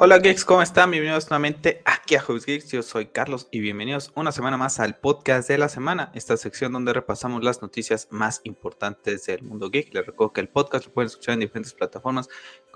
Hola 0.00 0.20
geeks, 0.20 0.44
¿cómo 0.44 0.62
están? 0.62 0.92
Bienvenidos 0.92 1.28
nuevamente 1.28 1.82
aquí 1.84 2.14
a 2.14 2.20
Hobbies 2.20 2.46
Geeks. 2.46 2.70
Yo 2.70 2.84
soy 2.84 3.06
Carlos 3.06 3.48
y 3.50 3.58
bienvenidos 3.58 4.12
una 4.14 4.30
semana 4.30 4.56
más 4.56 4.78
al 4.78 4.94
podcast 4.96 5.48
de 5.48 5.58
la 5.58 5.68
semana, 5.68 6.12
esta 6.14 6.36
sección 6.36 6.72
donde 6.72 6.92
repasamos 6.92 7.42
las 7.42 7.62
noticias 7.62 8.06
más 8.12 8.40
importantes 8.44 9.26
del 9.26 9.42
mundo 9.42 9.70
geek. 9.70 9.92
Les 9.92 10.06
recuerdo 10.06 10.32
que 10.32 10.40
el 10.40 10.50
podcast 10.50 10.86
lo 10.86 10.92
pueden 10.92 11.08
escuchar 11.08 11.34
en 11.34 11.40
diferentes 11.40 11.74
plataformas 11.74 12.28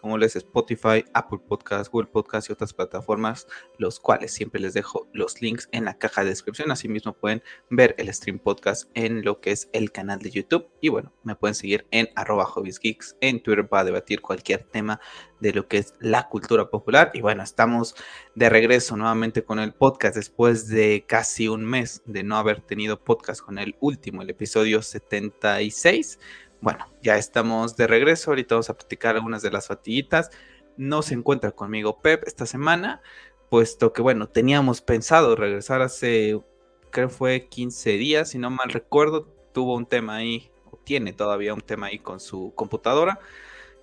como 0.03 0.19
les 0.19 0.35
Spotify, 0.35 1.05
Apple 1.15 1.39
Podcasts, 1.49 1.89
Google 1.89 2.11
Podcasts 2.11 2.51
y 2.51 2.53
otras 2.53 2.75
plataformas, 2.75 3.47
los 3.79 4.01
cuales 4.01 4.33
siempre 4.33 4.61
les 4.61 4.75
dejo 4.75 5.09
los 5.13 5.41
links 5.41 5.69
en 5.71 5.85
la 5.85 5.97
caja 5.97 6.25
de 6.25 6.31
descripción. 6.31 6.73
Asimismo 6.73 7.13
pueden 7.13 7.41
ver 7.71 7.95
el 7.99 8.13
stream 8.13 8.41
podcast 8.41 8.91
en 8.95 9.25
lo 9.25 9.41
que 9.41 9.53
es 9.53 9.71
el 9.73 9.93
canal 9.93 10.19
de 10.19 10.31
YouTube. 10.31 10.67
Y 10.81 10.89
bueno, 10.89 11.13
me 11.23 11.37
pueden 11.37 11.55
seguir 11.55 11.87
en 11.93 12.11
arroba 12.17 12.47
hobbiesgeeks 12.47 13.17
en 13.21 13.41
Twitter 13.41 13.69
para 13.69 13.85
debatir 13.85 14.21
cualquier 14.21 14.65
tema 14.65 15.01
de 15.39 15.53
lo 15.53 15.69
que 15.69 15.79
es 15.79 15.95
la 16.01 16.29
cultura 16.29 16.69
popular. 16.69 17.13
Y 17.15 17.21
bueno, 17.21 17.45
estamos 17.45 17.95
de 18.35 18.49
regreso 18.49 18.97
nuevamente 18.97 19.45
con 19.45 19.61
el 19.61 19.73
podcast 19.73 20.17
después 20.17 20.67
de 20.67 21.05
casi 21.07 21.47
un 21.47 21.65
mes 21.65 22.03
de 22.07 22.25
no 22.25 22.37
haber 22.37 22.61
tenido 22.61 23.03
podcast 23.05 23.41
con 23.41 23.59
el 23.59 23.77
último, 23.79 24.23
el 24.23 24.31
episodio 24.31 24.83
76 24.83 26.19
bueno, 26.63 26.87
ya 27.03 27.19
estamos 27.19 27.77
de 27.77 27.89
regreso. 27.89 28.31
Ahorita 28.31 28.55
vamos 28.55 28.71
a 28.71 28.75
platicar 28.75 29.17
algunas 29.17 29.43
de 29.43 29.51
las 29.51 29.67
fatiguitas. 29.67 30.31
No 30.77 31.03
se 31.03 31.15
encuentra 31.15 31.51
conmigo 31.51 32.01
Pep 32.01 32.23
esta 32.25 32.47
semana, 32.47 33.03
puesto 33.51 33.93
que, 33.93 34.01
bueno, 34.01 34.29
teníamos 34.29 34.81
pensado 34.81 35.35
regresar 35.35 35.83
hace, 35.83 36.41
creo 36.91 37.11
fue 37.11 37.49
15 37.49 37.91
días, 37.95 38.31
si 38.31 38.39
no 38.39 38.49
mal 38.49 38.71
recuerdo. 38.71 39.27
Tuvo 39.53 39.75
un 39.75 39.87
tema 39.87 40.17
ahí, 40.17 40.51
o 40.71 40.79
tiene 40.79 41.13
todavía 41.13 41.53
un 41.53 41.61
tema 41.61 41.89
ahí 41.89 41.99
con 41.99 42.21
su 42.21 42.55
computadora 42.55 43.19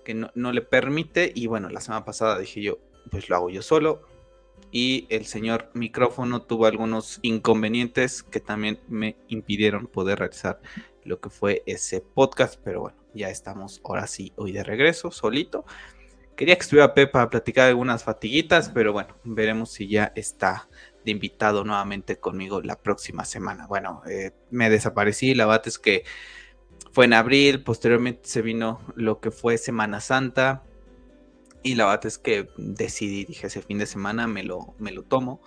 que 0.02 0.14
no, 0.14 0.30
no 0.34 0.50
le 0.50 0.62
permite. 0.62 1.30
Y 1.34 1.48
bueno, 1.48 1.68
la 1.68 1.82
semana 1.82 2.06
pasada 2.06 2.38
dije 2.38 2.62
yo, 2.62 2.78
pues 3.10 3.28
lo 3.28 3.36
hago 3.36 3.50
yo 3.50 3.60
solo. 3.60 4.02
Y 4.72 5.06
el 5.10 5.26
señor 5.26 5.70
micrófono 5.74 6.42
tuvo 6.42 6.64
algunos 6.64 7.18
inconvenientes 7.20 8.22
que 8.22 8.40
también 8.40 8.80
me 8.88 9.16
impidieron 9.28 9.86
poder 9.86 10.20
realizar 10.20 10.60
lo 11.04 11.20
que 11.20 11.30
fue 11.30 11.62
ese 11.66 12.00
podcast, 12.00 12.60
pero 12.62 12.80
bueno, 12.80 12.98
ya 13.14 13.28
estamos 13.30 13.80
ahora 13.84 14.06
sí 14.06 14.32
hoy 14.36 14.52
de 14.52 14.62
regreso, 14.62 15.10
solito. 15.10 15.64
Quería 16.36 16.56
que 16.56 16.62
estuviera 16.62 16.94
Pepe 16.94 17.12
para 17.12 17.28
platicar 17.28 17.68
algunas 17.68 18.04
fatiguitas, 18.04 18.70
pero 18.70 18.92
bueno, 18.92 19.14
veremos 19.24 19.70
si 19.72 19.88
ya 19.88 20.12
está 20.14 20.68
de 21.04 21.10
invitado 21.10 21.64
nuevamente 21.64 22.18
conmigo 22.18 22.62
la 22.62 22.80
próxima 22.80 23.24
semana. 23.24 23.66
Bueno, 23.66 24.02
eh, 24.08 24.32
me 24.50 24.70
desaparecí, 24.70 25.34
la 25.34 25.46
verdad 25.46 25.68
es 25.68 25.78
que 25.78 26.04
fue 26.92 27.04
en 27.04 27.12
abril, 27.12 27.62
posteriormente 27.62 28.22
se 28.24 28.42
vino 28.42 28.80
lo 28.96 29.20
que 29.20 29.30
fue 29.30 29.58
Semana 29.58 30.00
Santa, 30.00 30.62
y 31.62 31.74
la 31.74 31.86
verdad 31.86 32.06
es 32.06 32.18
que 32.18 32.48
decidí, 32.56 33.24
dije, 33.24 33.46
ese 33.46 33.62
fin 33.62 33.78
de 33.78 33.86
semana 33.86 34.26
me 34.26 34.42
lo, 34.42 34.74
me 34.78 34.92
lo 34.92 35.02
tomo 35.02 35.42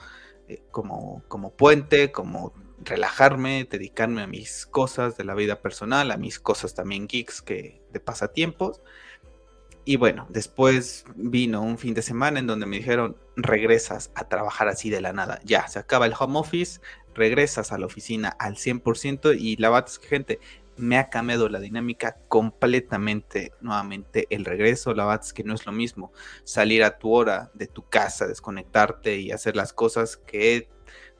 eh, 0.48 0.62
como, 0.72 1.24
como 1.28 1.52
puente, 1.52 2.12
como 2.12 2.54
relajarme, 2.80 3.68
dedicarme 3.70 4.22
a 4.22 4.28
mis 4.28 4.66
cosas 4.66 5.18
de 5.18 5.24
la 5.24 5.36
vida 5.36 5.62
personal, 5.62 6.12
a 6.12 6.18
mis 6.18 6.40
cosas 6.40 6.74
también 6.74 7.08
geeks 7.08 7.42
que 7.42 7.82
de 7.92 8.00
pasatiempos. 8.00 8.82
Y 9.86 9.98
bueno, 9.98 10.28
después 10.30 11.06
vino 11.16 11.62
un 11.62 11.78
fin 11.78 11.94
de 11.94 12.02
semana 12.02 12.40
en 12.40 12.48
donde 12.48 12.66
me 12.66 12.78
dijeron, 12.78 13.18
regresas 13.36 14.12
a 14.16 14.30
trabajar 14.30 14.70
así 14.70 14.90
de 14.90 15.02
la 15.02 15.12
nada. 15.12 15.40
Ya, 15.44 15.68
se 15.68 15.80
acaba 15.80 16.06
el 16.06 16.14
home 16.18 16.40
office, 16.40 16.80
regresas 17.14 17.72
a 17.72 17.78
la 17.78 17.86
oficina 17.86 18.30
al 18.30 18.56
100% 18.56 19.38
y 19.38 19.58
la 19.58 19.70
verdad 19.70 19.90
es 19.90 20.00
que 20.00 20.08
gente, 20.08 20.40
me 20.78 20.98
ha 20.98 21.10
cambiado 21.10 21.50
la 21.50 21.60
dinámica 21.60 22.18
completamente 22.28 23.52
nuevamente 23.62 24.28
el 24.30 24.46
regreso. 24.46 24.94
La 24.94 25.06
verdad 25.06 25.26
es 25.26 25.34
que 25.34 25.44
no 25.44 25.53
es 25.53 25.66
lo 25.66 25.72
mismo 25.72 26.12
salir 26.44 26.84
a 26.84 26.97
tu 26.97 27.12
hora 27.12 27.52
de 27.53 27.68
tu 27.68 27.88
casa, 27.88 28.28
desconectarte 28.28 29.18
y 29.18 29.31
hacer 29.31 29.56
las 29.56 29.74
cosas 29.74 30.18
que 30.18 30.70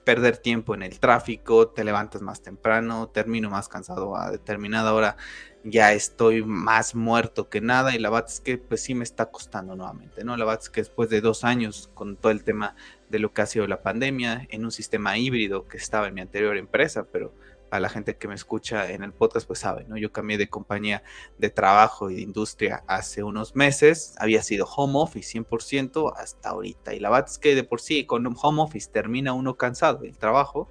perder 0.04 0.38
tiempo 0.38 0.76
en 0.76 0.84
el 0.84 1.00
tráfico, 1.00 1.70
te 1.70 1.84
levantas 1.84 2.22
más 2.22 2.42
temprano, 2.42 3.10
termino 3.10 3.50
más 3.50 3.70
cansado 3.70 4.16
a 4.16 4.32
determinada 4.32 4.94
hora, 4.94 5.18
ya 5.64 5.94
estoy 5.94 6.44
más 6.44 6.94
muerto 6.94 7.50
que 7.50 7.62
nada 7.62 7.96
y 7.96 8.00
la 8.00 8.10
verdad 8.10 8.30
es 8.30 8.42
que 8.42 8.58
pues 8.58 8.82
sí 8.82 8.96
me 8.96 9.04
está 9.04 9.28
costando 9.28 9.76
nuevamente, 9.76 10.24
¿no? 10.24 10.36
La 10.36 10.46
verdad 10.46 10.62
es 10.62 10.70
que 10.70 10.82
después 10.82 11.10
de 11.10 11.22
dos 11.22 11.44
años 11.44 11.90
con 11.94 12.18
todo 12.18 12.32
el 12.32 12.44
tema 12.44 12.76
de 13.10 13.20
lo 13.20 13.32
que 13.34 13.42
ha 13.42 13.46
sido 13.46 13.66
la 13.68 13.82
pandemia, 13.82 14.46
en 14.50 14.66
un 14.66 14.72
sistema 14.72 15.18
híbrido 15.18 15.68
que 15.68 15.78
estaba 15.78 16.08
en 16.08 16.16
mi 16.16 16.22
anterior 16.22 16.58
empresa, 16.58 17.06
pero 17.12 17.34
a 17.74 17.80
la 17.80 17.90
gente 17.90 18.18
que 18.18 18.28
me 18.28 18.36
escucha 18.36 18.92
en 18.92 19.02
el 19.02 19.14
podcast, 19.14 19.48
pues 19.48 19.58
sabe, 19.58 19.84
¿no? 19.86 19.98
Yo 19.98 20.12
cambié 20.12 20.38
de 20.38 20.48
compañía 20.48 21.02
de 21.40 21.50
trabajo 21.50 22.12
y 22.12 22.16
de 22.16 22.22
industria 22.22 22.84
hace 22.86 23.24
unos 23.24 23.56
meses, 23.56 24.14
había 24.20 24.44
sido 24.44 24.68
home 24.68 24.94
office 24.98 25.40
100% 25.40 26.14
hasta 26.16 26.50
ahorita. 26.50 26.94
Y 26.94 27.00
la 27.00 27.10
verdad 27.10 27.28
es 27.32 27.40
que 27.40 27.56
de 27.56 27.64
por 27.64 27.82
sí 27.82 28.06
con 28.06 28.28
un 28.28 28.38
home 28.40 28.62
office 28.62 28.92
termina 28.92 29.34
uno 29.34 29.58
cansado 29.58 30.04
del 30.04 30.16
trabajo. 30.20 30.70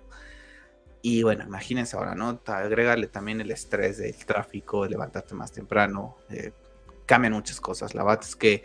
Y 1.02 1.24
bueno, 1.24 1.42
imagínense 1.42 1.96
ahora, 1.96 2.14
¿no? 2.14 2.40
Agregarle 2.46 3.08
también 3.08 3.40
el 3.40 3.50
estrés 3.50 3.98
del 3.98 4.24
tráfico, 4.24 4.86
levantarte 4.86 5.34
más 5.34 5.50
temprano, 5.50 6.18
eh, 6.30 6.52
cambian 7.04 7.32
muchas 7.32 7.60
cosas. 7.60 7.96
La 7.96 8.04
verdad 8.04 8.24
es 8.24 8.36
que 8.36 8.62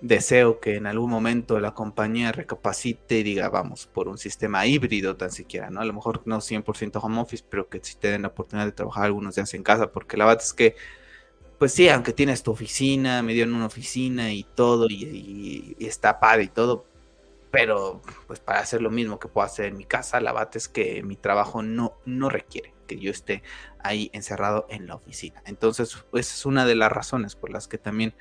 deseo 0.00 0.60
que 0.60 0.76
en 0.76 0.86
algún 0.86 1.10
momento 1.10 1.58
la 1.60 1.74
compañía 1.74 2.32
recapacite 2.32 3.18
y 3.18 3.22
diga, 3.22 3.48
vamos, 3.48 3.86
por 3.86 4.08
un 4.08 4.18
sistema 4.18 4.66
híbrido 4.66 5.16
tan 5.16 5.30
siquiera, 5.32 5.70
¿no? 5.70 5.80
A 5.80 5.84
lo 5.84 5.92
mejor 5.92 6.22
no 6.26 6.40
100% 6.40 7.00
home 7.02 7.20
office, 7.20 7.44
pero 7.48 7.68
que 7.68 7.80
si 7.82 7.96
te 7.96 8.08
den 8.08 8.22
la 8.22 8.28
oportunidad 8.28 8.66
de 8.66 8.72
trabajar 8.72 9.04
algunos 9.04 9.36
días 9.36 9.52
en 9.54 9.62
casa, 9.62 9.92
porque 9.92 10.16
la 10.16 10.26
verdad 10.26 10.42
es 10.42 10.52
que, 10.52 10.76
pues 11.58 11.72
sí, 11.72 11.88
aunque 11.88 12.12
tienes 12.12 12.42
tu 12.42 12.50
oficina, 12.52 13.22
me 13.22 13.32
dieron 13.32 13.54
una 13.54 13.66
oficina 13.66 14.32
y 14.32 14.44
todo, 14.44 14.86
y, 14.90 15.76
está 15.80 16.20
padre 16.20 16.44
y 16.44 16.48
todo, 16.48 16.86
pero 17.50 18.02
pues 18.26 18.40
para 18.40 18.60
hacer 18.60 18.82
lo 18.82 18.90
mismo 18.90 19.18
que 19.18 19.28
puedo 19.28 19.46
hacer 19.46 19.66
en 19.66 19.76
mi 19.78 19.84
casa, 19.84 20.20
la 20.20 20.32
verdad 20.32 20.56
es 20.56 20.68
que 20.68 21.02
mi 21.02 21.16
trabajo 21.16 21.62
no, 21.62 21.94
no 22.04 22.28
requiere 22.28 22.74
que 22.86 22.98
yo 22.98 23.10
esté 23.10 23.42
ahí 23.80 24.10
encerrado 24.12 24.66
en 24.70 24.86
la 24.86 24.94
oficina. 24.94 25.42
Entonces, 25.44 25.96
esa 26.12 26.34
es 26.34 26.46
una 26.46 26.64
de 26.64 26.74
las 26.74 26.90
razones 26.90 27.36
por 27.36 27.50
las 27.50 27.68
que 27.68 27.78
también 27.78 28.14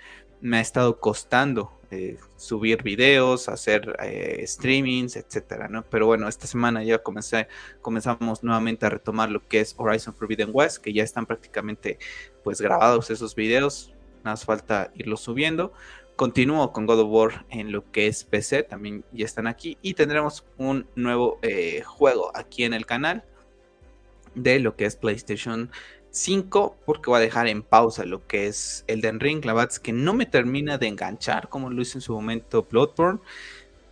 me 0.46 0.58
ha 0.58 0.62
estado 0.62 1.00
costando 1.00 1.72
eh, 1.90 2.20
subir 2.38 2.84
videos, 2.84 3.50
hacer 3.50 3.96
eh, 4.04 4.44
streamings, 4.46 5.16
etcétera, 5.16 5.68
¿no? 5.68 5.84
Pero 5.90 6.06
bueno, 6.06 6.28
esta 6.28 6.46
semana 6.46 6.84
ya 6.84 7.00
comencé, 7.00 7.48
comenzamos 7.82 8.44
nuevamente 8.44 8.86
a 8.86 8.90
retomar 8.90 9.32
lo 9.32 9.48
que 9.48 9.62
es 9.62 9.74
Horizon 9.76 10.14
Forbidden 10.14 10.52
West, 10.54 10.84
que 10.84 10.94
ya 10.94 11.04
están 11.04 11.26
prácticamente 11.26 11.98
pues 12.44 12.62
grabados 12.62 13.10
esos 13.10 13.34
videos, 13.34 13.92
nada 14.18 14.34
más 14.34 14.46
falta 14.46 14.92
irlos 14.94 15.22
subiendo. 15.22 15.74
Continúo 16.16 16.72
con 16.72 16.86
God 16.86 17.00
of 17.00 17.10
War 17.10 17.46
en 17.50 17.72
lo 17.72 17.92
que 17.92 18.06
es 18.06 18.24
PC, 18.24 18.62
también 18.62 19.04
ya 19.12 19.26
están 19.26 19.48
aquí 19.48 19.80
y 19.82 19.96
tendremos 19.96 20.46
un 20.58 20.88
nuevo 20.96 21.40
eh, 21.42 21.82
juego 21.82 22.30
aquí 22.36 22.66
en 22.66 22.76
el 22.76 22.86
canal 22.86 23.24
de 24.36 24.60
lo 24.60 24.76
que 24.76 24.86
es 24.86 24.96
PlayStation 24.96 25.72
5 26.16 26.78
porque 26.86 27.10
voy 27.10 27.18
a 27.18 27.22
dejar 27.22 27.48
en 27.48 27.62
pausa 27.62 28.06
lo 28.06 28.26
que 28.26 28.48
es 28.48 28.86
Elden 28.88 29.20
Ring. 29.20 29.44
La 29.44 29.54
verdad 29.54 29.72
es 29.72 29.80
que 29.80 29.92
no 29.92 30.14
me 30.14 30.26
termina 30.26 30.78
de 30.78 30.88
enganchar 30.88 31.50
como 31.50 31.70
lo 31.70 31.82
hizo 31.82 31.98
en 31.98 32.02
su 32.02 32.14
momento 32.14 32.66
Bloodborne. 32.70 33.20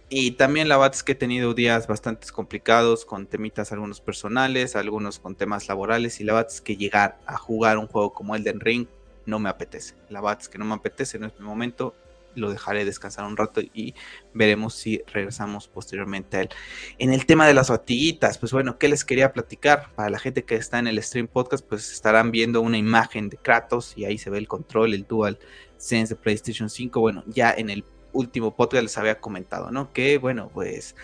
Y 0.09 0.31
también 0.31 0.69
la 0.69 0.77
verdad 0.77 0.97
que 0.99 1.13
he 1.13 1.15
tenido 1.15 1.53
días 1.53 1.87
bastante 1.87 2.29
complicados 2.31 3.03
con 3.03 3.25
temitas 3.25 3.71
algunos 3.71 3.99
personales, 3.99 4.75
algunos 4.75 5.19
con 5.19 5.35
temas 5.35 5.67
laborales. 5.67 6.21
Y 6.21 6.23
la 6.23 6.33
verdad 6.33 6.51
es 6.51 6.61
que 6.61 6.77
llegar 6.77 7.17
a 7.25 7.37
jugar 7.37 7.77
un 7.77 7.87
juego 7.87 8.13
como 8.13 8.35
Elden 8.35 8.59
Ring 8.59 8.87
no 9.25 9.39
me 9.39 9.49
apetece. 9.49 9.95
La 10.09 10.21
verdad 10.21 10.39
es 10.41 10.49
que 10.49 10.57
no 10.57 10.65
me 10.65 10.75
apetece, 10.75 11.19
no 11.19 11.27
es 11.27 11.33
mi 11.39 11.45
momento 11.45 11.95
lo 12.35 12.51
dejaré 12.51 12.85
descansar 12.85 13.25
un 13.25 13.37
rato 13.37 13.61
y 13.61 13.95
veremos 14.33 14.73
si 14.75 15.01
regresamos 15.07 15.67
posteriormente 15.67 16.37
a 16.37 16.41
él. 16.41 16.49
En 16.97 17.13
el 17.13 17.25
tema 17.25 17.47
de 17.47 17.53
las 17.53 17.67
fatiguitas, 17.67 18.37
pues 18.37 18.51
bueno, 18.51 18.77
¿qué 18.77 18.87
les 18.87 19.05
quería 19.05 19.33
platicar? 19.33 19.91
Para 19.95 20.09
la 20.09 20.19
gente 20.19 20.43
que 20.43 20.55
está 20.55 20.79
en 20.79 20.87
el 20.87 21.01
stream 21.01 21.27
podcast, 21.27 21.65
pues 21.67 21.91
estarán 21.91 22.31
viendo 22.31 22.61
una 22.61 22.77
imagen 22.77 23.29
de 23.29 23.37
Kratos 23.37 23.93
y 23.97 24.05
ahí 24.05 24.17
se 24.17 24.29
ve 24.29 24.37
el 24.37 24.47
control, 24.47 24.93
el 24.93 25.05
Dual 25.07 25.39
Sense 25.77 26.15
de 26.15 26.21
PlayStation 26.21 26.69
5. 26.69 26.99
Bueno, 26.99 27.23
ya 27.27 27.51
en 27.51 27.69
el 27.69 27.83
último 28.11 28.55
podcast 28.55 28.83
les 28.83 28.97
había 28.97 29.19
comentado, 29.19 29.71
¿no? 29.71 29.91
Que 29.93 30.17
bueno, 30.17 30.49
pues... 30.53 30.95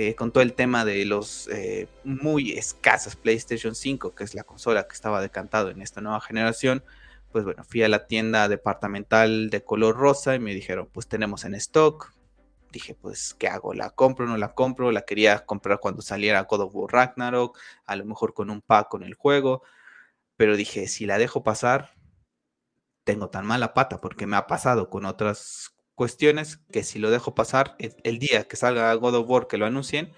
Eh, 0.00 0.14
con 0.14 0.30
todo 0.30 0.44
el 0.44 0.52
tema 0.52 0.84
de 0.84 1.04
los 1.04 1.48
eh, 1.48 1.88
muy 2.04 2.52
escasas 2.52 3.16
PlayStation 3.16 3.74
5, 3.74 4.14
que 4.14 4.22
es 4.22 4.32
la 4.32 4.44
consola 4.44 4.86
que 4.86 4.94
estaba 4.94 5.20
decantado 5.20 5.70
en 5.70 5.82
esta 5.82 6.00
nueva 6.00 6.20
generación, 6.20 6.84
pues 7.32 7.44
bueno, 7.44 7.64
fui 7.64 7.82
a 7.82 7.88
la 7.88 8.06
tienda 8.06 8.48
departamental 8.48 9.50
de 9.50 9.62
color 9.62 9.96
rosa 9.96 10.34
y 10.34 10.38
me 10.38 10.54
dijeron, 10.54 10.88
pues 10.92 11.08
tenemos 11.08 11.44
en 11.44 11.54
stock. 11.54 12.12
Dije, 12.72 12.94
pues, 12.94 13.34
¿qué 13.34 13.48
hago? 13.48 13.72
¿La 13.74 13.90
compro 13.90 14.26
o 14.26 14.28
no 14.28 14.36
la 14.36 14.54
compro? 14.54 14.92
La 14.92 15.02
quería 15.02 15.44
comprar 15.46 15.80
cuando 15.80 16.02
saliera 16.02 16.42
God 16.42 16.60
of 16.62 16.74
War 16.74 16.92
Ragnarok, 16.92 17.58
a 17.86 17.96
lo 17.96 18.04
mejor 18.04 18.34
con 18.34 18.50
un 18.50 18.60
pack 18.60 18.88
con 18.88 19.02
el 19.02 19.14
juego. 19.14 19.62
Pero 20.36 20.56
dije, 20.56 20.86
si 20.86 21.06
la 21.06 21.18
dejo 21.18 21.42
pasar, 21.42 21.94
tengo 23.04 23.30
tan 23.30 23.46
mala 23.46 23.74
pata, 23.74 24.00
porque 24.00 24.26
me 24.26 24.36
ha 24.36 24.46
pasado 24.46 24.90
con 24.90 25.06
otras 25.06 25.74
cuestiones 25.94 26.58
que 26.70 26.84
si 26.84 26.98
lo 26.98 27.10
dejo 27.10 27.34
pasar, 27.34 27.74
el, 27.78 28.18
día 28.18 28.44
que 28.46 28.56
salga 28.56 28.92
God 28.94 29.16
of 29.16 29.28
War, 29.28 29.46
que 29.48 29.56
lo 29.58 29.66
anuncien, 29.66 30.12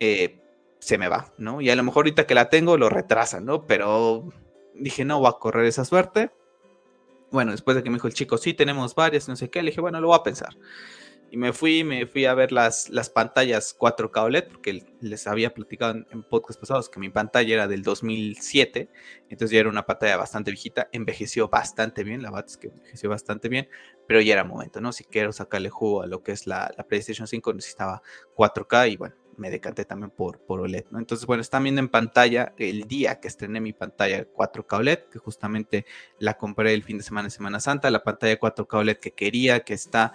eh, 0.00 0.40
se 0.80 0.98
me 0.98 1.08
va, 1.08 1.32
¿no? 1.38 1.60
Y 1.60 1.70
a 1.70 1.76
lo 1.76 1.82
mejor 1.82 2.00
ahorita 2.00 2.26
que 2.26 2.34
la 2.34 2.50
tengo 2.50 2.76
lo 2.76 2.90
retrasan, 2.90 3.46
¿no? 3.46 3.66
Pero 3.66 4.32
dije, 4.74 5.04
no 5.04 5.18
voy 5.20 5.28
a 5.28 5.38
correr 5.38 5.66
esa 5.66 5.84
suerte. 5.84 6.30
Bueno, 7.30 7.52
después 7.52 7.76
de 7.76 7.82
que 7.82 7.90
me 7.90 7.96
dijo 7.96 8.06
el 8.06 8.14
chico, 8.14 8.38
sí, 8.38 8.54
tenemos 8.54 8.94
varias, 8.94 9.28
no 9.28 9.36
sé 9.36 9.50
qué, 9.50 9.62
le 9.62 9.70
dije, 9.70 9.80
bueno, 9.80 10.00
lo 10.00 10.08
voy 10.08 10.18
a 10.18 10.22
pensar. 10.22 10.56
Y 11.30 11.36
me 11.36 11.52
fui, 11.52 11.82
me 11.82 12.06
fui 12.06 12.26
a 12.26 12.34
ver 12.34 12.52
las, 12.52 12.90
las 12.90 13.10
pantallas 13.10 13.76
4K 13.76 14.22
OLED, 14.22 14.48
porque 14.52 14.86
les 15.00 15.26
había 15.26 15.52
platicado 15.52 16.04
en, 16.08 16.22
podcast 16.22 16.60
pasados 16.60 16.88
que 16.88 17.00
mi 17.00 17.08
pantalla 17.08 17.54
era 17.54 17.66
del 17.66 17.82
2007, 17.82 18.88
entonces 19.30 19.50
ya 19.50 19.58
era 19.58 19.68
una 19.68 19.84
pantalla 19.84 20.16
bastante 20.16 20.52
viejita, 20.52 20.88
envejeció 20.92 21.48
bastante 21.48 22.04
bien, 22.04 22.22
la 22.22 22.30
verdad 22.30 22.46
que 22.60 22.68
envejeció 22.68 23.10
bastante 23.10 23.48
bien, 23.48 23.68
pero 24.06 24.20
ya 24.20 24.34
era 24.34 24.44
momento, 24.44 24.80
¿no? 24.80 24.92
Si 24.92 25.02
quiero 25.02 25.32
sacarle 25.32 25.70
jugo 25.70 26.02
a 26.02 26.06
lo 26.06 26.22
que 26.22 26.30
es 26.30 26.46
la, 26.46 26.72
la 26.76 26.84
PlayStation 26.86 27.26
5, 27.26 27.52
necesitaba 27.54 28.00
4K 28.36 28.92
y 28.92 28.96
bueno, 28.96 29.16
me 29.36 29.50
decanté 29.50 29.84
también 29.84 30.10
por, 30.10 30.38
por 30.40 30.60
OLED, 30.60 30.86
¿no? 30.90 30.98
Entonces, 30.98 31.26
bueno, 31.26 31.40
están 31.40 31.62
viendo 31.62 31.80
en 31.80 31.88
pantalla 31.88 32.54
el 32.58 32.84
día 32.84 33.20
que 33.20 33.28
estrené 33.28 33.60
mi 33.60 33.72
pantalla 33.72 34.26
4K 34.32 34.78
OLED, 34.78 34.98
que 35.10 35.18
justamente 35.18 35.86
la 36.18 36.34
compré 36.34 36.74
el 36.74 36.82
fin 36.82 36.98
de 36.98 37.04
semana 37.04 37.26
de 37.26 37.30
Semana 37.30 37.60
Santa, 37.60 37.90
la 37.90 38.02
pantalla 38.02 38.38
4K 38.38 38.78
OLED 38.78 38.96
que 38.98 39.12
quería, 39.12 39.60
que 39.60 39.74
está 39.74 40.12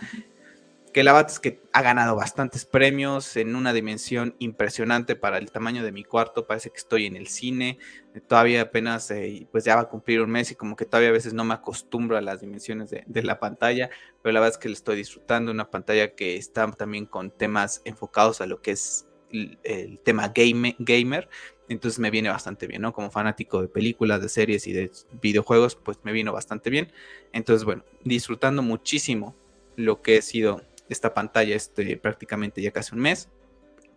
que 0.92 1.04
la 1.04 1.14
verdad 1.14 1.32
es 1.32 1.40
que 1.40 1.62
ha 1.72 1.82
ganado 1.82 2.16
bastantes 2.16 2.66
premios 2.66 3.38
en 3.38 3.56
una 3.56 3.74
dimensión 3.74 4.36
impresionante 4.40 5.16
para 5.16 5.38
el 5.38 5.52
tamaño 5.52 5.84
de 5.84 5.92
mi 5.92 6.04
cuarto. 6.04 6.48
Parece 6.48 6.72
que 6.72 6.78
estoy 6.78 7.06
en 7.06 7.16
el 7.16 7.28
cine. 7.28 7.78
Todavía 8.28 8.62
apenas, 8.62 9.12
eh, 9.12 9.48
pues 9.52 9.64
ya 9.64 9.76
va 9.76 9.84
a 9.84 9.90
cumplir 9.90 10.22
un 10.22 10.32
mes 10.32 10.52
y 10.52 10.56
como 10.56 10.76
que 10.76 10.86
todavía 10.86 11.10
a 11.10 11.14
veces 11.14 11.34
no 11.34 11.44
me 11.44 11.54
acostumbro 11.54 12.18
a 12.18 12.22
las 12.22 12.42
dimensiones 12.42 12.90
de, 12.90 13.24
la 13.24 13.40
pantalla, 13.40 13.90
pero 14.22 14.34
la 14.34 14.40
verdad 14.40 14.56
es 14.56 14.58
que 14.58 14.70
le 14.70 14.74
estoy 14.74 14.96
disfrutando. 14.96 15.52
Una 15.52 15.70
pantalla 15.70 16.16
que 16.16 16.38
está 16.38 16.70
también 16.72 17.06
con 17.06 17.32
temas 17.32 17.82
enfocados 17.86 18.42
a 18.42 18.48
lo 18.48 18.62
que 18.62 18.72
es 18.72 19.09
el, 19.32 20.00
tema 20.04 20.30
game, 20.30 20.76
gamer. 20.80 21.30
Entonces 21.68 22.00
me 22.00 22.10
viene 22.10 22.30
bastante 22.30 22.66
bien, 22.66 22.82
¿no? 22.82 22.94
Como 22.94 23.12
fanático 23.12 23.62
de 23.62 23.68
películas, 23.68 24.22
de 24.22 24.30
series 24.30 24.66
y 24.68 24.74
de 24.74 24.92
videojuegos, 25.22 25.76
pues 25.76 26.00
me 26.04 26.12
vino 26.12 26.34
bastante 26.34 26.70
bien. 26.70 26.92
Entonces, 27.32 27.64
bueno, 27.64 27.84
disfrutando 28.04 28.62
muchísimo 28.62 29.36
lo 29.76 30.02
que 30.02 30.18
he 30.18 30.22
sido 30.22 30.62
esta 30.90 31.14
pantalla 31.14 31.56
este, 31.56 31.98
prácticamente 31.98 32.62
ya 32.62 32.72
casi 32.72 32.96
un 32.96 33.02
mes. 33.02 33.30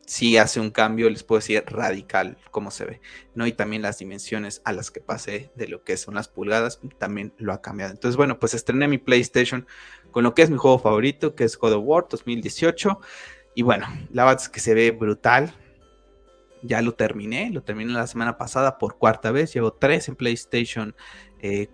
Si 0.05 0.37
hace 0.37 0.59
un 0.61 0.71
cambio, 0.71 1.09
les 1.09 1.23
puedo 1.23 1.39
decir 1.39 1.65
radical 1.67 2.37
como 2.51 2.71
se 2.71 2.85
ve, 2.85 3.01
¿no? 3.35 3.47
Y 3.47 3.53
también 3.53 3.83
las 3.83 3.99
dimensiones 3.99 4.61
a 4.65 4.73
las 4.73 4.91
que 4.91 5.01
pasé 5.01 5.51
de 5.55 5.69
lo 5.69 5.85
que 5.85 5.97
son 5.97 6.15
las 6.15 6.29
pulgadas, 6.29 6.81
también 6.99 7.33
lo 7.39 7.53
ha 7.53 7.63
cambiado. 7.63 7.93
Entonces, 7.93 8.17
bueno, 8.17 8.39
pues 8.39 8.53
estrené 8.53 8.89
mi 8.89 8.99
PlayStation 8.99 9.67
con 10.11 10.25
lo 10.25 10.35
que 10.35 10.43
es 10.43 10.51
mi 10.51 10.59
juego 10.59 10.79
favorito, 10.81 11.35
que 11.35 11.45
es 11.45 11.57
God 11.57 11.75
of 11.75 11.85
War 11.85 12.07
2018. 12.11 13.01
Y 13.55 13.63
bueno, 13.63 13.87
la 14.11 14.25
verdad 14.25 14.43
es 14.43 14.49
que 14.49 14.61
se 14.61 14.75
ve 14.75 14.91
brutal. 14.91 15.55
Ya 16.65 16.81
lo 16.81 16.95
terminé, 16.95 17.51
lo 17.51 17.63
terminé 17.63 17.93
la 17.93 18.07
semana 18.07 18.39
pasada 18.39 18.79
por 18.79 18.97
cuarta 18.97 19.33
vez. 19.33 19.53
Llevo 19.53 19.73
tres 19.73 20.09
en 20.09 20.15
PlayStation 20.15 20.95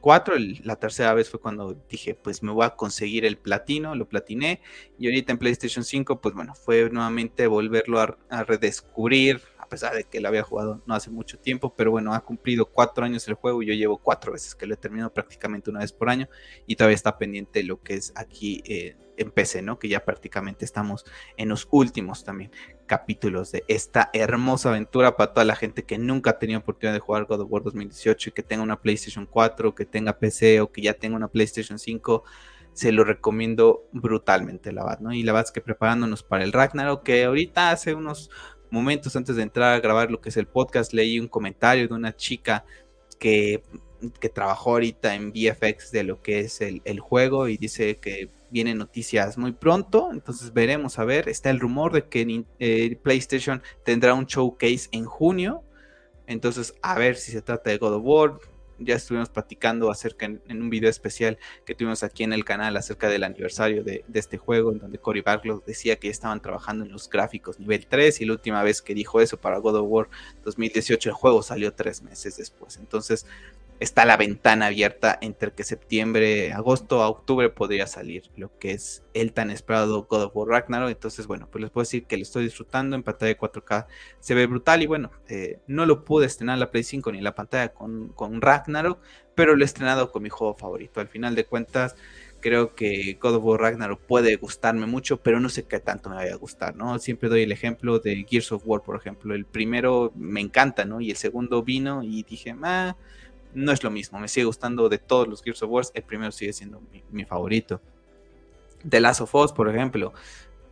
4. 0.01 0.37
Eh, 0.37 0.61
la 0.65 0.77
tercera 0.77 1.13
vez 1.13 1.29
fue 1.29 1.41
cuando 1.41 1.75
dije, 1.91 2.15
pues 2.15 2.43
me 2.43 2.53
voy 2.53 2.65
a 2.65 2.71
conseguir 2.71 3.27
el 3.27 3.37
platino, 3.37 3.95
lo 3.95 4.09
platiné. 4.09 4.61
Y 4.99 5.07
ahorita 5.07 5.33
en 5.33 5.39
PlayStation 5.39 5.85
5, 5.85 6.21
pues 6.23 6.35
bueno, 6.35 6.55
fue 6.55 6.89
nuevamente 6.91 7.47
volverlo 7.47 8.01
a, 8.01 8.45
redescubrir, 8.45 9.43
a 9.59 9.69
pesar 9.69 9.95
de 9.95 10.05
que 10.05 10.21
lo 10.21 10.29
había 10.29 10.43
jugado 10.43 10.83
no 10.87 10.95
hace 10.95 11.11
mucho 11.11 11.39
tiempo, 11.39 11.75
pero 11.77 11.91
bueno, 11.91 12.15
ha 12.15 12.25
cumplido 12.25 12.65
cuatro 12.65 13.05
años 13.05 13.29
el 13.29 13.35
juego 13.35 13.63
y 13.63 13.67
yo 13.67 13.75
llevo 13.75 13.99
cuatro 13.99 14.33
veces 14.33 14.55
que 14.55 14.67
lo 14.67 14.73
he 14.73 14.79
terminado 14.79 15.13
prácticamente 15.13 15.69
una 15.69 15.81
vez 15.81 15.93
por 15.93 16.09
año 16.09 16.29
y 16.67 16.77
todavía 16.77 16.95
está 16.95 17.19
pendiente 17.19 17.63
lo 17.63 17.83
que 17.83 17.95
es 17.95 18.13
aquí 18.17 18.63
eh, 18.65 18.97
en 19.19 19.31
PC, 19.31 19.62
¿no? 19.62 19.79
Que 19.79 19.88
ya 19.88 20.05
prácticamente 20.05 20.65
estamos 20.65 21.05
en 21.37 21.49
los 21.49 21.69
últimos 21.70 22.25
también 22.25 22.50
capítulos 22.87 23.53
de 23.53 23.65
esta 23.69 24.11
hermosa 24.12 24.70
aventura 24.70 25.17
para 25.17 25.32
toda 25.32 25.44
la 25.44 25.56
gente 25.56 25.85
que 25.85 25.99
nunca 25.99 26.31
ha 26.31 26.38
tenido 26.38 26.61
oportunidad 26.61 26.94
de 26.94 27.00
jugar 27.00 27.26
God 27.26 27.43
of 27.43 27.50
War 27.50 27.62
2018 27.62 28.31
y 28.31 28.32
que 28.32 28.43
tenga 28.43 28.62
una 28.62 28.81
PlayStation 28.81 29.26
4, 29.26 29.75
que 29.75 29.85
tenga 29.85 30.19
PC 30.19 30.61
o 30.61 30.73
que 30.73 30.82
ya 30.82 30.94
tenga 30.94 31.17
una 31.17 31.29
PlayStation 31.29 31.79
5 31.79 32.25
se 32.79 32.93
lo 32.93 33.03
recomiendo 33.03 33.88
brutalmente, 33.91 34.70
la 34.70 34.85
verdad, 34.85 35.00
¿no? 35.00 35.12
Y 35.12 35.25
la 35.25 35.32
verdad 35.32 35.49
es 35.49 35.53
que 35.53 35.61
preparándonos 35.61 36.23
para 36.23 36.44
el 36.44 36.53
Ragnarok, 36.53 37.03
que 37.03 37.25
ahorita 37.25 37.73
hace 37.73 37.93
unos 37.93 38.31
momentos 38.70 39.17
antes 39.17 39.35
de 39.35 39.43
entrar 39.43 39.75
a 39.75 39.81
grabar 39.81 40.12
lo 40.12 40.20
que 40.20 40.29
es 40.29 40.37
el 40.37 40.47
podcast, 40.47 40.93
leí 40.93 41.19
un 41.19 41.26
comentario 41.26 41.88
de 41.88 41.94
una 41.94 42.15
chica 42.15 42.65
que, 43.19 43.65
que 44.20 44.29
trabajó 44.29 44.70
ahorita 44.70 45.17
en 45.17 45.32
VFX 45.32 45.91
de 45.91 46.05
lo 46.05 46.23
que 46.23 46.38
es 46.38 46.61
el, 46.61 46.81
el 46.85 47.00
juego 47.00 47.49
y 47.49 47.56
dice 47.56 47.97
que 47.97 48.31
vienen 48.50 48.79
noticias 48.79 49.37
muy 49.39 49.53
pronto, 49.53 50.11
entonces 50.12 50.53
veremos 50.53 50.99
a 50.99 51.05
ver. 51.05 51.29
Está 51.29 51.50
el 51.50 51.61
rumor 51.61 51.93
de 51.93 52.06
que 52.06 52.45
eh, 52.59 52.97
PlayStation 53.03 53.62
tendrá 53.85 54.15
un 54.15 54.27
showcase 54.27 54.89
en 54.93 55.05
junio, 55.05 55.62
entonces 56.27 56.75
a 56.83 56.99
ver 56.99 57.17
si 57.17 57.33
se 57.33 57.43
trata 57.43 57.71
de 57.71 57.79
God 57.79 57.95
of 57.95 58.03
War. 58.05 58.39
Ya 58.81 58.95
estuvimos 58.95 59.29
platicando 59.29 59.91
acerca 59.91 60.27
en, 60.27 60.41
un 60.49 60.71
video 60.71 60.89
especial 60.89 61.37
que 61.67 61.75
tuvimos 61.75 62.05
aquí 62.05 62.23
en 62.23 62.33
el 62.33 62.45
canal 62.45 62.77
acerca 62.77 63.09
del 63.09 63.25
aniversario 63.25 63.83
de, 63.83 64.05
este 64.15 64.39
juego, 64.39 64.71
en 64.71 64.79
donde 64.79 64.99
Cory 64.99 65.21
Barlow 65.21 65.65
decía 65.67 65.97
que 65.97 66.06
ya 66.06 66.12
estaban 66.12 66.41
trabajando 66.41 66.85
en 66.85 66.93
los 66.93 67.11
gráficos 67.11 67.59
nivel 67.59 67.89
3 67.89 68.21
y 68.21 68.25
la 68.25 68.35
última 68.35 68.62
vez 68.62 68.81
que 68.81 68.94
dijo 68.94 69.21
eso 69.21 69.37
para 69.37 69.59
God 69.59 69.79
of 69.79 69.87
War 69.89 70.09
2018 70.44 71.09
el 71.09 71.15
juego 71.17 71.43
salió 71.43 71.73
tres 71.73 72.03
meses 72.03 72.37
después. 72.37 72.77
Entonces 72.77 73.27
está 73.81 74.05
la 74.05 74.17
ventana 74.17 74.67
abierta 74.67 75.19
entre 75.21 75.53
que 75.53 75.63
septiembre, 75.63 76.53
agosto 76.53 77.03
a 77.03 77.09
octubre 77.09 77.49
podría 77.49 77.87
salir 77.87 78.25
lo 78.37 78.57
que 78.59 78.73
es 78.73 79.05
el 79.15 79.33
tan 79.33 79.51
esperado 79.51 80.05
God 80.05 80.25
of 80.25 80.37
War 80.37 80.49
Ragnarok. 80.49 80.91
Entonces, 80.91 81.27
bueno, 81.27 81.49
pues 81.51 81.63
les 81.63 81.71
puedo 81.71 81.85
decir 81.85 82.05
que 82.07 82.17
lo 82.17 82.23
estoy 82.23 82.45
disfrutando 82.45 82.97
en 82.97 83.03
pantalla 83.03 83.29
de 83.29 83.39
4K. 83.39 83.87
Se 84.21 84.35
ve 84.35 84.47
brutal 84.47 84.83
y 84.83 84.87
bueno, 84.87 85.11
eh, 85.29 85.61
no 85.67 85.87
lo 85.87 86.05
pude 86.05 86.27
estrenar 86.27 86.55
en 86.55 86.61
la 86.61 86.71
Play 86.71 86.83
5 86.83 87.13
ni 87.13 87.19
en 87.19 87.25
la 87.25 87.35
pantalla 87.35 87.69
con, 87.69 88.09
con 88.09 88.41
Ragnarok, 88.41 88.99
pero 89.35 89.55
lo 89.55 89.63
he 89.63 89.67
estrenado 89.67 90.11
con 90.11 90.23
mi 90.23 90.29
juego 90.29 90.55
favorito. 90.55 91.01
Al 91.01 91.09
final 91.09 91.37
de 91.37 91.45
cuentas, 91.45 91.95
creo 92.41 92.75
que 92.75 93.17
God 93.21 93.37
of 93.37 93.45
War 93.45 93.61
Ragnarok 93.61 94.01
puede 94.01 94.35
gustarme 94.37 94.87
mucho, 94.87 95.23
pero 95.23 95.39
no 95.39 95.49
sé 95.49 95.67
qué 95.67 95.79
tanto 95.79 96.11
me 96.11 96.17
vaya 96.17 96.35
a 96.35 96.37
gustar, 96.37 96.75
¿no? 96.75 96.99
Siempre 96.99 97.29
doy 97.29 97.43
el 97.43 97.53
ejemplo 97.53 98.01
de 98.01 98.27
Gears 98.29 98.51
of 98.51 98.63
War, 98.67 98.83
por 98.83 98.97
ejemplo. 98.97 99.35
El 99.35 99.45
primero 99.45 100.13
me 100.17 100.41
encanta, 100.41 100.85
¿no? 100.85 101.01
Y 101.01 101.11
el 101.11 101.17
segundo 101.17 101.63
vino 101.63 102.03
y 102.03 102.25
dije, 102.25 102.57
ah 102.63 102.97
no 103.55 103.73
es 103.73 103.83
lo 103.83 103.91
mismo. 103.91 104.19
Me 104.19 104.29
sigue 104.29 104.47
gustando 104.47 104.89
de 104.89 104.99
todos 104.99 105.29
los 105.29 105.43
Gears 105.43 105.62
of 105.62 105.71
War. 105.71 105.85
El 105.95 106.03
primero 106.03 106.33
sigue 106.33 106.53
siendo 106.53 106.83
mi, 107.11 107.25
favorito. 107.25 107.81
The 108.89 109.00
Last 109.00 109.21
of 109.21 109.35
Us, 109.35 109.53
por 109.53 109.69
ejemplo. 109.69 110.12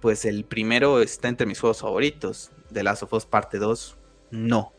Pues 0.00 0.25
el 0.25 0.44
primero 0.44 1.00
está 1.00 1.28
entre 1.28 1.46
mis 1.46 1.61
juegos 1.61 1.81
favoritos. 1.81 2.52
The 2.73 2.82
Last 2.82 3.02
of 3.02 3.12
Us 3.12 3.26
parte 3.26 3.58
2, 3.58 3.96
no. 4.31 4.73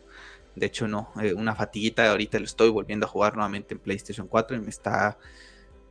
De 0.56 0.66
hecho, 0.66 0.88
no. 0.88 1.12
Eh, 1.22 1.34
una 1.34 1.56
fatiguita. 1.56 2.10
Ahorita 2.10 2.40
lo 2.40 2.45
estoy 2.45 2.69
volviendo 2.69 3.06
a 3.06 3.10
jugar 3.10 3.36
nuevamente 3.36 3.74
en 3.74 3.80
PlayStation 3.80 4.28
4 4.28 4.57
y 4.57 4.60
me 4.60 4.69
está. 4.69 5.18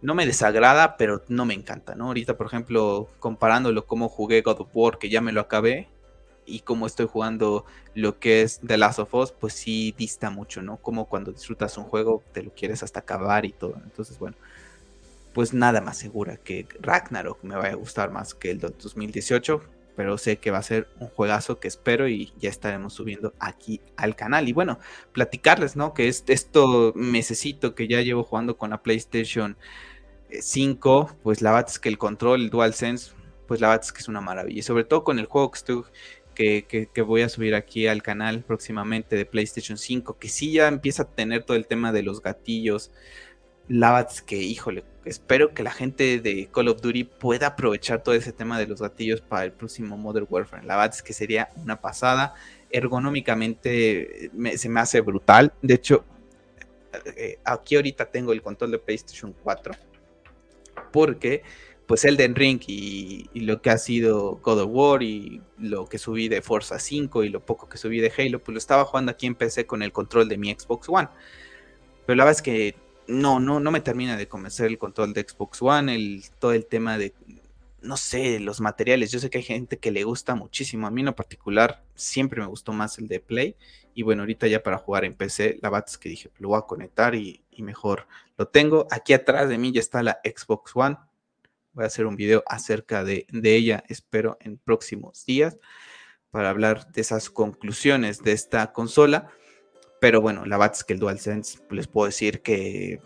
No 0.03 0.15
me 0.15 0.27
desagrada, 0.27 0.97
pero 0.97 1.25
no 1.29 1.47
me 1.47 1.55
encanta, 1.55 1.95
¿no? 1.95 2.07
Ahorita, 2.09 2.37
por 2.37 2.47
ejemplo, 2.47 3.09
comparándolo 3.19 3.87
como 3.87 4.09
jugué 4.09 4.43
God 4.43 4.61
of 4.61 4.69
War, 4.75 4.99
que 4.99 5.09
ya 5.09 5.21
me 5.21 5.33
lo 5.33 5.41
acabé, 5.41 5.89
y 6.47 6.61
como 6.61 6.87
estoy 6.87 7.07
jugando 7.07 7.65
lo 7.95 8.19
que 8.19 8.43
es 8.43 8.61
The 8.67 8.77
Last 8.77 8.99
of 8.99 9.15
Us, 9.15 9.33
pues 9.33 9.55
sí 9.55 9.95
dista 9.97 10.31
mucho, 10.31 10.63
¿no? 10.63 10.77
Como 10.79 11.07
cuando 11.07 11.33
disfrutas 11.33 11.77
un 11.77 11.85
juego, 11.85 12.23
te 12.33 12.43
lo 12.43 12.53
quieres 12.53 12.83
hasta 12.83 13.01
acabar 13.01 13.45
y 13.45 13.53
todo. 13.53 13.75
Entonces, 13.85 14.19
bueno, 14.19 14.37
pues 15.33 15.53
nada 15.53 15.81
más 15.81 15.99
segura 15.99 16.37
que 16.37 16.67
Ragnarok 16.81 17.43
me 17.43 17.57
vaya 17.57 17.73
a 17.73 17.77
gustar 17.77 18.11
más 18.11 18.35
que 18.35 18.51
el 18.51 18.59
2018, 18.59 19.61
pero 19.97 20.19
sé 20.19 20.37
que 20.39 20.51
va 20.51 20.59
a 20.59 20.63
ser 20.63 20.89
un 21.01 21.09
juegazo 21.09 21.59
que 21.59 21.69
espero 21.69 22.09
y 22.09 22.33
ya 22.39 22.51
estaremos 22.51 22.95
subiendo 22.95 23.35
aquí 23.39 23.81
al 23.97 24.15
canal. 24.15 24.49
Y 24.49 24.53
bueno, 24.53 24.79
platicarles, 25.13 25.75
¿no? 25.75 25.95
Que 25.95 26.09
es 26.09 26.25
esto 26.29 26.93
necesito 26.95 27.75
que 27.75 27.89
ya 27.89 28.01
llevo 28.03 28.23
jugando 28.25 28.57
con 28.57 28.71
la 28.71 28.83
PlayStation 28.83 29.57
5, 30.31 31.09
eh, 31.11 31.15
pues 31.23 31.43
la 31.43 31.53
verdad 31.53 31.71
es 31.71 31.79
que 31.79 31.89
el 31.89 31.99
control, 31.99 32.43
el 32.43 32.51
DualSense, 32.51 33.13
pues 33.47 33.61
la 33.61 33.69
verdad 33.69 33.85
es 33.85 33.93
que 33.93 34.01
es 34.01 34.09
una 34.09 34.21
maravilla. 34.21 34.59
Y 34.59 34.63
sobre 34.63 34.85
todo 34.85 35.05
con 35.05 35.19
el 35.19 35.27
juego 35.27 35.51
que 35.51 35.59
estoy 35.59 35.83
que, 36.37 37.03
voy 37.05 37.23
a 37.23 37.29
subir 37.29 37.55
aquí 37.55 37.89
al 37.89 38.03
canal 38.03 38.45
próximamente 38.45 39.17
de 39.17 39.25
PlayStation 39.25 39.77
5, 39.79 40.19
que 40.19 40.29
sí 40.29 40.53
ya 40.53 40.69
empieza 40.69 41.03
a 41.03 41.07
tener 41.11 41.43
todo 41.43 41.57
el 41.57 41.67
tema 41.67 41.93
de 41.93 42.03
los 42.03 42.23
gatillos. 42.23 42.93
La 43.69 43.93
verdad 43.93 44.13
es 44.13 44.23
que, 44.23 44.37
híjole, 44.37 44.85
espero 45.05 45.53
que 45.55 45.65
la 45.65 45.73
gente 45.73 46.21
de 46.21 46.49
Call 46.53 46.69
of 46.69 46.81
Duty 46.81 47.05
pueda 47.05 47.49
aprovechar 47.49 48.03
todo 48.03 48.15
ese 48.15 48.33
tema 48.33 48.59
de 48.59 48.67
los 48.69 48.81
gatillos 48.81 49.21
para 49.21 49.45
el 49.45 49.53
próximo 49.53 49.97
Modern 49.97 50.27
Warfare. 50.31 50.65
La 50.65 50.77
verdad 50.77 50.95
es 50.95 51.03
que 51.03 51.13
sería 51.13 51.51
una 51.57 51.81
pasada. 51.81 52.35
Ergonómicamente 52.71 54.31
se 54.57 54.69
me 54.69 54.81
hace 54.81 55.01
brutal. 55.01 55.53
De 55.63 55.75
hecho, 55.75 56.05
eh, 57.17 57.39
aquí 57.45 57.75
ahorita 57.75 58.07
tengo 58.07 58.33
el 58.33 58.43
control 58.43 58.71
de 58.71 58.79
PlayStation 58.79 59.35
4 59.43 59.75
porque 60.97 61.43
pues 61.87 62.05
Elden 62.05 62.35
Ring 62.35 62.61
y, 62.67 63.29
lo 63.35 63.63
que 63.63 63.71
ha 63.71 63.79
sido 63.79 64.41
God 64.43 64.63
of 64.63 64.71
War 64.73 65.03
y 65.03 65.41
lo 65.59 65.87
que 65.87 65.99
subí 65.99 66.29
de 66.29 66.43
Forza 66.43 66.79
5 66.79 67.25
y 67.25 67.29
lo 67.29 67.45
poco 67.45 67.69
que 67.69 67.79
subí 67.79 68.01
de 68.01 68.13
Halo, 68.17 68.41
pues 68.41 68.53
lo 68.53 68.59
estaba 68.59 68.85
jugando 68.85 69.13
aquí 69.13 69.27
en 69.27 69.37
PC 69.37 69.67
con 69.67 69.83
el 69.83 69.93
control 69.93 70.29
de 70.29 70.37
mi 70.37 70.53
Xbox 70.53 70.89
One. 70.89 71.09
Pero 72.05 72.17
la 72.17 72.25
verdad 72.25 72.39
es 72.39 72.43
que 72.43 72.75
no, 73.07 73.39
no, 73.39 73.61
no 73.61 73.71
me 73.71 73.81
termina 73.81 74.17
de 74.17 74.27
convencer 74.27 74.67
el 74.67 74.79
control 74.79 75.13
de 75.13 75.27
Xbox 75.29 75.63
One, 75.63 75.95
el, 75.95 76.25
todo 76.41 76.53
el 76.53 76.67
tema 76.67 76.99
de, 76.99 77.15
no 77.83 77.97
sé, 77.97 78.41
los 78.41 78.61
materiales. 78.61 79.13
Yo 79.13 79.21
sé 79.21 79.31
que 79.31 79.39
hay 79.39 79.45
gente 79.45 79.79
que 79.79 79.93
le 79.93 80.03
gusta 80.03 80.35
muchísimo. 80.35 80.89
A 80.89 80.91
mí 80.91 81.03
en 81.03 81.07
lo 81.07 81.15
particular 81.15 81.85
siempre 81.95 82.41
me 82.41 82.49
gustó 82.49 82.73
más 82.73 82.99
el 82.99 83.07
de 83.07 83.21
Play. 83.21 83.55
Y 83.95 84.03
bueno, 84.03 84.23
ahorita 84.23 84.49
ya 84.49 84.63
para 84.63 84.79
jugar 84.79 85.05
en 85.05 85.15
PC, 85.15 85.59
la 85.63 85.71
verdad 85.71 85.89
es 85.89 85.99
que 85.99 86.09
dije, 86.09 86.31
lo 86.39 86.49
voy 86.49 86.59
a 86.59 86.63
conectar 86.63 87.15
y, 87.15 87.43
y 87.53 87.63
mejor 87.63 88.09
lo 88.37 88.49
tengo. 88.49 88.89
Aquí 88.91 89.13
atrás 89.13 89.49
de 89.49 89.57
mí 89.57 89.73
ya 89.73 89.81
está 89.81 90.03
la 90.03 90.21
Xbox 90.25 90.73
One 90.75 90.97
voy 91.77 91.85
a 91.85 91.89
hacer 91.89 92.07
un 92.07 92.17
video 92.17 92.43
acerca 92.47 93.05
de, 93.05 93.27
ella, 93.45 93.85
espero, 93.89 94.39
en 94.41 94.57
próximos 94.57 95.27
días, 95.27 95.59
para 96.31 96.49
hablar 96.49 96.91
de 96.91 97.03
esas 97.03 97.29
conclusiones 97.29 98.23
de 98.23 98.33
esta 98.33 98.73
consola. 98.73 99.29
Pero 100.01 100.23
bueno, 100.23 100.47
la 100.47 100.57
verdad 100.57 100.75
es 100.75 100.85
que 100.85 100.95
el 100.95 100.99
DualSense, 100.99 101.59
les 101.71 101.87
puedo 101.87 102.07
decir 102.07 102.41
que, 102.41 103.01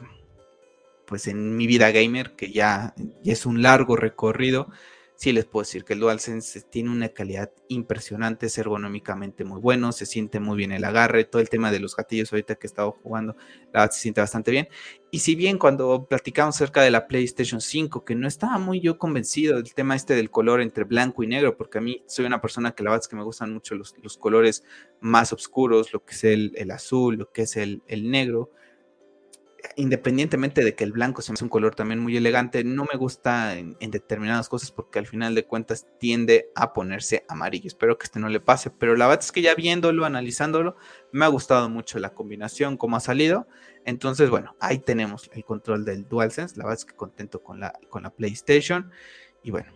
pues 1.04 1.26
en 1.26 1.56
mi 1.56 1.66
vida 1.66 1.90
gamer, 1.90 2.36
que 2.36 2.52
ya, 2.52 2.94
ya 3.24 3.32
es 3.32 3.44
un 3.44 3.60
largo 3.60 3.96
recorrido, 3.96 4.68
sí 5.20 5.34
les 5.34 5.44
puedo 5.44 5.64
decir 5.64 5.84
que 5.84 5.92
el 5.92 6.00
DualSense 6.00 6.62
tiene 6.62 6.88
una 6.88 7.10
calidad 7.10 7.52
impresionante, 7.68 8.46
es 8.46 8.56
ergonómicamente 8.56 9.44
muy 9.44 9.60
bueno, 9.60 9.92
se 9.92 10.06
siente 10.06 10.40
muy 10.40 10.56
bien 10.56 10.72
el 10.72 10.82
agarre, 10.82 11.24
todo 11.24 11.42
el 11.42 11.50
tema 11.50 11.70
de 11.70 11.78
los 11.78 11.94
gatillos 11.94 12.32
ahorita 12.32 12.54
que 12.54 12.66
he 12.66 12.68
estado 12.68 12.92
jugando, 13.02 13.36
la 13.70 13.80
verdad 13.80 13.90
se 13.90 14.00
siente 14.00 14.22
bastante 14.22 14.50
bien. 14.50 14.68
Y 15.10 15.18
si 15.18 15.34
bien 15.34 15.58
cuando 15.58 16.06
platicamos 16.08 16.56
acerca 16.56 16.80
de 16.80 16.90
la 16.90 17.06
PlayStation 17.06 17.60
5, 17.60 18.02
que 18.02 18.14
no 18.14 18.26
estaba 18.26 18.56
muy 18.56 18.80
yo 18.80 18.96
convencido 18.96 19.56
del 19.56 19.74
tema 19.74 19.94
este 19.94 20.14
del 20.14 20.30
color 20.30 20.62
entre 20.62 20.84
blanco 20.84 21.22
y 21.22 21.26
negro, 21.26 21.54
porque 21.54 21.76
a 21.76 21.82
mí 21.82 22.02
soy 22.06 22.24
una 22.24 22.40
persona 22.40 22.74
que 22.74 22.82
la 22.82 22.88
verdad 22.88 23.04
es 23.04 23.08
que 23.08 23.16
me 23.16 23.22
gustan 23.22 23.52
mucho 23.52 23.74
los, 23.74 23.92
colores 24.16 24.64
más 25.02 25.34
oscuros, 25.34 25.92
lo 25.92 26.02
que 26.02 26.14
es 26.14 26.24
el, 26.24 26.70
azul, 26.70 27.16
lo 27.16 27.30
que 27.30 27.42
es 27.42 27.58
el, 27.58 27.82
el 27.88 28.10
negro 28.10 28.52
independientemente 29.76 30.64
de 30.64 30.74
que 30.74 30.84
el 30.84 30.92
blanco 30.92 31.22
se 31.22 31.32
me 31.32 31.34
hace 31.34 31.44
un 31.44 31.50
color 31.50 31.74
también 31.74 32.00
muy 32.00 32.16
elegante, 32.16 32.64
no 32.64 32.86
me 32.90 32.98
gusta 32.98 33.56
en, 33.56 33.76
determinadas 33.80 34.48
cosas 34.48 34.70
porque 34.70 34.98
al 34.98 35.06
final 35.06 35.34
de 35.34 35.44
cuentas 35.44 35.86
tiende 35.98 36.50
a 36.54 36.72
ponerse 36.72 37.24
amarillo. 37.28 37.66
Espero 37.66 37.98
que 37.98 38.04
este 38.04 38.20
no 38.20 38.28
le 38.28 38.40
pase, 38.40 38.70
pero 38.70 38.96
la 38.96 39.06
verdad 39.06 39.24
es 39.24 39.32
que 39.32 39.42
ya 39.42 39.54
viéndolo, 39.54 40.04
analizándolo, 40.04 40.76
me 41.12 41.24
ha 41.24 41.28
gustado 41.28 41.68
mucho 41.68 41.98
la 41.98 42.14
combinación, 42.14 42.76
cómo 42.76 42.96
ha 42.96 43.00
salido. 43.00 43.46
Entonces, 43.84 44.30
bueno, 44.30 44.56
ahí 44.60 44.78
tenemos 44.78 45.30
el 45.32 45.44
control 45.44 45.84
del 45.84 46.08
DualSense. 46.08 46.56
La 46.56 46.64
verdad 46.64 46.78
es 46.78 46.84
que 46.84 46.94
contento 46.94 47.42
con 47.42 47.60
la, 47.60 47.72
con 47.88 48.02
la 48.02 48.10
PlayStation. 48.10 48.90
Y 49.42 49.50
bueno, 49.50 49.72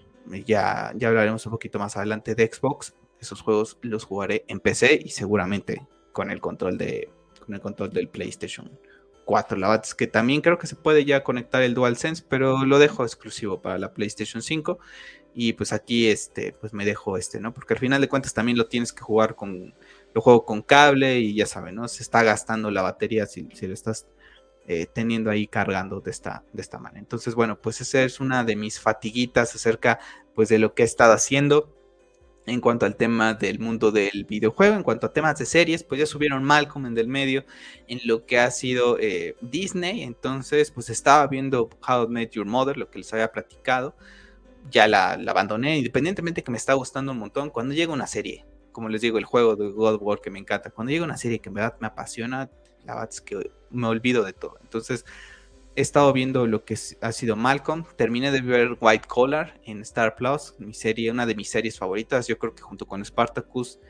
ya, 0.47 0.93
ya 0.95 1.09
hablaremos 1.09 1.45
un 1.47 1.53
poquito 1.53 1.79
más 1.79 1.97
adelante 1.97 2.35
de 2.35 2.51
Xbox. 2.53 2.95
Esos 3.19 3.41
juegos 3.41 3.79
los 3.83 4.05
jugaré 4.05 4.45
en 4.49 4.61
PC 4.61 5.01
y 5.03 5.09
seguramente 5.11 5.87
con 6.13 6.31
el 6.31 6.41
control 6.41 6.79
de 6.79 7.11
con 7.45 7.55
el 7.55 7.61
control 7.61 7.91
del 7.91 8.09
PlayStation 8.09 8.71
4. 9.25 9.59
La 9.59 9.83
que 9.97 10.07
también 10.07 10.41
creo 10.41 10.59
que 10.59 10.67
se 10.67 10.77
puede 10.77 11.05
ya 11.05 11.25
conectar 11.25 11.63
el 11.63 11.75
DualSense, 11.75 12.25
pero 12.29 12.65
lo 12.65 12.79
dejo 12.79 13.05
exclusivo 13.05 13.61
para 13.61 13.79
la 13.79 13.93
PlayStation 13.93 14.43
5. 14.43 14.79
Y 15.35 15.55
pues 15.55 15.73
aquí 15.73 16.09
este, 16.09 16.53
pues 16.53 16.73
me 16.73 16.85
dejo 16.85 17.17
este, 17.17 17.41
¿no? 17.41 17.53
Porque 17.53 17.75
al 17.75 17.81
final 17.81 18.01
de 18.01 18.09
cuentas 18.09 18.35
también 18.35 18.57
lo 18.57 18.67
tienes 18.67 18.93
que 18.93 19.03
jugar 19.03 19.35
con, 19.35 19.75
lo 20.15 20.21
juego 20.21 20.45
con 20.45 20.63
cable 20.63 21.19
y 21.19 21.35
ya 21.35 21.47
saben, 21.47 21.75
¿no? 21.75 21.89
Se 21.89 22.03
está 22.03 22.23
gastando 22.23 22.71
la 22.71 22.83
batería 22.83 23.27
si, 23.27 23.49
si 23.53 23.67
lo 23.67 23.75
estás 23.75 24.07
eh, 24.67 24.87
teniendo 24.87 25.31
ahí 25.31 25.47
cargando 25.47 26.01
de 26.01 26.11
esta, 26.11 26.45
de 26.53 26.63
esta 26.63 26.79
manera. 26.79 27.01
Entonces, 27.01 27.35
bueno, 27.35 27.61
pues 27.61 27.81
esa 27.81 28.03
es 28.03 28.21
una 28.21 28.45
de 28.45 28.57
mis 28.57 28.81
fatiguitas 28.81 29.55
acerca 29.55 29.99
pues 30.35 30.49
de 30.49 30.59
lo 30.59 30.75
que 30.75 30.83
he 30.83 30.87
estado 30.87 31.13
haciendo 31.13 31.75
en 32.47 32.61
cuanto 32.61 32.85
al 32.87 32.97
tema 32.97 33.35
del 33.35 33.59
mundo 33.59 33.91
del 33.91 34.25
videojuego, 34.25 34.77
en 34.77 34.83
cuanto 34.83 35.07
a 35.07 35.13
temas 35.13 35.39
de 35.39 35.47
series, 35.47 35.83
pues 35.83 35.99
ya 35.99 36.07
subieron 36.07 36.45
Malcolm 36.45 36.87
en 36.87 36.95
del 36.95 37.09
medio, 37.09 37.45
en 37.89 38.01
lo 38.05 38.27
que 38.27 38.39
ha 38.39 38.51
sido 38.51 38.99
eh, 39.01 39.37
Disney, 39.41 40.03
entonces 40.03 40.71
pues 40.71 40.91
estaba 40.91 41.27
viendo 41.27 41.71
How 41.87 42.05
I 42.05 42.09
Met 42.09 42.31
Your 42.33 42.47
Mother, 42.47 42.77
lo 42.77 42.91
que 42.91 42.99
les 42.99 43.13
había 43.13 43.33
platicado, 43.33 43.97
ya 44.71 44.87
la, 44.87 45.13
abandoné, 45.13 45.79
independientemente 45.79 46.43
que 46.43 46.51
me 46.51 46.59
está 46.59 46.75
gustando 46.75 47.13
un 47.13 47.19
montón, 47.19 47.51
cuando 47.51 47.75
llega 47.75 47.93
una 47.93 48.07
serie, 48.07 48.45
como 48.73 48.89
les 48.89 49.01
digo, 49.01 49.19
el 49.19 49.25
juego 49.25 49.57
de 49.57 49.71
God 49.71 49.95
of 49.95 50.03
War 50.03 50.21
que 50.21 50.31
me 50.31 50.39
encanta, 50.39 50.71
cuando 50.71 50.91
llega 50.91 51.05
una 51.05 51.17
serie 51.17 51.39
que 51.39 51.49
en 51.49 51.55
verdad 51.55 51.77
me 51.81 51.87
apasiona, 51.87 52.51
la 52.85 52.95
verdad 52.95 53.09
es 53.11 53.21
que 53.23 53.51
me 53.71 53.87
olvido 53.87 54.23
de 54.23 54.35
todo, 54.35 54.59
entonces 54.63 55.07
he 55.77 55.81
estado 55.81 56.13
viendo 56.13 56.47
lo 56.47 56.65
que 56.65 56.77
ha 57.01 57.13
sido 57.13 57.37
Malcolm. 57.37 57.85
Terminé 57.97 58.31
de 58.31 58.41
ver 58.41 58.77
White 58.81 59.09
Collar 59.09 59.61
en 59.65 59.81
Star 59.83 60.15
Plus, 60.15 60.55
mi 60.59 60.75
serie, 60.75 61.11
una 61.11 61.27
de 61.27 61.35
mis 61.35 61.51
series 61.51 61.79
favoritas. 61.79 62.27
Yo 62.27 62.39
creo 62.39 62.55
que 62.55 62.63
junto 62.63 62.87
con 62.87 63.05
Spartacus 63.05 63.81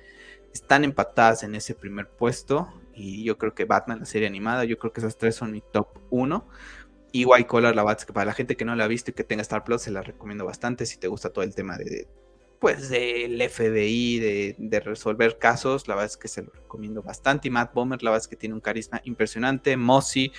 están 0.52 0.84
empatadas 0.84 1.42
en 1.42 1.54
ese 1.54 1.74
primer 1.74 2.08
puesto. 2.08 2.72
Y 2.94 3.24
yo 3.24 3.36
creo 3.36 3.54
que 3.54 3.64
Batman, 3.64 4.00
la 4.00 4.06
serie 4.06 4.28
animada, 4.28 4.64
yo 4.64 4.78
creo 4.78 4.92
que 4.92 5.00
esas 5.00 5.18
tres 5.18 5.34
son 5.34 5.52
mi 5.52 5.60
top 5.60 5.88
1. 6.10 6.48
Y 7.12 7.24
White 7.26 7.46
Collar, 7.46 7.76
la 7.76 7.82
verdad 7.82 8.00
es 8.00 8.06
que 8.06 8.12
para 8.12 8.26
la 8.26 8.32
gente 8.32 8.56
que 8.56 8.64
no 8.64 8.74
la 8.74 8.84
ha 8.84 8.88
visto 8.88 9.10
y 9.10 9.14
que 9.14 9.24
tenga 9.24 9.42
Star 9.42 9.64
Plus, 9.64 9.82
se 9.82 9.90
la 9.90 10.02
recomiendo 10.02 10.44
bastante. 10.44 10.86
Si 10.86 10.98
te 10.98 11.08
gusta 11.08 11.30
todo 11.30 11.44
el 11.44 11.54
tema 11.54 11.76
de, 11.76 12.08
pues 12.60 12.88
del 12.88 13.40
FBI, 13.42 14.18
de, 14.18 14.56
de, 14.58 14.80
resolver 14.80 15.38
casos, 15.38 15.86
la 15.86 15.96
verdad 15.96 16.10
es 16.10 16.16
que 16.16 16.28
se 16.28 16.42
lo 16.42 16.50
recomiendo 16.50 17.02
bastante. 17.02 17.48
Y 17.48 17.50
Matt 17.50 17.74
Bomer, 17.74 18.02
la 18.02 18.10
verdad 18.10 18.22
es 18.22 18.28
que 18.28 18.36
tiene 18.36 18.54
un 18.54 18.60
carisma 18.60 19.00
impresionante. 19.04 19.76
Mossy, 19.76 20.32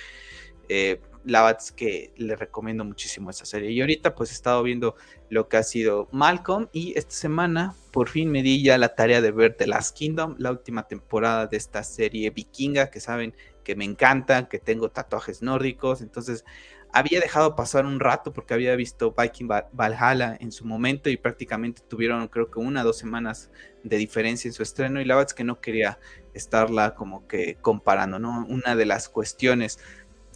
eh, 0.68 1.00
la 1.26 1.58
que 1.74 2.12
le 2.16 2.36
recomiendo 2.36 2.84
muchísimo 2.84 3.30
esta 3.30 3.44
serie. 3.44 3.72
Y 3.72 3.80
ahorita 3.80 4.14
pues 4.14 4.30
he 4.30 4.34
estado 4.34 4.62
viendo 4.62 4.94
lo 5.28 5.48
que 5.48 5.56
ha 5.56 5.62
sido 5.64 6.08
Malcolm 6.12 6.68
y 6.72 6.96
esta 6.96 7.14
semana 7.14 7.74
por 7.90 8.08
fin 8.08 8.30
me 8.30 8.42
di 8.42 8.62
ya 8.62 8.78
la 8.78 8.94
tarea 8.94 9.20
de 9.20 9.32
ver 9.32 9.54
The 9.54 9.66
Last 9.66 9.96
Kingdom, 9.96 10.36
la 10.38 10.52
última 10.52 10.86
temporada 10.86 11.48
de 11.48 11.56
esta 11.56 11.82
serie 11.82 12.30
vikinga 12.30 12.90
que 12.90 13.00
saben 13.00 13.34
que 13.64 13.74
me 13.74 13.84
encanta, 13.84 14.48
que 14.48 14.60
tengo 14.60 14.90
tatuajes 14.90 15.42
nórdicos, 15.42 16.00
entonces 16.00 16.44
había 16.92 17.18
dejado 17.18 17.56
pasar 17.56 17.84
un 17.84 17.98
rato 17.98 18.32
porque 18.32 18.54
había 18.54 18.76
visto 18.76 19.12
Viking 19.18 19.48
Valhalla 19.72 20.36
en 20.38 20.52
su 20.52 20.64
momento 20.64 21.10
y 21.10 21.16
prácticamente 21.16 21.82
tuvieron 21.88 22.28
creo 22.28 22.50
que 22.50 22.60
una 22.60 22.82
o 22.82 22.84
dos 22.84 22.98
semanas 22.98 23.50
de 23.82 23.96
diferencia 23.96 24.48
en 24.48 24.52
su 24.52 24.62
estreno 24.62 25.00
y 25.00 25.04
la 25.04 25.26
que 25.26 25.42
no 25.42 25.60
quería 25.60 25.98
estarla 26.34 26.94
como 26.94 27.26
que 27.26 27.56
comparando, 27.60 28.18
¿no? 28.18 28.46
Una 28.48 28.76
de 28.76 28.86
las 28.86 29.08
cuestiones 29.08 29.80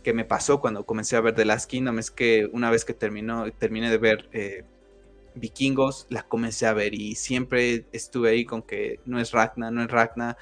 que 0.02 0.12
me 0.12 0.25
pasó 0.25 0.61
cuando 0.61 0.85
comencé 0.85 1.16
a 1.16 1.21
ver 1.21 1.35
The 1.35 1.45
Last 1.45 1.71
Kingdom 1.71 1.99
es 1.99 2.11
que 2.11 2.49
una 2.52 2.71
vez 2.71 2.85
que 2.85 2.95
terminó, 2.95 3.50
terminé 3.52 3.90
de 3.90 3.99
ver 3.99 4.28
eh, 4.33 4.64
Vikingos, 5.35 6.07
la 6.11 6.23
comencé 6.23 6.66
a 6.66 6.73
ver 6.73 6.95
y 6.95 7.14
siempre 7.14 7.87
estuve 7.92 8.30
ahí 8.30 8.45
con 8.45 8.62
que 8.62 9.00
no 9.04 9.21
es 9.21 9.33
Ragna, 9.33 9.71
no 9.71 9.83
es 9.83 9.90
Ragna. 9.90 10.37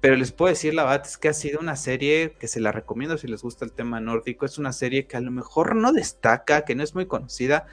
Pero 0.00 0.16
les 0.16 0.32
puedo 0.32 0.50
decir, 0.50 0.72
la 0.72 0.84
verdad 0.84 1.06
es 1.06 1.18
que 1.18 1.28
ha 1.28 1.34
sido 1.34 1.60
una 1.60 1.76
serie 1.76 2.34
que 2.38 2.48
se 2.48 2.60
la 2.60 2.72
recomiendo 2.72 3.18
si 3.18 3.28
les 3.28 3.42
gusta 3.42 3.66
el 3.66 3.72
tema 3.72 4.00
nórdico. 4.00 4.46
Es 4.46 4.56
una 4.56 4.72
serie 4.72 5.06
que 5.06 5.16
a 5.16 5.20
lo 5.20 5.30
mejor 5.30 5.76
no 5.76 5.92
destaca, 5.92 6.64
que 6.64 6.74
no 6.74 6.82
es 6.82 6.94
muy 6.94 7.06
conocida, 7.06 7.66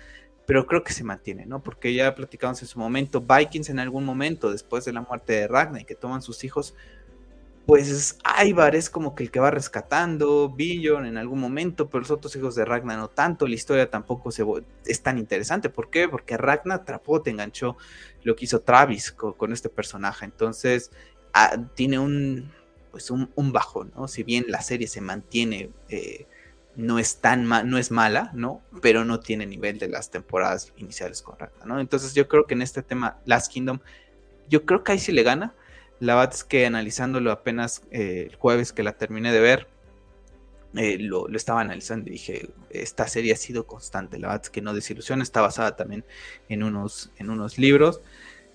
pero 0.46 0.66
creo 0.68 0.84
que 0.84 0.94
se 0.94 1.06
mantiene, 1.06 1.46
¿no? 1.46 1.64
Porque 1.64 1.94
ya 1.94 2.16
platicamos 2.16 2.62
en 2.62 2.68
su 2.68 2.80
momento, 2.80 3.22
Vikings 3.22 3.70
en 3.70 3.80
algún 3.80 4.04
momento, 4.04 4.52
después 4.52 4.84
de 4.84 4.94
la 4.94 5.02
muerte 5.02 5.34
de 5.34 5.48
Ragnar 5.48 5.86
que 5.86 5.96
toman 5.96 6.22
sus 6.22 6.44
hijos, 6.44 6.76
pues 7.68 8.18
Ivar 8.46 8.78
es 8.78 8.90
como 8.90 9.14
que 9.14 9.24
el 9.24 9.30
que 9.30 9.42
va 9.42 9.52
rescatando, 9.52 10.48
Bjorn 10.48 11.06
en 11.06 11.18
algún 11.18 11.42
momento, 11.42 11.90
pero 11.90 12.00
los 12.00 12.12
otros 12.12 12.34
hijos 12.38 12.56
de 12.56 12.64
Ragnar 12.64 12.98
no 12.98 13.10
tanto, 13.10 13.46
la 13.46 13.56
historia 13.56 13.90
tampoco 13.90 14.32
se, 14.32 14.46
es 14.86 15.04
tan 15.04 15.18
interesante. 15.18 15.70
¿Por 15.70 15.90
qué? 15.90 16.08
Porque 16.08 16.38
Ragnar 16.38 16.80
atrapó, 16.80 17.22
te 17.22 17.30
enganchó 17.30 17.76
lo 18.24 18.38
que 18.38 18.46
hizo 18.46 18.62
Travis 18.62 19.12
con, 19.12 19.52
este 19.52 19.68
personaje. 19.68 20.24
Entonces, 20.24 20.92
ah, 21.34 21.58
tiene 21.76 22.00
un, 22.00 22.50
pues 22.92 23.12
un, 23.12 23.52
bajo, 23.52 23.84
¿no? 23.84 24.08
Si 24.08 24.24
bien 24.24 24.46
la 24.48 24.62
serie 24.62 24.88
se 24.88 25.02
mantiene, 25.02 25.70
eh, 25.90 26.26
no 26.78 27.00
es 27.00 27.18
tan 27.18 27.50
no 27.50 27.78
es 27.78 27.92
mala, 27.92 28.32
¿no? 28.34 28.62
Pero 28.82 29.04
no 29.04 29.20
tiene 29.20 29.46
nivel 29.46 29.78
de 29.78 29.90
las 29.90 30.10
temporadas 30.10 30.72
iniciales 30.78 31.22
con 31.22 31.38
Ragnar, 31.38 31.68
¿no? 31.68 31.82
Entonces 31.82 32.14
yo 32.14 32.30
creo 32.30 32.48
que 32.48 32.54
en 32.54 32.62
este 32.62 32.82
tema, 32.82 33.18
Last 33.26 33.52
Kingdom, 33.52 33.80
yo 34.48 34.66
creo 34.66 34.86
que 34.86 34.94
ahí 34.94 35.00
sí 35.00 35.12
le 35.12 35.24
gana 35.24 35.54
la 36.00 36.16
verdad 36.16 36.34
es 36.34 36.44
que 36.44 36.66
analizándolo 36.66 37.32
apenas 37.32 37.84
eh, 37.92 38.28
el 38.30 38.36
jueves 38.36 38.74
que 38.74 38.84
la 38.84 38.94
terminé 38.94 39.32
de 39.32 39.40
ver, 39.40 39.68
eh, 40.76 40.98
lo, 41.00 41.28
estaba 41.30 41.62
analizando 41.62 42.10
y 42.10 42.14
dije, 42.14 42.50
esta 42.70 43.08
serie 43.08 43.34
ha 43.34 43.38
sido 43.38 43.66
constante, 43.66 44.20
la 44.20 44.28
verdad 44.28 44.44
es 44.44 44.50
que 44.50 44.62
no 44.62 44.74
desilusiona, 44.74 45.24
está 45.24 45.42
basada 45.42 45.76
también 45.76 46.06
en 46.50 46.62
unos, 46.62 47.12
en 47.18 47.30
unos 47.30 47.58
libros 47.58 48.02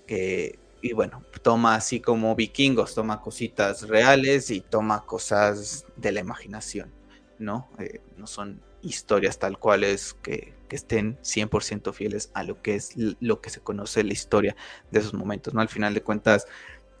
que, 0.07 0.59
y 0.81 0.93
bueno, 0.93 1.23
toma 1.41 1.75
así 1.75 1.99
como 1.99 2.35
vikingos, 2.35 2.95
toma 2.95 3.21
cositas 3.21 3.87
reales 3.89 4.51
y 4.51 4.61
toma 4.61 5.05
cosas 5.05 5.85
de 5.97 6.11
la 6.11 6.19
imaginación, 6.21 6.91
¿no? 7.39 7.69
Eh, 7.79 7.99
no 8.17 8.27
son 8.27 8.61
historias 8.81 9.39
tal 9.39 9.57
cuales 9.57 10.13
que, 10.13 10.53
que 10.69 10.75
estén 10.75 11.17
100% 11.21 11.93
fieles 11.93 12.31
a 12.33 12.43
lo 12.43 12.61
que 12.61 12.75
es 12.75 12.93
lo 13.19 13.41
que 13.41 13.49
se 13.49 13.61
conoce 13.61 14.03
la 14.03 14.13
historia 14.13 14.55
de 14.91 14.99
esos 14.99 15.13
momentos, 15.13 15.53
¿no? 15.53 15.61
Al 15.61 15.69
final 15.69 15.93
de 15.93 16.03
cuentas, 16.03 16.47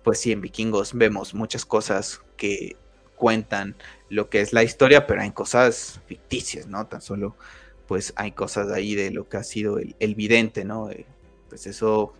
pues 0.03 0.19
sí, 0.19 0.31
en 0.31 0.41
Vikingos 0.41 0.93
vemos 0.93 1.33
muchas 1.33 1.65
cosas 1.65 2.21
que 2.37 2.75
cuentan 3.15 3.75
lo 4.09 4.29
que 4.29 4.41
es 4.41 4.53
la 4.53 4.63
historia, 4.63 5.07
pero 5.07 5.21
hay 5.21 5.31
cosas 5.31 6.01
ficticias, 6.07 6.67
¿no? 6.67 6.85
Tan 6.87 7.01
solo, 7.01 7.35
pues 7.87 8.13
hay 8.15 8.31
cosas 8.33 8.71
ahí 8.71 8.95
de 8.95 9.11
lo 9.11 9.29
que 9.29 9.37
ha 9.37 9.43
sido 9.43 9.77
el, 9.77 10.15
vidente, 10.15 10.65
¿no? 10.65 10.89
Eh, 10.89 11.05
pues 11.49 11.67
eso, 11.67 12.13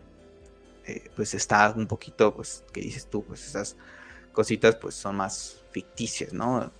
eh, 0.86 1.10
pues 1.16 1.34
está 1.34 1.74
un 1.75 1.88
poquito, 1.88 2.34
pues, 2.34 2.63
¿qué 2.72 2.82
dices 2.82 3.08
tú? 3.08 3.24
Pues 3.24 3.46
esas 3.46 3.75
cositas, 4.32 4.75
pues 4.75 4.96
son 4.96 5.18
más 5.18 5.62
ficticias, 5.72 6.34
¿no? 6.34 6.72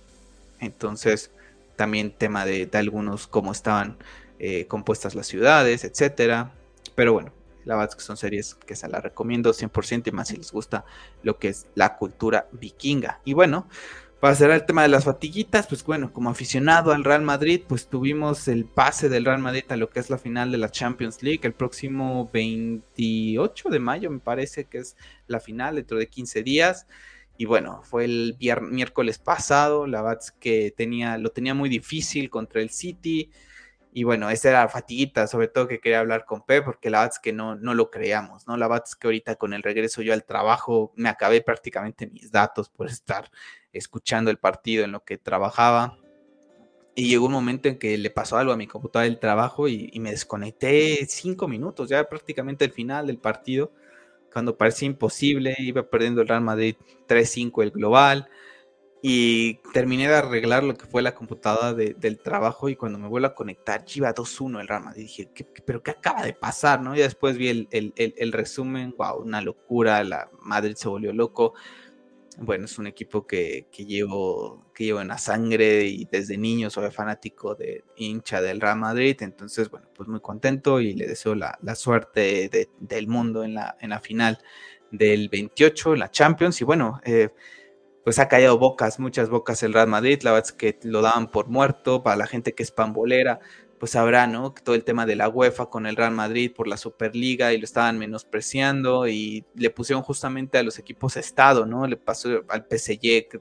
Entonces, 0.60 1.30
también 1.76 2.12
tema 2.12 2.46
de, 2.46 2.68
algunos, 2.72 3.26
cómo 3.26 3.52
estaban 3.52 3.98
eh, 4.38 4.66
compuestas 4.66 5.14
las 5.14 5.26
ciudades, 5.26 5.84
etcétera. 5.84 6.52
Pero 6.94 7.12
bueno, 7.12 7.32
la 7.64 7.74
verdad 7.76 7.90
es 7.90 7.96
que 7.96 8.02
son 8.04 8.16
series 8.16 8.54
que 8.54 8.76
se 8.76 8.88
las 8.88 9.02
recomiendo 9.02 9.52
100% 9.52 10.08
y 10.08 10.12
más 10.12 10.28
si 10.28 10.36
les 10.36 10.52
gusta 10.52 10.84
lo 11.22 11.38
que 11.38 11.48
es 11.48 11.66
la 11.74 11.96
cultura 11.96 12.48
vikinga. 12.52 13.20
Y 13.24 13.32
bueno, 13.34 13.68
Para 14.20 14.34
cerrar 14.36 14.56
el 14.56 14.64
tema 14.64 14.82
de 14.82 14.88
las 14.88 15.04
fatiguitas, 15.04 15.66
pues 15.66 15.84
bueno, 15.84 16.10
como 16.10 16.30
aficionado 16.30 16.92
al 16.92 17.04
Real 17.04 17.20
Madrid, 17.20 17.62
pues 17.68 17.88
tuvimos 17.88 18.48
el 18.48 18.64
pase 18.64 19.10
del 19.10 19.26
Real 19.26 19.40
Madrid 19.40 19.64
a 19.68 19.76
lo 19.76 19.90
que 19.90 20.00
es 20.00 20.08
la 20.08 20.16
final 20.16 20.50
de 20.50 20.56
la 20.56 20.70
Champions 20.70 21.22
League 21.22 21.40
el 21.42 21.52
próximo 21.52 22.30
28 22.32 23.68
de 23.68 23.78
mayo, 23.80 24.10
me 24.10 24.20
parece 24.20 24.64
que 24.64 24.78
es 24.78 24.96
la 25.26 25.40
final, 25.40 25.76
dentro 25.76 25.98
de 25.98 26.08
15 26.08 26.42
días. 26.42 26.86
Y 27.36 27.44
bueno, 27.44 27.82
fue 27.82 28.04
el 28.06 28.36
miércoles 28.62 29.18
pasado, 29.18 29.86
la 29.86 30.00
verdad 30.00 30.22
que 30.40 30.72
tenía, 30.74 31.18
lo 31.18 31.30
tenía 31.30 31.52
muy 31.52 31.68
difícil 31.68 32.30
contra 32.30 32.62
el 32.62 32.70
City. 32.70 33.30
Y 33.96 34.02
bueno, 34.02 34.28
esa 34.28 34.50
era 34.50 34.68
fatiguita, 34.68 35.28
sobre 35.28 35.46
todo 35.46 35.68
que 35.68 35.78
quería 35.78 36.00
hablar 36.00 36.24
con 36.24 36.42
Pep, 36.42 36.64
porque 36.64 36.90
la 36.90 36.98
verdad 36.98 37.14
es 37.14 37.20
que 37.20 37.32
no, 37.32 37.54
no 37.54 37.74
lo 37.74 37.92
creíamos, 37.92 38.44
¿no? 38.48 38.56
La 38.56 38.66
verdad 38.66 38.82
es 38.88 38.96
que 38.96 39.06
ahorita 39.06 39.36
con 39.36 39.54
el 39.54 39.62
regreso 39.62 40.02
yo 40.02 40.12
al 40.12 40.24
trabajo 40.24 40.92
me 40.96 41.08
acabé 41.08 41.42
prácticamente 41.42 42.08
mis 42.08 42.32
datos 42.32 42.68
por 42.68 42.88
estar 42.90 43.30
escuchando 43.72 44.32
el 44.32 44.38
partido 44.38 44.84
en 44.84 44.90
lo 44.90 45.04
que 45.04 45.16
trabajaba. 45.16 45.96
Y 46.96 47.08
llegó 47.08 47.26
un 47.26 47.32
momento 47.32 47.68
en 47.68 47.78
que 47.78 47.96
le 47.96 48.10
pasó 48.10 48.36
algo 48.36 48.52
a 48.52 48.56
mi 48.56 48.66
computadora 48.66 49.08
del 49.08 49.20
trabajo 49.20 49.68
y, 49.68 49.90
y 49.92 50.00
me 50.00 50.10
desconecté 50.10 51.06
cinco 51.06 51.46
minutos, 51.46 51.88
ya 51.88 52.08
prácticamente 52.08 52.64
el 52.64 52.72
final 52.72 53.06
del 53.06 53.18
partido, 53.18 53.72
cuando 54.32 54.56
parecía 54.56 54.86
imposible, 54.86 55.54
iba 55.58 55.88
perdiendo 55.88 56.20
el 56.20 56.26
Real 56.26 56.40
Madrid 56.40 56.74
3-5 57.06 57.62
el 57.62 57.70
global 57.70 58.28
y 59.06 59.56
terminé 59.74 60.08
de 60.08 60.14
arreglar 60.14 60.64
lo 60.64 60.78
que 60.78 60.86
fue 60.86 61.02
la 61.02 61.14
computadora 61.14 61.74
del 61.74 62.18
trabajo 62.20 62.70
y 62.70 62.76
cuando 62.76 62.98
me 62.98 63.06
vuelvo 63.06 63.26
a 63.26 63.34
conectar, 63.34 63.84
iba 63.94 64.14
2-1 64.14 64.62
el 64.62 64.66
Real 64.66 64.82
Madrid. 64.82 65.02
Dije, 65.02 65.28
pero 65.66 65.82
qué 65.82 65.90
acaba 65.90 66.22
de 66.22 66.32
pasar? 66.32 66.80
¿no? 66.80 66.96
Y 66.96 67.00
después 67.00 67.36
vi 67.36 67.48
el, 67.48 67.68
el, 67.70 67.92
el, 67.96 68.32
resumen, 68.32 68.94
wow, 68.96 69.20
una 69.20 69.42
locura, 69.42 70.02
la 70.04 70.30
Madrid 70.40 70.74
se 70.76 70.88
volvió 70.88 71.12
loco. 71.12 71.52
Bueno, 72.38 72.64
es 72.64 72.78
un 72.78 72.86
equipo 72.86 73.26
que, 73.26 73.66
que, 73.70 73.84
llevo, 73.84 74.64
que 74.74 74.84
llevo 74.84 75.02
en 75.02 75.08
la 75.08 75.18
sangre 75.18 75.84
y 75.84 76.06
desde 76.10 76.38
niño 76.38 76.70
soy 76.70 76.90
fanático 76.90 77.54
de 77.54 77.84
hincha 77.96 78.40
del 78.40 78.58
Real 78.58 78.78
Madrid, 78.78 79.18
entonces, 79.20 79.68
bueno, 79.68 79.86
pues 79.94 80.08
muy 80.08 80.20
contento 80.20 80.80
y 80.80 80.94
le 80.94 81.06
deseo 81.06 81.34
la, 81.34 81.58
la 81.60 81.74
suerte 81.74 82.48
de, 82.48 82.70
del 82.80 83.06
mundo 83.08 83.44
en 83.44 83.52
la, 83.52 83.76
en 83.82 83.90
la 83.90 84.00
final 84.00 84.38
del 84.90 85.28
28, 85.28 85.94
la 85.94 86.10
Champions, 86.10 86.58
y 86.62 86.64
bueno, 86.64 87.02
eh, 87.04 87.28
pues 88.04 88.18
ha 88.18 88.28
callado 88.28 88.58
bocas, 88.58 89.00
muchas 89.00 89.30
bocas 89.30 89.62
el 89.62 89.72
Real 89.72 89.88
Madrid, 89.88 90.20
la 90.22 90.32
verdad 90.32 90.50
es 90.50 90.52
que 90.52 90.78
lo 90.82 91.00
daban 91.02 91.30
por 91.30 91.48
muerto, 91.48 92.02
para 92.02 92.16
la 92.16 92.26
gente 92.26 92.54
que 92.54 92.62
es 92.62 92.70
pambolera, 92.70 93.40
pues 93.78 93.92
sabrá, 93.92 94.26
¿no? 94.26 94.52
Todo 94.52 94.74
el 94.74 94.84
tema 94.84 95.06
de 95.06 95.16
la 95.16 95.28
UEFA 95.28 95.66
con 95.66 95.86
el 95.86 95.96
Real 95.96 96.12
Madrid 96.12 96.52
por 96.54 96.68
la 96.68 96.76
Superliga 96.76 97.52
y 97.52 97.58
lo 97.58 97.64
estaban 97.64 97.98
menospreciando 97.98 99.08
y 99.08 99.44
le 99.54 99.70
pusieron 99.70 100.02
justamente 100.02 100.58
a 100.58 100.62
los 100.62 100.78
equipos 100.78 101.16
Estado, 101.16 101.66
¿no? 101.66 101.86
Le 101.86 101.96
pasó 101.96 102.44
al 102.48 102.66
PSG, 102.70 103.40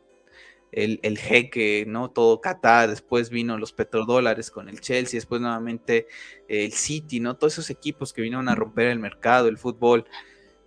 el, 0.71 0.99
el 1.03 1.17
jeque, 1.17 1.85
¿no? 1.87 2.09
Todo 2.09 2.41
Qatar, 2.41 2.89
después 2.89 3.29
vino 3.29 3.57
los 3.57 3.73
petrodólares 3.73 4.49
con 4.49 4.69
el 4.69 4.79
Chelsea, 4.79 5.17
después 5.17 5.41
nuevamente 5.41 6.07
el 6.47 6.71
City, 6.71 7.19
¿no? 7.19 7.35
Todos 7.35 7.53
esos 7.53 7.69
equipos 7.69 8.13
que 8.13 8.21
vinieron 8.21 8.49
a 8.49 8.55
romper 8.55 8.87
el 8.87 8.99
mercado, 8.99 9.47
el 9.49 9.57
fútbol, 9.57 10.05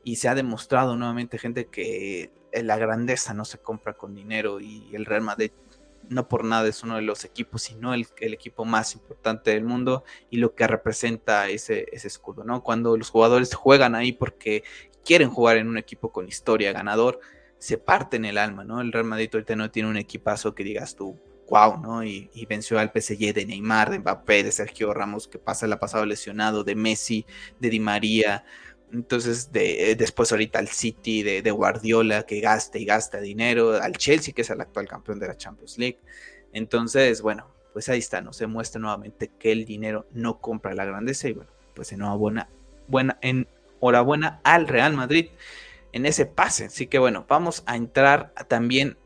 y 0.04 0.16
se 0.16 0.28
ha 0.28 0.34
demostrado 0.34 0.96
nuevamente 0.96 1.38
gente 1.38 1.66
que 1.66 2.22
eh, 2.22 2.30
la 2.62 2.76
grandeza 2.76 3.34
no 3.34 3.44
se 3.44 3.58
compra 3.58 3.94
con 3.94 4.14
dinero 4.14 4.60
y 4.60 4.94
el 4.94 5.04
Real 5.04 5.22
Madrid 5.22 5.50
no 6.08 6.28
por 6.28 6.44
nada 6.44 6.68
es 6.68 6.82
uno 6.82 6.96
de 6.96 7.02
los 7.02 7.24
equipos, 7.24 7.62
sino 7.62 7.94
el, 7.94 8.06
el 8.18 8.34
equipo 8.34 8.64
más 8.64 8.94
importante 8.94 9.50
del 9.50 9.64
mundo 9.64 10.04
y 10.30 10.38
lo 10.38 10.54
que 10.54 10.66
representa 10.66 11.48
ese, 11.48 11.86
escudo, 11.92 12.44
¿no? 12.44 12.62
Cuando 12.62 12.96
los 12.96 13.10
jugadores 13.10 13.54
juegan 13.54 13.94
ahí 13.94 14.12
porque 14.12 14.62
quieren 15.04 15.30
jugar 15.30 15.56
en 15.56 15.68
un 15.68 15.78
equipo 15.78 16.12
con 16.12 16.28
historia 16.28 16.72
ganador, 16.72 17.20
se 17.58 17.78
parte 17.78 18.16
en 18.16 18.24
el 18.24 18.38
alma, 18.38 18.64
¿no? 18.64 18.80
El 18.80 18.92
Real 18.92 19.06
Madrid 19.06 19.30
ahorita 19.32 19.56
no 19.56 19.70
tiene 19.70 19.88
un 19.88 19.96
equipazo 19.96 20.54
que 20.54 20.64
digas 20.64 20.94
tú, 20.94 21.18
wow, 21.48 21.78
¿no? 21.78 22.04
Y, 22.04 22.28
venció 22.48 22.78
al 22.78 22.92
PSG 22.94 23.32
de 23.32 23.46
Neymar, 23.46 23.90
de 23.90 24.00
Mbappé, 24.00 24.42
de 24.42 24.52
Sergio 24.52 24.92
Ramos, 24.92 25.28
que 25.28 25.38
pasa 25.38 25.66
el 25.66 25.78
pasado 25.78 26.04
lesionado, 26.04 26.64
de 26.64 26.74
Messi, 26.74 27.24
de 27.60 27.70
Di 27.70 27.80
María, 27.80 28.44
entonces, 28.92 29.52
de, 29.52 29.90
eh, 29.90 29.96
después 29.96 30.30
ahorita 30.32 30.58
al 30.58 30.68
City 30.68 31.22
de, 31.22 31.50
Guardiola 31.50 32.24
que 32.24 32.40
gasta 32.40 32.78
y 32.78 32.84
gasta 32.84 33.20
dinero, 33.20 33.80
al 33.82 33.96
Chelsea 33.96 34.32
que 34.32 34.42
es 34.42 34.50
el 34.50 34.60
actual 34.60 34.88
campeón 34.88 35.18
de 35.18 35.28
la 35.28 35.36
Champions 35.36 35.78
League. 35.78 35.98
Entonces, 36.52 37.20
bueno, 37.20 37.48
pues 37.72 37.88
ahí 37.88 37.98
está, 37.98 38.20
¿no? 38.20 38.32
Se 38.32 38.46
muestra 38.46 38.80
nuevamente 38.80 39.30
que 39.38 39.52
el 39.52 39.64
dinero 39.64 40.06
no 40.12 40.40
compra 40.40 40.74
la 40.74 40.84
grandeza 40.84 41.28
y 41.28 41.32
bueno, 41.32 41.50
pues 41.74 41.92
enhorabuena, 41.92 42.48
buena, 42.88 43.18
enhorabuena 43.20 44.40
al 44.44 44.68
Real 44.68 44.94
Madrid 44.94 45.28
en 45.92 46.06
ese 46.06 46.26
pase. 46.26 46.66
Así 46.66 46.86
que 46.86 46.98
bueno, 46.98 47.26
vamos 47.28 47.64
a 47.66 47.76
entrar 47.76 48.32
también 48.48 48.96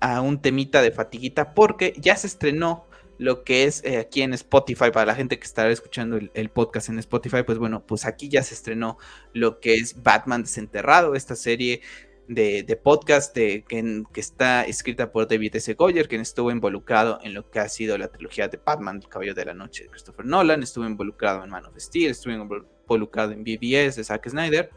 a 0.00 0.20
un 0.20 0.40
temita 0.40 0.80
de 0.80 0.92
fatiguita 0.92 1.54
porque 1.54 1.92
ya 1.98 2.16
se 2.16 2.28
estrenó 2.28 2.86
lo 3.18 3.42
que 3.42 3.64
es 3.64 3.84
eh, 3.84 3.98
aquí 3.98 4.22
en 4.22 4.32
Spotify, 4.32 4.90
para 4.92 5.06
la 5.06 5.14
gente 5.14 5.38
que 5.38 5.44
estará 5.44 5.70
escuchando 5.70 6.18
el, 6.32 6.48
podcast 6.50 6.88
en 6.88 6.98
Spotify, 7.00 7.42
pues 7.44 7.58
bueno, 7.58 7.84
pues 7.84 8.06
aquí 8.06 8.28
ya 8.28 8.42
se 8.42 8.54
estrenó 8.54 8.96
lo 9.32 9.60
que 9.60 9.74
es 9.74 10.02
Batman 10.02 10.42
Desenterrado, 10.42 11.14
esta 11.14 11.34
serie 11.34 11.82
de, 12.28 12.80
podcast 12.82 13.34
de, 13.34 13.64
que, 13.66 14.04
está 14.20 14.64
escrita 14.64 15.10
por 15.10 15.26
David 15.26 15.56
S. 15.56 15.74
Goyer, 15.74 16.08
quien 16.08 16.20
estuvo 16.20 16.50
involucrado 16.50 17.18
en 17.22 17.34
lo 17.34 17.50
que 17.50 17.58
ha 17.58 17.68
sido 17.68 17.98
la 17.98 18.08
trilogía 18.08 18.48
de 18.48 18.60
Batman, 18.64 19.00
El 19.02 19.08
Cabello 19.08 19.34
de 19.34 19.46
la 19.46 19.54
Noche 19.54 19.84
de 19.84 19.90
Christopher 19.90 20.24
Nolan, 20.24 20.62
estuvo 20.62 20.86
involucrado 20.86 21.42
en 21.42 21.50
Man 21.50 21.66
of 21.66 21.76
Steel, 21.76 22.12
estuvo 22.12 22.32
involucrado 22.32 23.32
en 23.32 23.42
BBS 23.42 23.96
de 23.96 24.04
Zack 24.04 24.28
Snyder, 24.28 24.70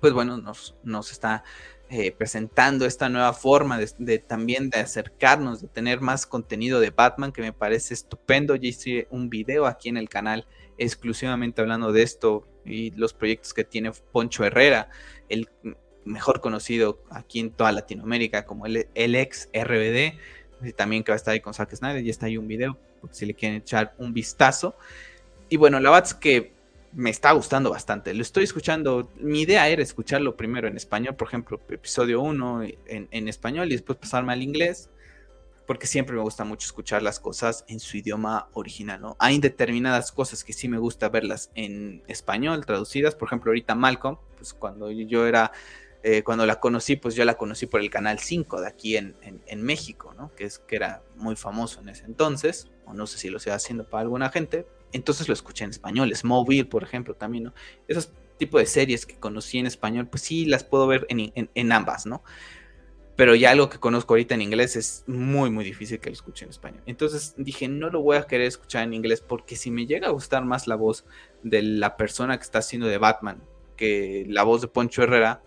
pues 0.00 0.12
bueno, 0.12 0.38
nos, 0.38 0.74
nos 0.82 1.12
está 1.12 1.44
eh, 1.94 2.10
presentando 2.10 2.86
esta 2.86 3.10
nueva 3.10 3.34
forma 3.34 3.78
de, 3.78 4.18
también 4.18 4.70
de 4.70 4.80
acercarnos, 4.80 5.60
de 5.60 5.68
tener 5.68 6.00
más 6.00 6.24
contenido 6.26 6.80
de 6.80 6.88
Batman 6.88 7.32
que 7.32 7.42
me 7.42 7.52
parece 7.52 7.92
estupendo. 7.92 8.56
Ya 8.56 8.68
hice 8.68 9.08
un 9.10 9.28
video 9.28 9.66
aquí 9.66 9.90
en 9.90 9.98
el 9.98 10.08
canal 10.08 10.46
exclusivamente 10.78 11.60
hablando 11.60 11.92
de 11.92 12.02
esto 12.02 12.48
y 12.64 12.92
los 12.92 13.12
proyectos 13.12 13.52
que 13.52 13.64
tiene 13.64 13.92
Poncho 14.10 14.42
Herrera, 14.42 14.88
el 15.28 15.50
mejor 16.06 16.40
conocido 16.40 17.04
aquí 17.10 17.40
en 17.40 17.50
toda 17.50 17.72
Latinoamérica 17.72 18.46
como 18.46 18.64
el, 18.64 18.88
el 18.94 19.14
ex 19.14 19.50
RBD, 19.52 20.74
también 20.74 21.04
que 21.04 21.12
va 21.12 21.16
a 21.16 21.16
estar 21.16 21.32
ahí 21.32 21.40
con 21.40 21.52
Zack 21.52 21.76
Snyder, 21.76 22.02
ya 22.02 22.10
está 22.10 22.24
ahí 22.24 22.38
un 22.38 22.48
video, 22.48 22.78
si 23.10 23.26
le 23.26 23.34
quieren 23.34 23.58
echar 23.58 23.94
un 23.98 24.14
vistazo. 24.14 24.76
Y 25.50 25.58
bueno, 25.58 25.78
la 25.78 25.90
verdad 25.90 26.06
es 26.06 26.14
que 26.14 26.52
me 26.92 27.10
está 27.10 27.32
gustando 27.32 27.70
bastante. 27.70 28.14
Lo 28.14 28.22
estoy 28.22 28.44
escuchando. 28.44 29.10
Mi 29.16 29.42
idea 29.42 29.68
era 29.68 29.82
escucharlo 29.82 30.36
primero 30.36 30.68
en 30.68 30.76
español, 30.76 31.16
por 31.16 31.28
ejemplo, 31.28 31.60
episodio 31.68 32.20
1 32.20 32.62
en, 32.86 33.28
español 33.28 33.68
y 33.68 33.72
después 33.72 33.98
pasarme 33.98 34.32
al 34.32 34.42
inglés, 34.42 34.90
porque 35.66 35.86
siempre 35.86 36.14
me 36.14 36.22
gusta 36.22 36.44
mucho 36.44 36.66
escuchar 36.66 37.02
las 37.02 37.18
cosas 37.18 37.64
en 37.68 37.80
su 37.80 37.96
idioma 37.96 38.48
original, 38.52 39.00
¿no? 39.00 39.16
Hay 39.18 39.38
determinadas 39.38 40.12
cosas 40.12 40.44
que 40.44 40.52
sí 40.52 40.68
me 40.68 40.78
gusta 40.78 41.08
verlas 41.08 41.50
en 41.54 42.02
español, 42.08 42.64
traducidas. 42.66 43.14
Por 43.14 43.28
ejemplo, 43.28 43.50
ahorita 43.50 43.74
Malcolm, 43.74 44.18
pues 44.36 44.52
cuando 44.52 44.90
yo 44.90 45.26
era. 45.26 45.52
Eh, 46.04 46.24
cuando 46.24 46.44
la 46.46 46.58
conocí, 46.58 46.96
pues 46.96 47.14
yo 47.14 47.24
la 47.24 47.34
conocí 47.34 47.66
por 47.66 47.80
el 47.80 47.88
canal 47.88 48.18
5 48.18 48.60
de 48.60 48.66
aquí 48.66 48.96
en, 48.96 49.14
México, 49.58 50.12
¿no? 50.18 50.34
Que, 50.34 50.46
es, 50.46 50.58
que 50.58 50.74
era 50.74 51.00
muy 51.14 51.36
famoso 51.36 51.80
en 51.80 51.90
ese 51.90 52.06
entonces, 52.06 52.68
o 52.86 52.92
no 52.92 53.06
sé 53.06 53.18
si 53.18 53.30
lo 53.30 53.36
estoy 53.36 53.52
haciendo 53.52 53.88
para 53.88 54.02
alguna 54.02 54.28
gente, 54.28 54.66
entonces 54.92 55.28
lo 55.28 55.34
escuché 55.34 55.64
en 55.64 55.70
español. 55.70 56.14
Smallville, 56.14 56.66
por 56.66 56.82
ejemplo, 56.82 57.14
también, 57.14 57.44
¿no? 57.44 57.54
Esos 57.88 58.12
tipos 58.38 58.60
de 58.60 58.66
series 58.66 59.06
que 59.06 59.16
conocí 59.16 59.58
en 59.58 59.66
español, 59.66 60.08
pues 60.08 60.22
sí 60.22 60.46
las 60.46 60.64
puedo 60.64 60.86
ver 60.86 61.06
en, 61.08 61.72
ambas, 61.72 62.06
¿no? 62.06 62.22
Pero 63.14 63.34
ya 63.34 63.50
algo 63.50 63.68
que 63.68 63.78
conozco 63.78 64.14
ahorita 64.14 64.34
en 64.34 64.42
inglés 64.42 64.74
es 64.74 65.04
muy, 65.06 65.50
muy 65.50 65.64
difícil 65.64 66.00
que 66.00 66.10
lo 66.10 66.14
escuche 66.14 66.44
en 66.44 66.50
español. 66.50 66.82
Entonces 66.86 67.34
dije, 67.36 67.68
no 67.68 67.90
lo 67.90 68.00
voy 68.00 68.16
a 68.16 68.26
querer 68.26 68.46
escuchar 68.46 68.84
en 68.84 68.94
inglés 68.94 69.20
porque 69.20 69.54
si 69.54 69.70
me 69.70 69.86
llega 69.86 70.08
a 70.08 70.10
gustar 70.10 70.44
más 70.44 70.66
la 70.66 70.76
voz 70.76 71.04
de 71.42 71.62
la 71.62 71.96
persona 71.96 72.36
que 72.38 72.44
está 72.44 72.58
haciendo 72.58 72.88
de 72.88 72.98
Batman 72.98 73.42
que 73.76 74.24
la 74.28 74.44
voz 74.44 74.60
de 74.60 74.68
Poncho 74.68 75.02
Herrera, 75.02 75.42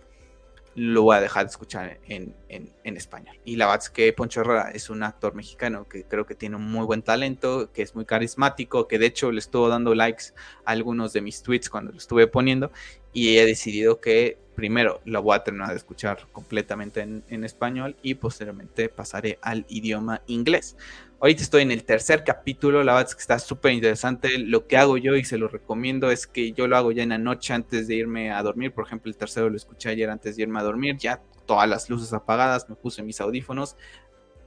lo 0.76 1.04
voy 1.04 1.16
a 1.16 1.22
dejar 1.22 1.46
de 1.46 1.52
escuchar 1.52 2.00
en, 2.08 2.36
español. 2.84 3.40
Y 3.46 3.56
la 3.56 3.66
verdad 3.66 3.84
es 3.84 3.90
que 3.90 4.12
Poncho 4.14 4.42
Herrera 4.42 4.72
es 4.72 4.90
un 4.90 5.04
actor 5.04 5.34
mexicano 5.34 5.88
que 5.88 6.04
creo 6.04 6.26
que 6.26 6.36
tiene 6.36 6.58
un 6.58 6.70
muy 6.70 6.86
buen 6.86 7.02
talento, 7.02 7.72
que 7.72 7.82
es 7.82 7.96
muy 7.96 8.06
carismático, 8.06 8.88
que 8.88 9.00
de 9.00 9.08
hecho 9.08 9.32
le 9.32 9.40
estuvo 9.40 9.68
dando 9.70 9.96
likes 9.96 10.26
a 10.66 10.72
algunos 10.72 11.14
de 11.14 11.22
mis 11.22 11.42
tweets 11.42 11.70
cuando 11.70 11.92
lo 11.92 11.98
estuve 11.98 12.28
poniendo 12.28 12.72
y 13.14 13.38
he 13.38 13.46
decidido 13.46 14.00
que 14.00 14.38
primero 14.56 15.02
lo 15.06 15.22
voy 15.22 15.36
a 15.36 15.44
terminar 15.44 15.70
de 15.70 15.76
escuchar 15.76 16.28
completamente 16.32 17.02
en, 17.02 17.24
en 17.30 17.44
español 17.44 17.96
y 18.02 18.16
posteriormente 18.16 18.90
pasaré 18.90 19.38
al 19.42 19.66
idioma 19.70 20.22
inglés. 20.28 20.78
Ahorita 21.20 21.44
estoy 21.44 21.62
en 21.62 21.72
el 21.72 21.84
tercer 21.86 22.24
capítulo, 22.24 22.84
la 22.84 22.94
verdad 22.94 23.10
es 23.10 23.16
que 23.16 23.22
está 23.22 23.40
súper 23.40 23.72
interesante. 23.72 24.38
Lo 24.38 24.68
que 24.68 24.78
hago 24.78 24.98
yo 24.98 25.16
y 25.16 25.24
se 25.24 25.38
lo 25.38 25.48
recomiendo 25.48 26.12
es 26.12 26.28
que 26.28 26.52
yo 26.52 26.68
lo 26.68 26.78
hago 26.78 26.92
ya 26.92 27.04
en 27.04 27.10
la 27.10 27.18
noche 27.18 27.54
antes 27.54 27.88
de 27.88 27.96
irme 27.96 28.32
a 28.32 28.44
dormir. 28.44 28.74
Por 28.74 28.86
ejemplo, 28.86 29.10
el 29.10 29.18
tercero 29.18 29.50
lo 29.50 29.56
escuché 29.56 29.90
ayer 29.90 30.10
antes 30.10 30.36
de 30.36 30.44
irme 30.44 30.60
a 30.60 30.64
dormir, 30.64 30.98
ya 30.98 31.22
todas 31.46 31.70
las 31.70 31.90
luces 31.90 32.12
apagadas, 32.12 32.70
me 32.70 32.76
puse 32.76 33.04
mis 33.04 33.22
audífonos, 33.22 33.78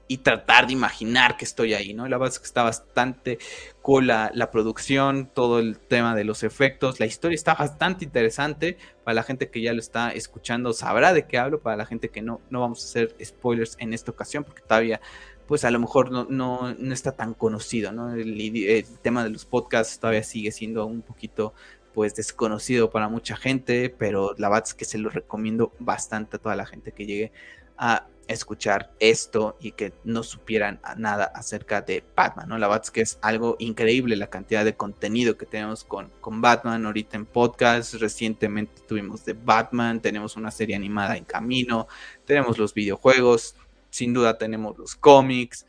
y 0.08 0.18
tratar 0.18 0.66
de 0.66 0.72
imaginar 0.72 1.36
que 1.36 1.44
estoy 1.44 1.74
ahí, 1.74 1.94
¿no? 1.94 2.08
La 2.08 2.16
verdad 2.16 2.32
es 2.32 2.40
que 2.40 2.46
está 2.46 2.62
bastante 2.62 3.38
cool 3.82 4.06
la, 4.06 4.30
la, 4.34 4.50
producción, 4.50 5.30
todo 5.32 5.58
el 5.58 5.78
tema 5.78 6.16
de 6.16 6.24
los 6.24 6.42
efectos, 6.42 6.98
la 6.98 7.06
historia 7.06 7.34
está 7.34 7.54
bastante 7.54 8.04
interesante, 8.04 8.78
para 9.04 9.14
la 9.14 9.22
gente 9.22 9.50
que 9.50 9.60
ya 9.60 9.72
lo 9.72 9.80
está 9.80 10.10
escuchando 10.10 10.72
sabrá 10.72 11.12
de 11.12 11.26
qué 11.26 11.38
hablo, 11.38 11.60
para 11.60 11.76
la 11.76 11.86
gente 11.86 12.08
que 12.08 12.22
no, 12.22 12.40
no 12.50 12.60
vamos 12.60 12.82
a 12.82 12.86
hacer 12.86 13.14
spoilers 13.22 13.76
en 13.78 13.92
esta 13.92 14.10
ocasión, 14.10 14.44
porque 14.44 14.62
todavía 14.62 15.00
pues 15.48 15.64
a 15.64 15.70
lo 15.70 15.80
mejor 15.80 16.12
no, 16.12 16.26
no, 16.28 16.74
no 16.74 16.92
está 16.92 17.12
tan 17.12 17.32
conocido, 17.32 17.90
¿no? 17.90 18.14
El, 18.14 18.84
tema 19.00 19.24
de 19.24 19.30
los 19.30 19.46
podcasts 19.46 19.98
todavía 19.98 20.22
sigue 20.22 20.52
siendo 20.52 20.84
un 20.84 21.00
poquito 21.00 21.54
pues 21.94 22.14
desconocido 22.14 22.90
para 22.90 23.08
mucha 23.08 23.34
gente, 23.34 23.88
pero 23.88 24.34
la 24.36 24.50
verdad 24.50 24.66
es 24.68 24.74
que 24.74 24.84
se 24.84 24.98
lo 24.98 25.08
recomiendo 25.08 25.72
bastante 25.78 26.36
a 26.36 26.38
toda 26.38 26.54
la 26.54 26.66
gente 26.66 26.92
que 26.92 27.06
llegue 27.06 27.32
a 27.78 28.06
escuchar 28.28 28.92
esto 29.00 29.56
y 29.60 29.72
que 29.72 29.92
no 30.04 30.22
supieran 30.22 30.80
nada 30.96 31.24
acerca 31.24 31.80
de 31.80 32.04
Batman, 32.14 32.48
¿no? 32.48 32.58
La 32.58 32.68
verdad 32.68 32.84
es 32.84 32.90
que 32.90 33.00
es 33.00 33.18
algo 33.22 33.56
increíble 33.58 34.16
la 34.16 34.28
cantidad 34.28 34.64
de 34.64 34.76
contenido 34.76 35.36
que 35.36 35.46
tenemos 35.46 35.82
con, 35.82 36.10
con 36.20 36.40
Batman. 36.40 36.86
Ahorita 36.86 37.16
en 37.16 37.26
podcast, 37.26 37.94
recientemente 37.94 38.82
tuvimos 38.86 39.24
de 39.24 39.32
Batman, 39.32 40.00
tenemos 40.00 40.36
una 40.36 40.50
serie 40.50 40.76
animada 40.76 41.16
en 41.16 41.24
camino, 41.24 41.88
tenemos 42.24 42.58
los 42.58 42.74
videojuegos, 42.74 43.56
sin 43.90 44.12
duda 44.12 44.38
tenemos 44.38 44.76
los 44.78 44.94
cómics, 44.94 45.66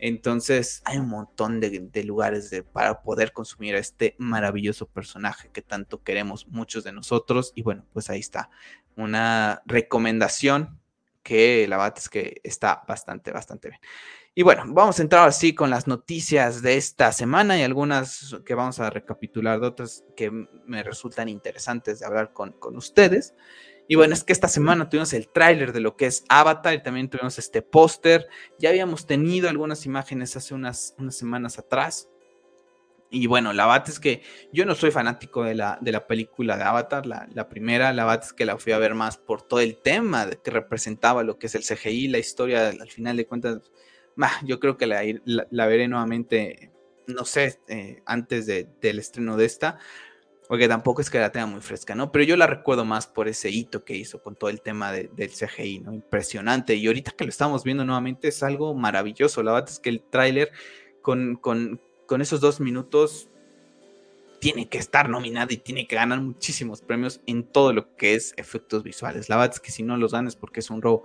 entonces 0.00 0.80
hay 0.86 0.96
un 0.96 1.08
montón 1.08 1.60
de, 1.60 2.04
lugares 2.04 2.50
para 2.72 3.02
poder 3.02 3.32
consumir 3.32 3.74
a 3.76 3.78
este 3.78 4.16
maravilloso 4.18 4.86
personaje 4.86 5.50
que 5.52 5.60
tanto 5.60 6.02
queremos 6.02 6.48
muchos 6.48 6.84
de 6.84 6.92
nosotros. 6.92 7.52
Y 7.54 7.62
bueno, 7.62 7.84
pues 7.92 8.08
ahí 8.08 8.20
está 8.20 8.50
una 8.96 9.62
recomendación 9.66 10.79
que 11.22 11.66
la 11.68 11.76
verdad 11.76 11.94
es 11.98 12.08
que 12.08 12.40
está 12.42 12.82
bastante, 12.86 13.32
bastante 13.32 13.68
bien. 13.68 13.80
Y 14.34 14.42
bueno, 14.42 14.64
vamos 14.68 14.98
a 14.98 15.02
entrar 15.02 15.28
así 15.28 15.54
con 15.54 15.70
las 15.70 15.86
noticias 15.86 16.62
de 16.62 16.76
esta 16.76 17.12
semana 17.12 17.58
y 17.58 17.62
algunas 17.62 18.36
que 18.46 18.54
vamos 18.54 18.78
a 18.78 18.88
recapitular 18.88 19.60
de 19.60 19.66
otras 19.66 20.04
que 20.16 20.30
me 20.30 20.82
resultan 20.82 21.28
interesantes 21.28 22.00
de 22.00 22.06
hablar 22.06 22.32
con, 22.32 22.52
con 22.52 22.76
ustedes. 22.76 23.34
Y 23.88 23.96
bueno, 23.96 24.14
es 24.14 24.22
que 24.22 24.32
esta 24.32 24.46
semana 24.46 24.88
tuvimos 24.88 25.12
el 25.14 25.28
tráiler 25.28 25.72
de 25.72 25.80
lo 25.80 25.96
que 25.96 26.06
es 26.06 26.24
Avatar 26.28 26.74
y 26.74 26.82
también 26.82 27.10
tuvimos 27.10 27.40
este 27.40 27.60
póster. 27.60 28.28
Ya 28.56 28.68
habíamos 28.68 29.04
tenido 29.04 29.48
algunas 29.48 29.84
imágenes 29.84 30.36
hace 30.36 30.54
unas, 30.54 30.94
unas 30.98 31.16
semanas 31.16 31.58
atrás. 31.58 32.08
Y 33.10 33.26
bueno, 33.26 33.52
la 33.52 33.66
verdad 33.66 33.88
es 33.88 33.98
que 33.98 34.22
yo 34.52 34.64
no 34.64 34.76
soy 34.76 34.92
fanático 34.92 35.42
de 35.42 35.56
la, 35.56 35.78
de 35.80 35.90
la 35.90 36.06
película 36.06 36.56
de 36.56 36.62
Avatar, 36.62 37.06
la, 37.06 37.28
la, 37.34 37.48
primera, 37.48 37.92
la 37.92 38.04
verdad 38.04 38.24
es 38.24 38.32
que 38.32 38.44
la 38.44 38.56
fui 38.56 38.72
a 38.72 38.78
ver 38.78 38.94
más 38.94 39.16
por 39.16 39.42
todo 39.42 39.58
el 39.58 39.76
tema 39.76 40.30
que 40.30 40.50
representaba 40.52 41.24
lo 41.24 41.36
que 41.36 41.48
es 41.48 41.56
el 41.56 41.64
CGI, 41.64 42.06
la 42.06 42.18
historia, 42.18 42.68
al 42.68 42.88
final 42.88 43.16
de 43.16 43.26
cuentas, 43.26 43.58
bah, 44.14 44.40
yo 44.44 44.60
creo 44.60 44.76
que 44.76 44.86
la, 44.86 45.02
la, 45.24 45.66
veré 45.66 45.88
nuevamente, 45.88 46.70
no 47.08 47.24
sé, 47.24 47.58
eh, 47.66 48.00
antes 48.06 48.46
de, 48.46 48.68
del 48.80 49.00
estreno 49.00 49.36
de 49.36 49.44
esta, 49.44 49.78
porque 50.46 50.68
tampoco 50.68 51.00
es 51.00 51.10
que 51.10 51.18
la 51.18 51.32
tenga 51.32 51.46
muy 51.46 51.60
fresca, 51.60 51.96
¿no? 51.96 52.12
Pero 52.12 52.24
yo 52.24 52.36
la 52.36 52.46
recuerdo 52.46 52.84
más 52.84 53.08
por 53.08 53.28
ese 53.28 53.50
hito 53.50 53.84
que 53.84 53.96
hizo 53.96 54.22
con 54.22 54.36
todo 54.36 54.50
el 54.50 54.60
tema 54.60 54.92
de, 54.92 55.08
del 55.14 55.30
CGI, 55.30 55.80
¿no? 55.80 55.92
Impresionante. 55.92 56.74
Y 56.74 56.88
ahorita 56.88 57.12
que 57.12 57.24
lo 57.24 57.30
estamos 57.30 57.62
viendo 57.62 57.84
nuevamente 57.84 58.26
es 58.28 58.42
algo 58.42 58.74
maravilloso. 58.74 59.44
La 59.44 59.52
verdad 59.52 59.70
es 59.70 59.78
que 59.78 59.90
el 59.90 60.02
tráiler 60.02 60.50
con, 61.02 61.36
con 61.36 61.80
con 62.10 62.20
esos 62.20 62.40
dos 62.40 62.58
minutos 62.58 63.28
tiene 64.40 64.68
que 64.68 64.78
estar 64.78 65.08
nominado 65.08 65.54
y 65.54 65.58
tiene 65.58 65.86
que 65.86 65.94
ganar 65.94 66.20
muchísimos 66.20 66.80
premios 66.80 67.20
en 67.24 67.44
todo 67.44 67.72
lo 67.72 67.94
que 67.94 68.14
es 68.14 68.34
efectos 68.36 68.82
visuales. 68.82 69.28
La 69.28 69.36
verdad 69.36 69.54
es 69.54 69.60
que 69.60 69.70
si 69.70 69.84
no 69.84 69.96
los 69.96 70.10
ganas 70.10 70.34
porque 70.34 70.58
es 70.58 70.70
un 70.70 70.82
robo 70.82 71.04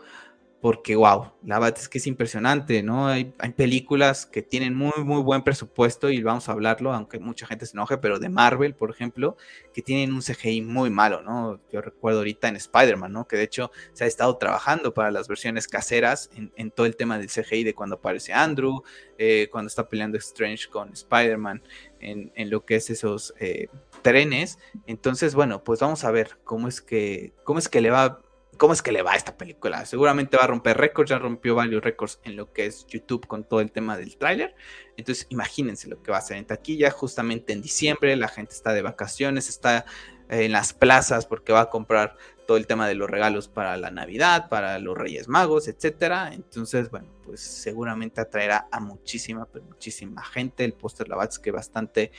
porque 0.62 0.96
wow, 0.96 1.34
la 1.44 1.60
verdad 1.60 1.78
es 1.80 1.88
que 1.88 2.00
es 2.00 2.08
impresionante, 2.08 2.82
¿no? 2.82 3.08
Hay, 3.08 3.34
películas 3.56 4.26
que 4.26 4.42
tienen 4.42 4.74
muy, 4.74 5.04
muy 5.04 5.22
buen 5.22 5.44
presupuesto 5.44 6.10
y 6.10 6.24
vamos 6.24 6.50
a 6.50 6.54
hablarlo, 6.54 6.92
aunque 6.92 7.20
mucha 7.20 7.46
gente 7.46 7.66
se 7.66 7.74
enoje, 7.74 8.00
pero 8.00 8.18
de 8.18 8.30
Marvel, 8.30 8.74
por 8.74 8.90
ejemplo, 8.90 9.38
que 9.74 9.84
tienen 9.84 10.14
un 10.14 10.22
CGI 10.22 10.62
muy 10.62 10.90
malo, 10.90 11.22
¿no? 11.22 11.60
Yo 11.72 11.82
recuerdo 11.82 12.20
ahorita 12.20 12.48
en 12.48 12.56
Spider-Man, 12.56 13.14
¿no? 13.14 13.28
Que 13.28 13.38
de 13.38 13.44
hecho 13.44 13.72
se 13.94 14.06
ha 14.06 14.08
estado 14.08 14.38
trabajando 14.38 14.94
para 14.94 15.12
las 15.12 15.28
versiones 15.28 15.68
caseras 15.68 16.32
en, 16.34 16.72
todo 16.72 16.88
el 16.88 16.96
tema 16.96 17.20
del 17.20 17.28
CGI 17.28 17.64
de 17.64 17.76
cuando 17.76 17.98
aparece 17.98 18.34
Andrew, 18.34 18.82
eh, 19.20 19.48
cuando 19.52 19.68
está 19.68 19.88
peleando 19.88 20.18
Strange 20.18 20.68
con 20.70 20.92
Spider-Man, 20.92 21.62
en, 22.00 22.32
en, 22.36 22.50
lo 22.50 22.66
que 22.66 22.78
es 22.78 22.90
esos 22.90 23.34
eh, 23.40 23.68
trenes. 24.02 24.58
Entonces, 24.88 25.36
bueno, 25.36 25.64
pues 25.64 25.80
vamos 25.80 26.04
a 26.04 26.12
ver 26.12 26.40
cómo 26.44 26.68
es 26.68 26.82
que, 26.82 27.34
cómo 27.44 27.60
es 27.60 27.70
que 27.70 27.82
le 27.82 27.92
va 27.92 28.25
cómo 28.58 28.74
es 28.74 28.82
que 28.82 28.92
le 28.92 29.02
va 29.02 29.14
a 29.14 29.16
esta 29.16 29.38
película. 29.38 29.86
Seguramente 29.86 30.38
va 30.38 30.44
a 30.44 30.48
romper 30.48 30.78
récords, 30.78 31.10
ya 31.10 31.20
rompió 31.20 31.56
varios 31.56 31.84
récords 31.84 32.20
en 32.24 32.36
lo 32.36 32.52
que 32.52 32.66
es 32.66 32.86
YouTube 32.88 33.28
con 33.28 33.44
todo 33.44 33.60
el 33.62 33.72
tema 33.72 33.98
del 33.98 34.18
tráiler. 34.18 34.56
Entonces, 34.98 35.28
imagínense 35.30 35.88
lo 35.88 36.02
que 36.02 36.12
va 36.12 36.18
a 36.18 36.20
hacer 36.20 36.38
en 36.38 36.46
taquilla 36.46 36.92
justamente 36.92 37.54
en 37.54 37.62
diciembre. 37.62 38.16
La 38.16 38.28
gente 38.28 38.54
está 38.54 38.74
de 38.74 38.82
vacaciones, 38.82 39.50
está 39.50 39.86
en 40.30 40.52
las 40.52 40.74
plazas 40.74 41.26
porque 41.26 41.54
va 41.54 41.62
a 41.62 41.70
comprar 41.70 42.18
todo 42.48 42.58
el 42.58 42.68
tema 42.68 42.88
de 42.88 42.96
los 42.96 43.10
regalos 43.10 43.48
para 43.48 43.76
la 43.78 43.92
Navidad, 43.92 44.50
para 44.50 44.80
los 44.80 44.98
Reyes 44.98 45.28
Magos, 45.28 45.68
etcétera. 45.68 46.32
Entonces, 46.34 46.90
bueno, 46.90 47.08
pues 47.24 47.42
seguramente 47.42 48.22
atraerá 48.22 48.68
a 48.72 48.80
muchísima, 48.80 49.48
pero 49.52 49.66
muchísima 49.66 50.24
gente. 50.24 50.64
El 50.64 50.74
póster, 50.74 51.08
la 51.10 51.24
es 51.24 51.40
que 51.40 51.52
bastante 51.52 52.12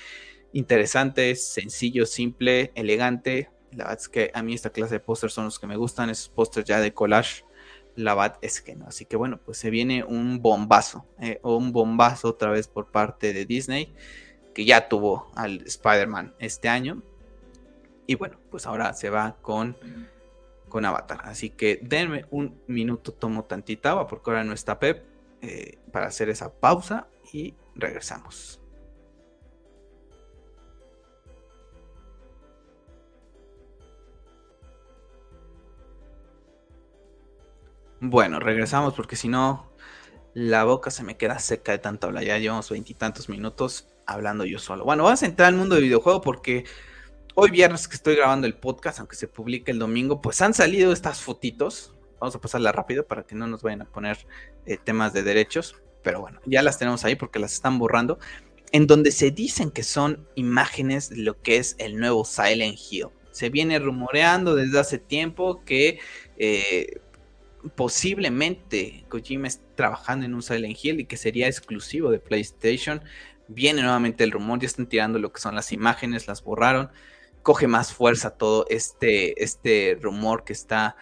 interesante, 0.52 1.34
sencillo, 1.36 2.06
simple, 2.06 2.72
elegante 2.74 3.50
la 3.76 3.84
verdad 3.84 4.00
es 4.00 4.08
que 4.08 4.30
a 4.34 4.42
mí 4.42 4.54
esta 4.54 4.70
clase 4.70 4.94
de 4.94 5.00
pósters 5.00 5.34
son 5.34 5.44
los 5.44 5.58
que 5.58 5.66
me 5.66 5.76
gustan, 5.76 6.10
esos 6.10 6.28
pósters 6.28 6.66
ya 6.66 6.80
de 6.80 6.92
collage. 6.92 7.44
La 7.94 8.14
verdad 8.14 8.38
es 8.42 8.60
que 8.60 8.74
no. 8.74 8.86
Así 8.86 9.04
que 9.04 9.16
bueno, 9.16 9.38
pues 9.38 9.58
se 9.58 9.70
viene 9.70 10.02
un 10.02 10.40
bombazo, 10.40 11.06
eh, 11.20 11.40
un 11.42 11.72
bombazo 11.72 12.28
otra 12.28 12.50
vez 12.50 12.68
por 12.68 12.86
parte 12.86 13.32
de 13.32 13.44
Disney, 13.44 13.94
que 14.54 14.64
ya 14.64 14.88
tuvo 14.88 15.30
al 15.34 15.62
Spider-Man 15.66 16.34
este 16.38 16.68
año. 16.68 17.02
Y 18.06 18.14
bueno, 18.14 18.38
pues 18.50 18.66
ahora 18.66 18.92
se 18.94 19.10
va 19.10 19.36
con, 19.42 19.76
con 20.68 20.84
Avatar. 20.84 21.20
Así 21.24 21.50
que 21.50 21.78
denme 21.82 22.24
un 22.30 22.60
minuto, 22.66 23.12
tomo 23.12 23.44
tantita 23.44 24.06
porque 24.06 24.30
ahora 24.30 24.44
no 24.44 24.52
está 24.52 24.78
Pep, 24.78 25.04
eh, 25.42 25.78
para 25.92 26.06
hacer 26.06 26.28
esa 26.28 26.52
pausa 26.52 27.08
y 27.32 27.54
regresamos. 27.74 28.60
Bueno, 38.00 38.40
regresamos 38.40 38.94
porque 38.94 39.16
si 39.16 39.28
no, 39.28 39.72
la 40.34 40.64
boca 40.64 40.90
se 40.90 41.02
me 41.02 41.16
queda 41.16 41.38
seca 41.38 41.72
de 41.72 41.78
tanto 41.78 42.06
hablar. 42.06 42.24
Ya 42.24 42.38
llevamos 42.38 42.70
veintitantos 42.70 43.28
minutos 43.28 43.88
hablando 44.06 44.44
yo 44.44 44.58
solo. 44.58 44.84
Bueno, 44.84 45.04
vamos 45.04 45.22
a 45.22 45.26
entrar 45.26 45.48
al 45.48 45.54
mundo 45.54 45.76
del 45.76 45.84
videojuego 45.84 46.20
porque 46.20 46.64
hoy 47.34 47.50
viernes 47.50 47.88
que 47.88 47.96
estoy 47.96 48.16
grabando 48.16 48.46
el 48.46 48.54
podcast, 48.54 48.98
aunque 48.98 49.16
se 49.16 49.28
publique 49.28 49.70
el 49.70 49.78
domingo, 49.78 50.20
pues 50.20 50.42
han 50.42 50.52
salido 50.52 50.92
estas 50.92 51.22
fotitos. 51.22 51.94
Vamos 52.20 52.34
a 52.34 52.40
pasarla 52.40 52.70
rápido 52.72 53.06
para 53.06 53.22
que 53.22 53.34
no 53.34 53.46
nos 53.46 53.62
vayan 53.62 53.82
a 53.82 53.86
poner 53.86 54.26
eh, 54.66 54.78
temas 54.82 55.12
de 55.12 55.22
derechos. 55.22 55.76
Pero 56.02 56.20
bueno, 56.20 56.40
ya 56.44 56.62
las 56.62 56.78
tenemos 56.78 57.04
ahí 57.04 57.16
porque 57.16 57.38
las 57.38 57.54
están 57.54 57.78
borrando. 57.78 58.18
En 58.72 58.86
donde 58.86 59.12
se 59.12 59.30
dicen 59.30 59.70
que 59.70 59.82
son 59.82 60.28
imágenes 60.34 61.08
de 61.08 61.16
lo 61.18 61.40
que 61.40 61.56
es 61.56 61.76
el 61.78 61.98
nuevo 61.98 62.24
Silent 62.24 62.78
Hill. 62.90 63.08
Se 63.30 63.48
viene 63.50 63.78
rumoreando 63.78 64.54
desde 64.54 64.78
hace 64.78 64.98
tiempo 64.98 65.62
que 65.64 65.98
eh, 66.38 67.00
posiblemente 67.74 69.04
Kojima 69.08 69.48
esté 69.48 69.64
trabajando 69.74 70.26
en 70.26 70.34
un 70.34 70.42
Silent 70.42 70.76
Hill 70.82 71.00
y 71.00 71.04
que 71.06 71.16
sería 71.16 71.46
exclusivo 71.46 72.10
de 72.10 72.18
PlayStation. 72.18 73.02
Viene 73.48 73.82
nuevamente 73.82 74.24
el 74.24 74.32
rumor, 74.32 74.58
ya 74.58 74.66
están 74.66 74.86
tirando 74.86 75.18
lo 75.18 75.32
que 75.32 75.40
son 75.40 75.54
las 75.54 75.72
imágenes, 75.72 76.26
las 76.26 76.42
borraron. 76.42 76.90
Coge 77.42 77.68
más 77.68 77.92
fuerza 77.92 78.30
todo 78.30 78.66
este, 78.68 79.42
este 79.42 79.98
rumor 80.00 80.44
que 80.44 80.52
está 80.52 80.96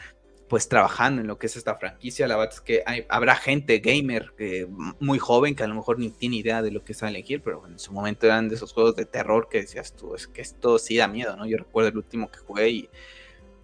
pues 0.48 0.68
trabajando 0.68 1.22
en 1.22 1.27
lo 1.27 1.38
que 1.38 1.46
es 1.46 1.57
esta 1.57 1.77
franquicia. 1.77 2.29
La 2.29 2.37
verdad 2.37 2.55
es 2.55 2.61
que 2.61 2.83
hay, 2.87 3.07
habrá 3.09 3.35
gente 3.35 3.79
gamer 3.79 4.35
eh, 4.38 4.66
muy 5.00 5.18
joven 5.18 5.55
que 5.55 5.64
a 5.64 5.66
lo 5.66 5.74
mejor 5.74 5.98
ni 5.98 6.11
tiene 6.11 6.37
idea 6.37 6.62
de 6.62 6.70
lo 6.70 6.85
que 6.85 6.92
es 6.92 6.98
Silent 6.98 7.29
Hill, 7.29 7.40
pero 7.40 7.66
en 7.66 7.79
su 7.79 7.92
momento 7.92 8.27
eran 8.27 8.48
de 8.48 8.57
esos 8.57 8.72
juegos 8.72 8.94
de 8.94 9.07
terror 9.07 9.48
que 9.48 9.62
decías 9.62 9.96
tú, 9.96 10.14
es 10.14 10.27
que 10.29 10.42
esto 10.42 10.79
sí 10.79 10.96
da 10.96 11.09
miedo, 11.09 11.37
¿no? 11.37 11.46
Yo 11.46 11.57
recuerdo 11.57 11.88
el 11.88 11.96
último 11.96 12.31
que 12.31 12.38
jugué 12.38 12.68
y 12.68 12.90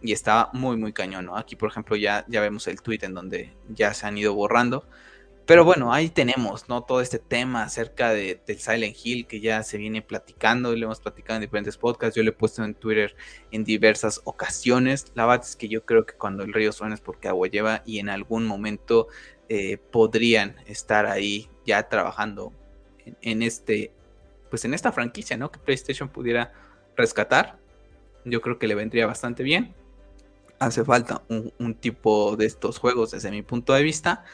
y 0.03 0.13
estaba 0.13 0.51
muy, 0.53 0.77
muy 0.77 0.93
cañón, 0.93 1.27
¿no? 1.27 1.37
Aquí, 1.37 1.57
por 1.57 1.71
ejemplo, 1.71 1.97
ya, 1.97 2.25
ya 2.29 2.41
vemos 2.41 2.67
el 2.67 2.81
tweet 2.81 3.01
en 3.03 3.15
donde 3.15 3.53
ya 3.69 3.93
se 3.95 4.07
han 4.07 4.17
ido 4.17 4.35
borrando. 4.35 4.87
Pero 5.47 5.65
bueno, 5.65 5.93
ahí 5.93 6.09
tenemos, 6.11 6.69
¿no? 6.69 6.85
Todo 6.85 7.01
este 7.01 7.19
tema 7.19 7.65
acerca 7.65 8.11
de, 8.11 8.41
del 8.47 8.59
Silent 8.61 8.97
Hill 9.03 9.27
que 9.27 9.41
ya 9.41 9.63
se 9.65 9.79
viene 9.79 10.01
platicando 10.01 10.73
y 10.73 10.79
lo 10.79 10.87
hemos 10.87 11.01
platicado 11.01 11.37
en 11.37 11.43
diferentes 11.43 11.77
podcasts. 11.77 12.15
Yo 12.15 12.23
lo 12.23 12.31
he 12.31 12.33
puesto 12.33 12.63
en 12.63 12.75
Twitter 12.75 13.17
en 13.51 13.65
diversas 13.65 14.21
ocasiones. 14.25 15.11
La 15.15 15.27
verdad 15.27 15.45
es 15.45 15.57
que 15.57 15.69
yo 15.69 15.85
creo 15.85 16.07
que 16.07 16.15
cuando 16.15 16.45
el 16.45 16.53
río 16.53 16.73
suena 16.73 16.95
es 16.95 17.01
porque 17.01 17.29
agua 17.29 17.49
lleva 17.49 17.83
y 17.85 17.99
en 17.99 18.11
algún 18.11 18.47
momento 18.47 19.09
eh, 19.49 19.79
podrían 19.91 20.57
estar 20.67 21.07
ahí 21.07 21.51
ya 21.67 21.89
trabajando 21.89 22.53
en, 23.05 23.17
en, 23.21 23.43
este, 23.43 23.93
pues 24.51 24.65
en 24.65 24.73
esta 24.73 24.93
franquicia, 24.93 25.37
¿no? 25.37 25.51
Que 25.51 25.59
PlayStation 25.59 26.09
pudiera 26.09 26.53
rescatar. 26.97 27.59
Yo 28.25 28.41
creo 28.41 28.59
que 28.61 28.69
le 28.69 28.77
vendría 28.77 29.07
bastante 29.07 29.43
bien 29.43 29.75
hace 30.61 30.85
falta 30.85 31.23
un, 31.29 31.75
tipo 31.75 32.37
de 32.37 32.47
estos 32.47 32.79
juegos 32.79 33.11
desde 33.11 33.31
mi 33.33 33.43
punto 33.43 33.73
de 33.73 33.83
vista. 33.83 34.25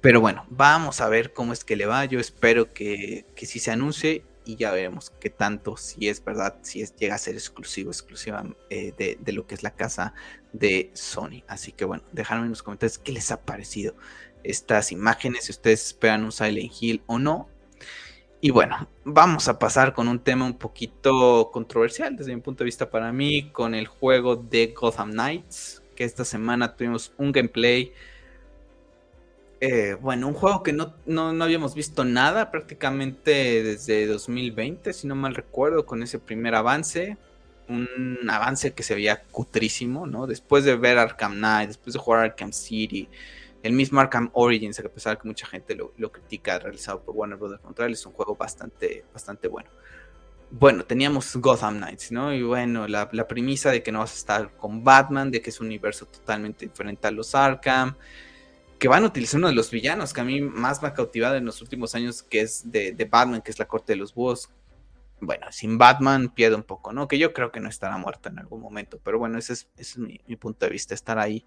Pero 0.00 0.20
bueno, 0.20 0.46
vamos 0.48 1.00
a 1.00 1.08
ver 1.08 1.32
cómo 1.32 1.52
es 1.52 1.64
que 1.64 1.76
le 1.76 1.86
va. 1.86 2.04
Yo 2.06 2.18
espero 2.18 2.72
que, 2.72 3.26
que 3.36 3.46
sí 3.46 3.58
se 3.58 3.70
anuncie 3.70 4.24
y 4.44 4.56
ya 4.56 4.72
veremos 4.72 5.10
qué 5.20 5.30
tanto, 5.30 5.76
si 5.76 6.08
es 6.08 6.24
verdad, 6.24 6.56
si 6.62 6.82
es, 6.82 6.96
llega 6.96 7.14
a 7.14 7.18
ser 7.18 7.34
exclusivo, 7.34 7.90
exclusiva 7.90 8.44
eh, 8.70 8.92
de, 9.20 9.32
lo 9.32 9.46
que 9.46 9.54
es 9.54 9.62
la 9.62 9.74
casa 9.74 10.14
de 10.52 10.90
Sony. 10.94 11.42
Así 11.46 11.72
que 11.72 11.84
bueno, 11.84 12.02
déjame 12.12 12.42
en 12.42 12.50
los 12.50 12.62
comentarios 12.62 12.98
qué 12.98 13.12
les 13.12 13.30
ha 13.30 13.42
parecido 13.42 13.94
estas 14.44 14.90
imágenes, 14.90 15.44
si 15.44 15.52
ustedes 15.52 15.86
esperan 15.86 16.24
un 16.24 16.32
Silent 16.32 16.72
Hill 16.80 17.02
o 17.06 17.18
no. 17.18 17.48
Y 18.44 18.50
bueno, 18.50 18.88
vamos 19.04 19.46
a 19.46 19.56
pasar 19.56 19.94
con 19.94 20.08
un 20.08 20.18
tema 20.18 20.44
un 20.44 20.58
poquito 20.58 21.50
controversial 21.52 22.16
desde 22.16 22.34
mi 22.34 22.40
punto 22.40 22.64
de 22.64 22.66
vista 22.66 22.90
para 22.90 23.12
mí, 23.12 23.50
con 23.52 23.72
el 23.72 23.86
juego 23.86 24.34
de 24.34 24.74
Gotham 24.76 25.12
Knights, 25.12 25.80
que 25.94 26.02
esta 26.02 26.24
semana 26.24 26.74
tuvimos 26.74 27.12
un 27.18 27.30
gameplay 27.30 27.92
eh, 29.64 29.94
bueno, 30.00 30.26
un 30.26 30.34
juego 30.34 30.64
que 30.64 30.72
no, 30.72 30.92
habíamos 31.40 31.76
visto 31.76 32.04
nada 32.04 32.50
prácticamente 32.50 33.62
desde 33.62 34.08
2020, 34.08 34.92
si 34.92 35.06
no 35.06 35.14
mal 35.14 35.36
recuerdo, 35.36 35.86
con 35.86 36.02
ese 36.02 36.18
primer 36.18 36.56
avance. 36.56 37.16
Un 37.68 38.28
avance 38.28 38.72
que 38.72 38.82
se 38.82 38.96
veía 38.96 39.22
cutrísimo, 39.30 40.08
¿no? 40.08 40.26
Después 40.26 40.64
de 40.64 40.74
ver 40.74 40.98
Arkham 40.98 41.34
Knight, 41.34 41.68
después 41.68 41.92
de 41.94 42.00
jugar 42.00 42.24
Arkham 42.24 42.52
City, 42.52 43.08
el 43.62 43.72
mismo 43.72 44.00
Arkham 44.00 44.30
Origins, 44.32 44.78
a 44.80 44.82
pesar 44.84 45.16
de 45.16 45.22
que 45.22 45.28
mucha 45.28 45.46
gente 45.46 45.74
lo, 45.74 46.12
critica, 46.12 46.58
realizado 46.58 47.02
por 47.02 47.14
Warner 47.16 47.38
Bros. 47.38 47.60
Montreal, 47.62 47.92
es 47.92 48.04
un 48.06 48.12
juego 48.12 48.34
bastante, 48.34 49.04
bastante 49.12 49.48
bueno. 49.48 49.70
Bueno, 50.50 50.84
teníamos 50.84 51.34
Gotham 51.36 51.78
Knights, 51.78 52.12
¿no? 52.12 52.34
Y 52.34 52.42
bueno, 52.42 52.86
la, 52.86 53.08
la 53.12 53.26
premisa 53.26 53.70
de 53.70 53.82
que 53.82 53.90
no 53.90 54.00
vas 54.00 54.12
a 54.12 54.16
estar 54.16 54.56
con 54.56 54.84
Batman, 54.84 55.30
de 55.30 55.40
que 55.40 55.50
es 55.50 55.60
un 55.60 55.66
universo 55.68 56.06
totalmente 56.06 56.66
diferente 56.66 57.06
a 57.08 57.10
los 57.10 57.34
Arkham 57.34 57.96
que 58.82 58.88
van 58.88 59.04
a 59.04 59.06
utilizar 59.06 59.38
uno 59.38 59.46
de 59.46 59.54
los 59.54 59.70
villanos 59.70 60.12
que 60.12 60.22
a 60.22 60.24
mí 60.24 60.40
más 60.40 60.82
me 60.82 60.88
ha 60.88 60.92
cautivado 60.92 61.36
en 61.36 61.44
los 61.44 61.62
últimos 61.62 61.94
años, 61.94 62.24
que 62.24 62.40
es 62.40 62.68
de, 62.68 63.08
Batman, 63.08 63.40
que 63.40 63.52
es 63.52 63.58
la 63.60 63.68
corte 63.68 63.92
de 63.92 63.96
los 63.96 64.12
búhos. 64.12 64.50
Bueno, 65.20 65.46
sin 65.52 65.78
Batman 65.78 66.34
pierde 66.34 66.56
un 66.56 66.64
poco, 66.64 66.92
¿no? 66.92 67.06
Que 67.06 67.16
yo 67.16 67.32
creo 67.32 67.52
que 67.52 67.60
no 67.60 67.68
estará 67.68 67.96
muerto 67.96 68.28
en 68.28 68.40
algún 68.40 68.60
momento, 68.60 68.98
pero 69.04 69.20
bueno, 69.20 69.38
ese 69.38 69.52
es, 69.52 69.98
mi, 69.98 70.18
punto 70.34 70.66
de 70.66 70.72
vista, 70.72 70.94
estar 70.94 71.20
ahí 71.20 71.46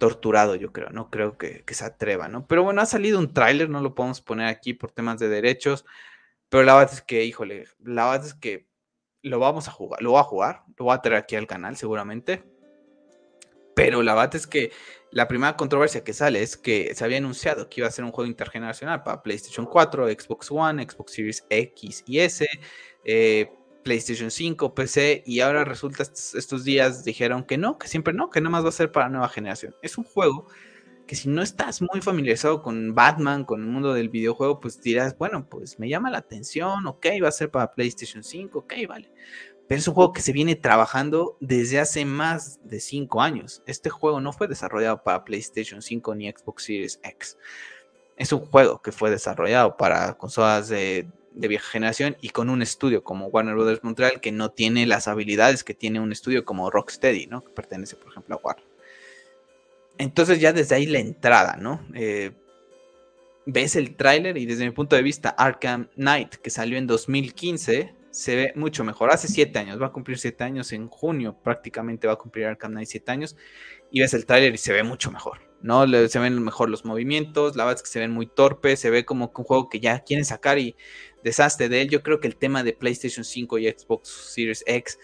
torturado, 0.00 0.56
yo 0.56 0.72
creo, 0.72 0.90
no 0.90 1.10
creo 1.10 1.38
que, 1.38 1.62
se 1.68 1.84
atreva, 1.84 2.26
¿no? 2.26 2.46
Pero 2.48 2.64
bueno, 2.64 2.80
ha 2.80 2.86
salido 2.86 3.20
un 3.20 3.32
tráiler, 3.32 3.68
no 3.68 3.80
lo 3.80 3.94
podemos 3.94 4.20
poner 4.20 4.48
aquí 4.48 4.74
por 4.74 4.90
temas 4.90 5.20
de 5.20 5.28
derechos, 5.28 5.84
pero 6.48 6.64
la 6.64 6.74
verdad 6.74 6.94
es 6.94 7.02
que, 7.02 7.24
híjole, 7.24 7.66
la 7.84 8.10
verdad 8.10 8.26
es 8.26 8.34
que 8.34 8.66
lo 9.22 9.38
vamos 9.38 9.68
a 9.68 9.70
jugar, 9.70 10.02
lo 10.02 10.12
voy 10.12 10.20
a 10.20 10.24
jugar, 10.24 10.62
lo 10.76 10.86
voy 10.86 10.94
a 10.94 11.02
traer 11.02 11.22
aquí 11.22 11.36
al 11.36 11.46
canal 11.46 11.76
seguramente, 11.76 12.42
pero 13.76 14.02
la 14.02 14.14
verdad 14.14 14.34
es 14.36 14.46
que 14.46 14.72
la 15.12 15.28
primera 15.28 15.56
controversia 15.56 16.02
que 16.02 16.14
sale 16.14 16.42
es 16.42 16.56
que 16.56 16.94
se 16.94 17.04
había 17.04 17.18
anunciado 17.18 17.68
que 17.68 17.82
iba 17.82 17.88
a 17.88 17.92
ser 17.92 18.04
un 18.04 18.12
juego 18.12 18.28
intergeneracional 18.28 19.02
para 19.02 19.22
PlayStation 19.22 19.66
4, 19.66 20.08
Xbox 20.08 20.50
One, 20.50 20.82
Xbox 20.88 21.12
Series 21.12 21.46
X 21.50 22.04
y 22.06 22.20
S, 22.20 22.48
eh, 23.04 23.52
PlayStation 23.82 24.30
5, 24.30 24.74
PC, 24.74 25.22
y 25.26 25.40
ahora 25.40 25.64
resulta 25.64 26.02
estos, 26.02 26.64
días 26.64 27.04
dijeron 27.04 27.44
que 27.44 27.58
no, 27.58 27.78
que 27.78 27.88
siempre 27.88 28.12
no, 28.12 28.30
que 28.30 28.40
nada 28.40 28.50
más 28.50 28.64
va 28.64 28.68
a 28.68 28.72
ser 28.72 28.92
para 28.92 29.08
nueva 29.08 29.28
generación. 29.28 29.74
Es 29.82 29.98
un 29.98 30.04
juego 30.04 30.46
que 31.06 31.16
si 31.16 31.28
no 31.28 31.42
estás 31.42 31.82
muy 31.82 32.00
familiarizado 32.00 32.62
con 32.62 32.94
Batman, 32.94 33.44
con 33.44 33.62
el 33.62 33.66
mundo 33.66 33.92
del 33.94 34.08
videojuego, 34.08 34.60
pues 34.60 34.80
dirás, 34.80 35.18
bueno, 35.18 35.48
pues 35.48 35.78
me 35.78 35.88
llama 35.88 36.10
la 36.10 36.18
atención, 36.18 36.86
ok, 36.86 37.06
va 37.22 37.28
a 37.28 37.32
ser 37.32 37.50
para 37.50 37.72
PlayStation 37.72 38.22
5, 38.22 38.58
ok, 38.60 38.74
vale 38.88 39.10
pero 39.70 39.78
es 39.78 39.86
un 39.86 39.94
juego 39.94 40.12
que 40.12 40.20
se 40.20 40.32
viene 40.32 40.56
trabajando 40.56 41.36
desde 41.38 41.78
hace 41.78 42.04
más 42.04 42.58
de 42.64 42.80
5 42.80 43.22
años. 43.22 43.62
Este 43.66 43.88
juego 43.88 44.20
no 44.20 44.32
fue 44.32 44.48
desarrollado 44.48 45.04
para 45.04 45.22
PlayStation 45.22 45.80
5 45.80 46.12
ni 46.16 46.28
Xbox 46.28 46.64
Series 46.64 46.98
X. 47.04 47.38
Es 48.16 48.32
un 48.32 48.40
juego 48.40 48.82
que 48.82 48.90
fue 48.90 49.10
desarrollado 49.10 49.76
para 49.76 50.18
consolas 50.18 50.70
de, 50.70 51.08
vieja 51.34 51.70
generación 51.70 52.16
y 52.20 52.30
con 52.30 52.50
un 52.50 52.62
estudio 52.62 53.04
como 53.04 53.26
Warner 53.26 53.54
Bros. 53.54 53.84
Montreal 53.84 54.20
que 54.20 54.32
no 54.32 54.50
tiene 54.50 54.86
las 54.86 55.08
habilidades 55.08 55.64
que 55.64 55.74
tiene 55.74 56.00
un 56.00 56.12
estudio 56.12 56.44
como 56.44 56.70
Rocksteady, 56.70 57.26
¿no? 57.26 57.42
Que 57.42 57.50
pertenece, 57.50 57.96
por 57.96 58.10
ejemplo, 58.10 58.36
a 58.36 58.38
Warner. 58.42 58.64
Entonces 59.98 60.40
ya 60.40 60.52
desde 60.52 60.74
ahí 60.74 60.86
la 60.86 60.98
entrada, 60.98 61.56
¿no? 61.56 61.86
Eh, 61.94 62.32
ves 63.46 63.76
el 63.76 63.96
tráiler 63.96 64.36
y 64.38 64.46
desde 64.46 64.64
mi 64.64 64.70
punto 64.70 64.96
de 64.96 65.02
vista 65.02 65.30
Arkham 65.30 65.88
Knight, 65.94 66.36
que 66.36 66.50
salió 66.50 66.78
en 66.78 66.86
2015, 66.86 67.94
se 68.10 68.36
ve 68.36 68.52
mucho 68.56 68.84
mejor. 68.84 69.10
Hace 69.10 69.28
siete 69.28 69.58
años, 69.58 69.80
va 69.80 69.86
a 69.86 69.92
cumplir 69.92 70.18
siete 70.18 70.44
años 70.44 70.72
en 70.72 70.88
junio, 70.88 71.36
prácticamente 71.42 72.06
va 72.06 72.14
a 72.14 72.16
cumplir 72.16 72.46
Arkham 72.46 72.72
Knight 72.72 72.88
siete 72.88 73.12
años. 73.12 73.36
Y 73.90 74.00
ves 74.00 74.14
el 74.14 74.26
tráiler 74.26 74.54
y 74.54 74.58
se 74.58 74.72
ve 74.72 74.82
mucho 74.84 75.10
mejor, 75.10 75.40
¿no? 75.62 75.86
Se 76.08 76.18
ven 76.18 76.42
mejor 76.42 76.70
los 76.70 76.84
movimientos, 76.84 77.56
la 77.56 77.64
verdad 77.64 77.78
es 77.78 77.82
que 77.82 77.90
se 77.90 77.98
ven 77.98 78.12
muy 78.12 78.26
torpes, 78.26 78.78
se 78.80 78.90
ve 78.90 79.04
como 79.04 79.32
un 79.36 79.44
juego 79.44 79.68
que 79.68 79.80
ya 79.80 80.00
quieren 80.00 80.24
sacar 80.24 80.58
y 80.58 80.76
desastre 81.22 81.68
de 81.68 81.82
él. 81.82 81.90
Yo 81.90 82.02
creo 82.02 82.20
que 82.20 82.28
el 82.28 82.36
tema 82.36 82.62
de 82.62 82.72
PlayStation 82.72 83.24
5 83.24 83.58
y 83.58 83.70
Xbox 83.70 84.08
Series 84.08 84.62
X 84.66 84.98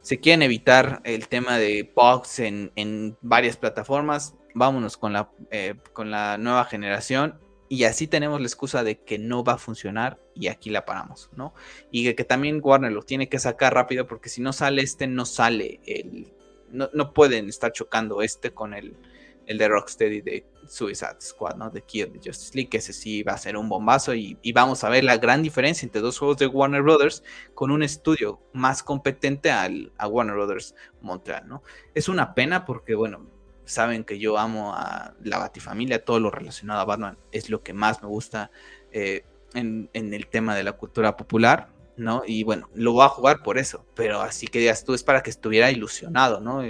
se 0.00 0.18
quieren 0.18 0.42
evitar 0.42 1.00
el 1.04 1.28
tema 1.28 1.58
de 1.58 1.90
bugs 1.94 2.40
en, 2.40 3.16
varias 3.20 3.56
plataformas. 3.56 4.34
Vámonos 4.54 4.96
con 4.96 5.12
la, 5.12 5.30
eh, 5.50 5.74
con 5.92 6.10
la 6.10 6.36
nueva 6.38 6.64
generación 6.64 7.38
y 7.72 7.84
así 7.84 8.06
tenemos 8.06 8.38
la 8.38 8.46
excusa 8.46 8.84
de 8.84 9.00
que 9.00 9.18
no 9.18 9.42
va 9.42 9.54
a 9.54 9.58
funcionar 9.58 10.20
y 10.34 10.48
aquí 10.48 10.68
la 10.68 10.84
paramos, 10.84 11.30
¿no? 11.34 11.54
Y 11.90 12.12
que, 12.14 12.22
también 12.22 12.60
Warner 12.62 12.92
lo 12.92 13.00
tiene 13.00 13.30
que 13.30 13.38
sacar 13.38 13.72
rápido 13.72 14.06
porque 14.06 14.28
si 14.28 14.42
no 14.42 14.52
sale 14.52 14.82
este, 14.82 15.06
no 15.06 15.24
sale 15.24 15.80
el... 15.86 16.34
No, 16.70 17.14
pueden 17.14 17.48
estar 17.48 17.72
chocando 17.72 18.20
este 18.20 18.50
con 18.50 18.74
el, 18.74 18.94
el 19.46 19.58
de 19.58 19.68
Rocksteady 19.68 20.20
de 20.20 20.46
Suicide 20.68 21.20
Squad, 21.20 21.56
¿no? 21.56 21.70
De 21.70 21.82
Kill 21.82 22.12
de 22.12 22.18
Justice 22.18 22.54
League, 22.54 22.68
que 22.70 22.78
ese 22.78 22.92
sí 22.92 23.22
va 23.22 23.32
a 23.32 23.38
ser 23.38 23.56
un 23.56 23.68
bombazo 23.68 24.14
y, 24.14 24.36
vamos 24.52 24.84
a 24.84 24.88
ver 24.88 25.04
la 25.04 25.16
gran 25.16 25.42
diferencia 25.42 25.86
entre 25.86 26.00
dos 26.00 26.18
juegos 26.18 26.38
de 26.38 26.46
Warner 26.46 26.82
Brothers 26.82 27.22
con 27.54 27.70
un 27.70 27.82
estudio 27.82 28.40
más 28.52 28.82
competente 28.82 29.50
al, 29.50 29.92
a 29.98 30.06
Warner 30.06 30.36
Brothers 30.36 30.74
Montreal, 31.00 31.48
¿no? 31.48 31.62
Es 31.94 32.08
una 32.08 32.34
pena 32.34 32.64
porque, 32.64 32.94
bueno, 32.94 33.26
saben 33.64 34.04
que 34.04 34.18
yo 34.18 34.38
amo 34.38 34.74
a 34.74 35.14
la 35.22 35.38
Batifamilia, 35.38 36.04
todo 36.04 36.20
lo 36.20 36.30
relacionado 36.30 36.80
a 36.80 36.84
Batman 36.84 37.18
es 37.30 37.50
lo 37.50 37.62
que 37.62 37.72
más 37.72 38.02
me 38.02 38.08
gusta 38.08 38.50
eh, 38.90 39.24
en, 39.54 39.88
el 39.92 40.26
tema 40.26 40.54
de 40.54 40.64
la 40.64 40.72
cultura 40.72 41.16
popular, 41.16 41.68
¿no? 41.96 42.22
Y 42.26 42.44
bueno, 42.44 42.68
lo 42.74 42.92
voy 42.92 43.04
a 43.04 43.08
jugar 43.08 43.42
por 43.42 43.58
eso, 43.58 43.84
pero 43.94 44.20
así 44.20 44.46
que 44.46 44.58
digas 44.58 44.84
tú, 44.84 44.94
es 44.94 45.02
para 45.02 45.22
que 45.22 45.30
estuviera 45.30 45.70
ilusionado, 45.70 46.40
¿no? 46.40 46.62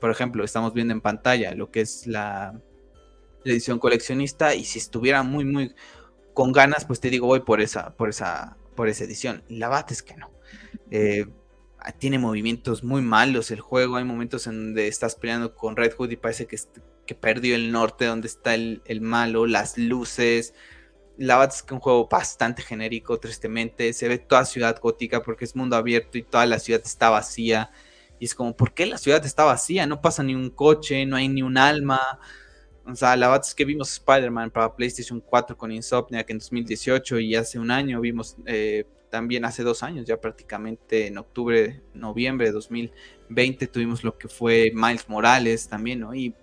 Por 0.00 0.10
ejemplo, 0.10 0.44
estamos 0.44 0.74
viendo 0.74 0.92
en 0.92 1.00
pantalla 1.00 1.54
lo 1.54 1.70
que 1.70 1.80
es 1.80 2.06
la, 2.06 2.60
edición 3.44 3.78
coleccionista 3.78 4.54
y 4.54 4.64
si 4.64 4.78
estuviera 4.78 5.22
muy, 5.22 5.44
muy 5.44 5.74
con 6.34 6.52
ganas, 6.52 6.84
pues 6.84 7.00
te 7.00 7.10
digo, 7.10 7.28
voy 7.28 7.40
por 7.40 7.60
esa, 7.60 7.94
por 7.94 8.08
esa, 8.08 8.56
por 8.74 8.88
esa 8.88 9.04
edición. 9.04 9.42
La 9.48 9.68
Bat 9.68 9.92
es 9.92 10.02
que 10.02 10.16
no. 10.16 10.30
Eh, 10.90 11.26
tiene 11.98 12.18
movimientos 12.18 12.82
muy 12.82 13.02
malos 13.02 13.50
el 13.50 13.60
juego. 13.60 13.96
Hay 13.96 14.04
momentos 14.04 14.46
en 14.46 14.66
donde 14.66 14.88
estás 14.88 15.14
peleando 15.14 15.54
con 15.54 15.76
Red 15.76 15.94
Hood 15.94 16.10
y 16.10 16.16
parece 16.16 16.46
que, 16.46 16.56
que 17.06 17.14
perdió 17.14 17.54
el 17.54 17.72
norte, 17.72 18.04
donde 18.04 18.28
está 18.28 18.54
el, 18.54 18.82
malo, 19.00 19.46
las 19.46 19.78
luces. 19.78 20.54
La 21.16 21.38
verdad 21.38 21.54
es 21.54 21.62
que 21.62 21.74
un 21.74 21.80
juego 21.80 22.08
bastante 22.08 22.62
genérico, 22.62 23.18
tristemente. 23.18 23.92
Se 23.92 24.08
ve 24.08 24.18
toda 24.18 24.44
ciudad 24.44 24.78
gótica 24.80 25.22
porque 25.22 25.44
es 25.44 25.56
mundo 25.56 25.76
abierto 25.76 26.18
y 26.18 26.22
toda 26.22 26.46
la 26.46 26.58
ciudad 26.58 26.82
está 26.84 27.10
vacía. 27.10 27.70
Y 28.18 28.24
es 28.26 28.34
como, 28.34 28.56
¿por 28.56 28.72
qué 28.72 28.86
la 28.86 28.98
ciudad 28.98 29.24
está 29.24 29.44
vacía? 29.44 29.86
No 29.86 30.00
pasa 30.00 30.22
ni 30.22 30.34
un 30.34 30.50
coche, 30.50 31.04
no 31.06 31.16
hay 31.16 31.28
ni 31.28 31.42
un 31.42 31.58
alma. 31.58 32.00
O 32.86 32.94
sea, 32.94 33.16
la 33.16 33.28
verdad 33.28 33.46
es 33.46 33.54
que 33.54 33.64
vimos 33.64 33.92
Spider-Man 33.92 34.50
para 34.50 34.74
PlayStation 34.74 35.20
4 35.20 35.56
con 35.56 35.72
Insomniac 35.72 36.30
en 36.30 36.38
2018 36.38 37.18
y 37.18 37.34
hace 37.34 37.58
un 37.58 37.70
año 37.70 38.00
vimos 38.00 38.36
eh, 38.46 38.84
también 39.10 39.44
hace 39.44 39.62
dos 39.62 39.82
años, 39.82 40.04
ya 40.04 40.20
prácticamente 40.20 41.06
en 41.06 41.18
octubre, 41.18 41.82
noviembre 41.94 42.46
de 42.46 42.52
2020 42.52 43.66
tuvimos 43.66 44.04
lo 44.04 44.18
que 44.18 44.28
fue 44.28 44.72
Miles 44.74 45.08
Morales 45.08 45.68
también, 45.68 46.00
¿no? 46.00 46.14
Y, 46.14 46.34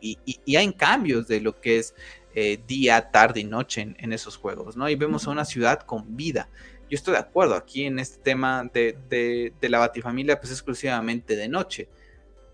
hay 0.56 0.74
cambios 0.74 1.28
de 1.28 1.42
lo 1.42 1.60
que 1.60 1.78
es 1.78 1.96
eh, 2.36 2.60
día, 2.68 3.12
tarde 3.12 3.42
y 3.42 3.44
noche 3.44 3.96
en, 3.98 4.14
esos 4.14 4.38
juegos, 4.38 4.76
¿no? 4.76 4.90
Y 4.90 4.96
vemos 4.96 5.28
a 5.28 5.32
una 5.32 5.46
ciudad 5.46 5.82
con 5.82 6.16
vida. 6.16 6.50
Yo 6.94 6.98
estoy 6.98 7.14
de 7.14 7.22
acuerdo 7.22 7.56
aquí 7.56 7.86
en 7.86 7.98
este 7.98 8.22
tema 8.22 8.70
de, 8.72 9.52
de 9.60 9.70
la 9.70 9.80
Batifamilia, 9.80 10.40
pues 10.40 10.52
exclusivamente 10.52 11.36
de 11.36 11.48
noche. 11.48 11.90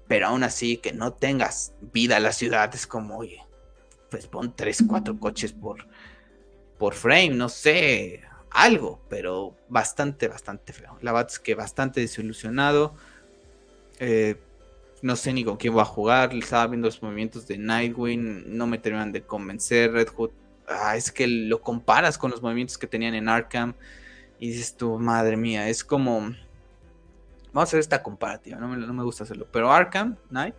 Pero 0.08 0.28
aún 0.28 0.46
así, 0.46 0.78
que 0.78 0.94
no 0.94 1.12
tengas 1.12 1.74
vida 1.92 2.16
a 2.16 2.20
la 2.22 2.32
ciudad 2.32 2.74
es 2.74 2.88
como, 2.88 3.18
oye, 3.18 3.46
pues 4.10 4.28
pon 4.28 4.56
tres, 4.56 4.82
cuatro 4.88 5.20
coches 5.20 5.52
por, 5.52 5.86
por 6.78 6.94
frame, 6.94 7.32
no 7.32 7.50
sé, 7.50 8.22
algo, 8.50 9.02
pero 9.10 9.58
bastante, 9.68 10.30
bastante 10.30 10.72
feo. 10.72 10.98
La 11.02 11.12
verdad 11.12 11.30
es 11.30 11.40
que 11.40 11.54
bastante 11.54 12.00
desilusionado. 12.00 12.96
Eh, 14.00 14.38
no 15.02 15.18
sé 15.18 15.34
ni 15.34 15.44
con 15.44 15.58
quién 15.58 15.74
voy 15.74 15.82
a 15.82 15.86
jugar. 15.86 16.34
Estaba 16.34 16.68
viendo 16.68 16.88
los 16.88 17.04
movimientos 17.04 17.46
de 17.46 17.58
Nightwing. 17.58 18.58
No 18.58 18.68
me 18.68 18.78
terminan 18.78 19.12
de 19.12 19.22
convencer. 19.22 19.92
Red 19.92 20.08
Hood. 20.16 20.32
Ah, 20.66 20.96
es 20.96 21.12
que 21.12 21.28
lo 21.28 21.60
comparas 21.62 22.18
con 22.18 22.32
los 22.32 22.42
movimientos 22.42 22.78
que 22.78 22.88
tenían 22.88 23.16
en 23.16 23.28
Arkham. 23.28 23.74
Y 24.40 24.50
dices 24.52 24.76
tú, 24.76 24.98
madre 24.98 25.38
mía, 25.38 25.68
es 25.70 25.84
como. 25.84 26.20
Vamos 27.52 27.56
a 27.56 27.64
hacer 27.64 27.80
esta 27.80 28.02
comparativa. 28.02 28.58
No 28.58 28.68
me, 28.68 28.78
no 28.78 28.94
me 28.94 29.04
gusta 29.04 29.24
hacerlo. 29.24 29.48
Pero 29.52 29.72
Arkham 29.72 30.18
Knight 30.30 30.56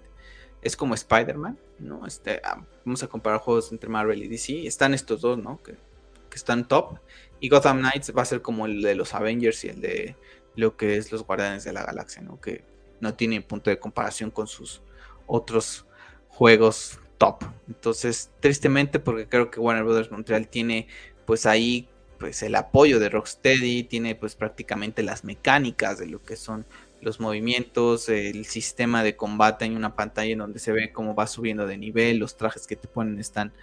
es 0.63 0.77
como 0.77 0.95
Spider-Man, 0.95 1.59
¿no? 1.79 2.07
Este, 2.07 2.41
ah, 2.45 2.65
vamos 2.85 3.03
a 3.03 3.07
comparar 3.07 3.41
juegos 3.41 3.73
entre 3.73 3.89
Marvel 3.89 4.23
y 4.23 4.29
DC. 4.29 4.67
Están 4.67 4.93
estos 4.93 5.21
dos, 5.21 5.39
¿no? 5.39 5.63
Que, 5.63 5.73
que, 5.73 6.37
están 6.37 6.69
top. 6.69 6.99
Y 7.41 7.49
Gotham 7.49 7.79
Knights 7.79 8.13
va 8.17 8.23
a 8.23 8.27
ser 8.27 8.43
como 8.43 8.67
el 8.67 8.83
de 8.83 8.95
los 8.95 9.15
Avengers 9.15 9.65
y 9.65 9.69
el 9.69 9.81
de 9.81 10.17
lo 10.57 10.77
que 10.77 10.97
es 10.97 11.11
los 11.13 11.25
Guardianes 11.25 11.65
de 11.65 11.73
la 11.73 11.85
Galaxia, 11.85 12.23
¿no? 12.23 12.41
Que 12.41 12.65
no 13.01 13.15
tiene 13.15 13.41
punto 13.41 13.71
de 13.71 13.79
comparación 13.79 14.31
con 14.31 14.47
sus 14.47 14.83
otros 15.27 15.87
juegos 16.29 16.99
top. 17.19 17.45
Entonces, 17.69 18.31
tristemente, 18.41 18.99
porque 18.99 19.29
creo 19.29 19.51
que 19.51 19.61
Warner 19.61 19.85
Brothers 19.85 20.11
Montreal 20.11 20.49
tiene 20.49 20.89
pues 21.25 21.47
ahí 21.47 21.89
pues 22.21 22.43
el 22.43 22.55
apoyo 22.55 23.01
de 23.01 23.09
Rocksteady, 23.09 23.85
tiene 23.85 24.15
pues 24.15 24.37
prácticamente 24.37 25.03
las 25.03 25.25
mecánicas 25.25 25.99
de 25.99 26.07
lo 26.07 26.23
que 26.23 26.37
son 26.37 26.67
los 27.01 27.19
movimientos, 27.19 28.11
el 28.11 28.45
sistema 28.45 29.03
de 29.03 29.17
combate 29.17 29.65
en 29.65 29.75
una 29.75 29.97
pantalla 29.97 30.33
en 30.33 30.39
donde 30.39 30.59
se 30.59 30.71
ve 30.71 30.93
cómo 30.93 31.15
va 31.15 31.27
subiendo 31.27 31.67
de 31.67 31.79
nivel, 31.79 32.19
los 32.19 32.37
trajes 32.37 32.67
que 32.67 32.77
te 32.77 32.89
ponen 32.89 33.19
están 33.19 33.55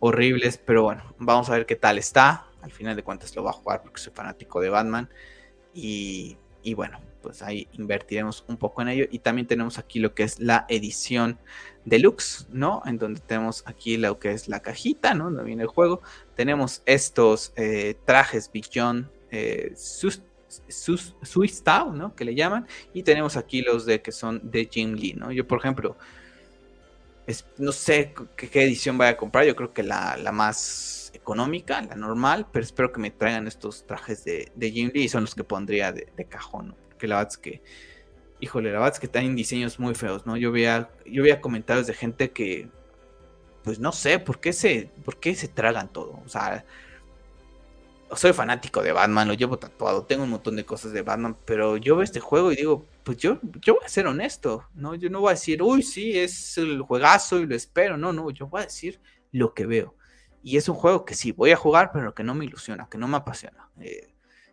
horribles, 0.00 0.56
pero 0.56 0.82
bueno, 0.82 1.14
vamos 1.18 1.50
a 1.50 1.52
ver 1.52 1.66
qué 1.66 1.76
tal 1.76 1.98
está. 1.98 2.46
Al 2.62 2.72
final 2.72 2.96
de 2.96 3.02
cuentas 3.02 3.36
lo 3.36 3.44
va 3.44 3.50
a 3.50 3.54
jugar 3.54 3.82
porque 3.82 4.00
soy 4.00 4.12
fanático 4.14 4.60
de 4.60 4.70
Batman 4.70 5.10
y, 5.74 6.38
y 6.62 6.72
bueno, 6.72 6.98
pues 7.22 7.42
ahí 7.42 7.68
invertiremos 7.72 8.44
un 8.48 8.56
poco 8.56 8.82
en 8.82 8.88
ello. 8.88 9.06
Y 9.10 9.20
también 9.20 9.46
tenemos 9.46 9.78
aquí 9.78 10.00
lo 10.00 10.14
que 10.14 10.24
es 10.24 10.40
la 10.40 10.66
edición 10.68 11.38
deluxe, 11.84 12.46
¿no? 12.50 12.82
En 12.84 12.98
donde 12.98 13.20
tenemos 13.20 13.62
aquí 13.66 13.96
lo 13.96 14.18
que 14.18 14.32
es 14.32 14.48
la 14.48 14.60
cajita, 14.60 15.14
¿no? 15.14 15.24
Donde 15.24 15.44
viene 15.44 15.62
el 15.62 15.68
juego. 15.68 16.02
Tenemos 16.34 16.82
estos 16.86 17.52
eh, 17.56 17.96
trajes 18.04 18.50
Beyond 18.52 19.08
eh, 19.30 19.72
Swiss 19.76 20.22
¿no? 21.94 22.14
Que 22.14 22.24
le 22.24 22.34
llaman. 22.34 22.66
Y 22.92 23.02
tenemos 23.02 23.36
aquí 23.36 23.62
los 23.62 23.86
de 23.86 24.02
que 24.02 24.12
son 24.12 24.40
de 24.50 24.68
Jim 24.70 24.94
Lee, 24.94 25.14
¿no? 25.14 25.32
Yo, 25.32 25.46
por 25.46 25.58
ejemplo, 25.58 25.96
no 27.58 27.72
sé 27.72 28.14
qué, 28.36 28.62
edición 28.62 28.98
vaya 28.98 29.12
a 29.12 29.16
comprar. 29.16 29.44
Yo 29.46 29.56
creo 29.56 29.72
que 29.72 29.82
la, 29.82 30.18
más 30.32 31.10
económica, 31.14 31.80
la 31.82 31.94
normal, 31.94 32.46
pero 32.52 32.64
espero 32.64 32.92
que 32.92 33.00
me 33.00 33.10
traigan 33.10 33.46
estos 33.46 33.86
trajes 33.86 34.24
de, 34.24 34.52
de 34.54 34.70
Jim 34.70 34.90
Lee. 34.92 35.08
Son 35.08 35.22
los 35.22 35.34
que 35.34 35.44
pondría 35.44 35.92
de, 35.92 36.08
de 36.16 36.24
cajón, 36.24 36.68
¿no? 36.68 36.81
Porque 37.02 37.08
la 37.08 37.16
verdad 37.16 37.34
que 37.34 37.62
híjole, 38.38 38.72
la 38.72 38.78
verdad 38.78 39.00
es 39.02 39.10
que 39.10 39.18
en 39.18 39.34
diseños 39.34 39.80
muy 39.80 39.94
feos, 39.96 40.24
¿no? 40.24 40.36
Yo 40.36 40.52
veía, 40.52 40.88
yo 41.04 41.24
veía 41.24 41.40
comentarios 41.40 41.88
de 41.88 41.94
gente 41.94 42.30
que, 42.30 42.68
pues 43.64 43.80
no 43.80 43.90
sé, 43.90 44.20
¿por 44.20 44.38
qué 44.38 44.52
se, 44.52 44.88
por 45.04 45.18
qué 45.18 45.34
se 45.34 45.48
tragan 45.48 45.92
todo? 45.92 46.20
O 46.24 46.28
sea, 46.28 46.64
soy 48.14 48.32
fanático 48.32 48.82
de 48.82 48.92
Batman, 48.92 49.26
lo 49.26 49.34
llevo 49.34 49.58
tatuado, 49.58 50.04
tengo 50.04 50.22
un 50.24 50.30
montón 50.30 50.54
de 50.54 50.64
cosas 50.64 50.92
de 50.92 51.02
Batman, 51.02 51.36
pero 51.44 51.76
yo 51.76 51.96
veo 51.96 52.04
este 52.04 52.20
juego 52.20 52.52
y 52.52 52.56
digo, 52.56 52.84
pues 53.02 53.16
yo, 53.18 53.38
yo 53.60 53.74
voy 53.74 53.84
a 53.84 53.88
ser 53.88 54.06
honesto, 54.06 54.68
¿no? 54.74 54.94
Yo 54.94 55.10
no 55.10 55.20
voy 55.20 55.30
a 55.30 55.34
decir, 55.34 55.60
uy, 55.60 55.82
sí, 55.82 56.16
es 56.16 56.56
el 56.58 56.82
juegazo 56.82 57.40
y 57.40 57.46
lo 57.46 57.56
espero, 57.56 57.96
no, 57.96 58.12
no, 58.12 58.30
yo 58.30 58.46
voy 58.46 58.62
a 58.62 58.64
decir 58.64 59.00
lo 59.32 59.54
que 59.54 59.66
veo. 59.66 59.96
Y 60.42 60.56
es 60.56 60.68
un 60.68 60.76
juego 60.76 61.04
que 61.04 61.14
sí, 61.14 61.32
voy 61.32 61.50
a 61.52 61.56
jugar, 61.56 61.90
pero 61.92 62.14
que 62.14 62.24
no 62.24 62.34
me 62.34 62.44
ilusiona, 62.44 62.88
que 62.88 62.98
no 62.98 63.08
me 63.08 63.16
apasiona. 63.18 63.68
Eh, 63.80 64.11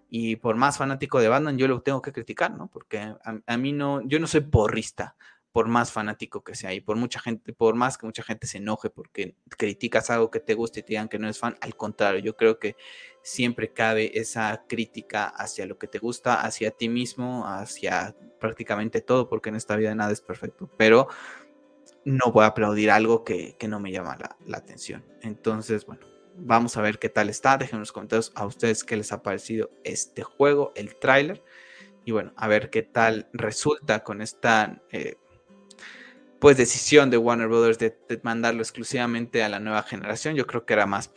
y 0.10 0.38
por 0.38 0.56
más 0.56 0.78
fanático 0.78 1.20
de 1.20 1.30
Batman, 1.30 1.58
yo 1.58 1.68
lo 1.68 1.82
tengo 1.82 2.02
que 2.02 2.12
criticar, 2.12 2.52
¿no? 2.52 2.68
Porque 2.68 3.14
a, 3.24 3.58
mí 3.58 3.72
no, 3.74 4.02
yo 4.02 4.20
no 4.20 4.28
soy 4.28 4.42
porrista, 4.42 5.16
por 5.52 5.68
más 5.68 5.92
fanático 5.92 6.44
que 6.44 6.56
sea, 6.56 6.74
y 6.74 6.82
por 6.82 6.96
mucha 6.96 7.20
gente, 7.20 7.54
por 7.54 7.76
más 7.76 7.98
que 7.98 8.06
mucha 8.06 8.24
gente 8.24 8.46
se 8.46 8.60
enoje 8.60 8.90
porque 8.90 9.36
criticas 9.58 10.10
algo 10.10 10.30
que 10.30 10.40
te 10.40 10.54
gusta 10.54 10.80
y 10.80 10.84
te 10.84 10.90
digan 10.90 11.10
que 11.10 11.20
no 11.20 11.28
es 11.28 11.40
fan, 11.40 11.58
al 11.62 11.76
contrario, 11.76 12.22
yo 12.22 12.36
creo 12.36 12.60
que 12.60 12.76
siempre 13.24 13.74
cabe 13.74 14.20
esa 14.20 14.64
crítica 14.68 15.26
hacia 15.26 15.66
lo 15.66 15.78
que 15.78 15.88
te 15.88 16.00
gusta, 16.00 16.42
hacia 16.42 16.72
ti 16.72 16.88
mismo, 16.88 17.48
hacia 17.48 18.16
prácticamente 18.40 19.02
todo, 19.02 19.28
porque 19.28 19.50
en 19.50 19.56
esta 19.56 19.76
vida 19.76 19.94
nada 19.96 20.12
es 20.12 20.22
perfecto, 20.22 20.70
pero 20.78 21.08
no 22.06 22.32
voy 22.32 22.44
a 22.46 22.48
aplaudir 22.48 22.92
algo 22.92 23.24
que, 23.24 23.56
no 23.68 23.80
me 23.80 23.92
llama 23.92 24.18
la 24.46 24.58
atención. 24.58 25.04
Entonces, 25.22 25.86
bueno, 25.86 26.06
Vamos 26.42 26.78
a 26.78 26.82
ver 26.82 27.00
qué 27.00 27.10
tal 27.10 27.30
está. 27.30 27.58
Dejen 27.58 27.76
en 27.76 27.82
los 27.82 27.92
comentarios 27.92 28.32
a 28.36 28.46
ustedes 28.46 28.84
qué 28.84 28.96
les 28.96 29.12
ha 29.12 29.22
parecido 29.22 29.72
este 29.84 30.24
juego, 30.24 30.72
el 30.76 30.96
tráiler. 30.96 31.44
Y 32.06 32.12
bueno, 32.12 32.34
a 32.38 32.48
ver 32.48 32.70
qué 32.70 32.82
tal 32.82 33.28
resulta 33.34 34.04
con 34.04 34.22
esta 34.22 34.82
eh, 34.92 35.16
pues 36.40 36.56
decisión 36.56 37.10
de 37.10 37.18
Warner 37.18 37.48
Brothers 37.48 37.78
de, 37.78 37.96
mandarlo 38.24 38.62
exclusivamente 38.62 39.44
a 39.44 39.50
la 39.50 39.60
nueva 39.60 39.84
generación. 39.84 40.36
Yo 40.36 40.48
creo 40.48 40.66
que 40.66 40.74
era 40.74 40.86
más. 40.86 41.12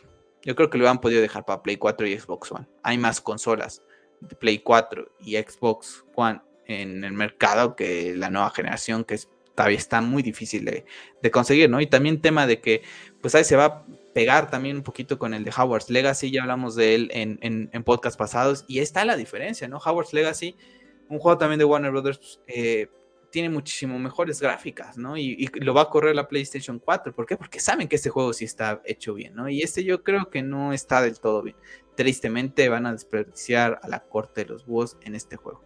Yo 0.44 0.56
creo 0.56 0.70
que 0.70 0.78
lo 0.78 0.88
han 0.88 1.00
podido 1.00 1.22
dejar 1.22 1.44
para 1.44 1.62
Play 1.62 1.76
4 1.76 2.06
y 2.08 2.18
Xbox 2.18 2.50
One. 2.50 2.66
Hay 2.82 2.98
más 2.98 3.20
consolas 3.20 3.82
de 4.20 4.34
Play 4.34 4.58
4 4.58 5.08
y 5.20 5.36
Xbox 5.36 6.04
One 6.16 6.40
en 6.66 7.04
el 7.04 7.12
mercado 7.12 7.76
que 7.76 8.16
la 8.16 8.28
nueva 8.28 8.50
generación, 8.50 9.04
que 9.04 9.18
todavía 9.54 9.78
está 9.78 10.00
muy 10.00 10.22
difícil 10.22 10.64
de, 10.64 10.84
de, 11.22 11.30
conseguir, 11.30 11.70
¿no? 11.70 11.80
Y 11.80 11.86
también 11.86 12.20
tema 12.20 12.46
de 12.46 12.60
que, 12.60 12.82
pues 13.20 13.34
ahí 13.34 13.44
se 13.44 13.54
va 13.54 13.84
pegar 14.12 14.50
también 14.50 14.76
un 14.76 14.82
poquito 14.82 15.18
con 15.18 15.34
el 15.34 15.44
de 15.44 15.52
Howard's 15.56 15.90
Legacy, 15.90 16.30
ya 16.30 16.42
hablamos 16.42 16.74
de 16.74 16.94
él 16.94 17.10
en, 17.12 17.38
en, 17.40 17.84
podcast 17.84 18.18
pasados, 18.18 18.64
y 18.68 18.80
está 18.80 19.04
la 19.04 19.16
diferencia, 19.16 19.68
¿no? 19.68 19.78
Howard's 19.78 20.12
Legacy, 20.12 20.56
un 21.08 21.18
juego 21.18 21.38
también 21.38 21.58
de 21.58 21.64
Warner 21.64 21.90
Brothers, 21.90 22.40
eh, 22.46 22.88
tiene 23.32 23.48
muchísimo 23.48 23.98
mejores 23.98 24.40
gráficas, 24.40 24.96
¿no? 24.96 25.16
Y, 25.16 25.48
lo 25.54 25.74
va 25.74 25.82
a 25.82 25.90
correr 25.90 26.14
la 26.14 26.28
PlayStation 26.28 26.78
4, 26.78 27.14
¿por 27.14 27.26
qué? 27.26 27.36
Porque 27.36 27.58
saben 27.58 27.88
que 27.88 27.96
este 27.96 28.10
juego 28.10 28.32
sí 28.32 28.44
está 28.44 28.82
hecho 28.84 29.14
bien, 29.14 29.34
¿no? 29.34 29.48
Y 29.48 29.62
este 29.62 29.82
yo 29.82 30.04
creo 30.04 30.30
que 30.30 30.42
no 30.42 30.72
está 30.72 31.00
del 31.02 31.18
todo 31.18 31.42
bien. 31.42 31.56
Tristemente 31.96 32.68
van 32.68 32.86
a 32.86 32.92
desperdiciar 32.92 33.80
a 33.82 33.88
la 33.88 34.00
corte 34.00 34.44
de 34.44 34.50
los 34.50 34.66
búhos 34.66 34.98
en 35.00 35.14
este 35.14 35.36
juego. 35.36 35.64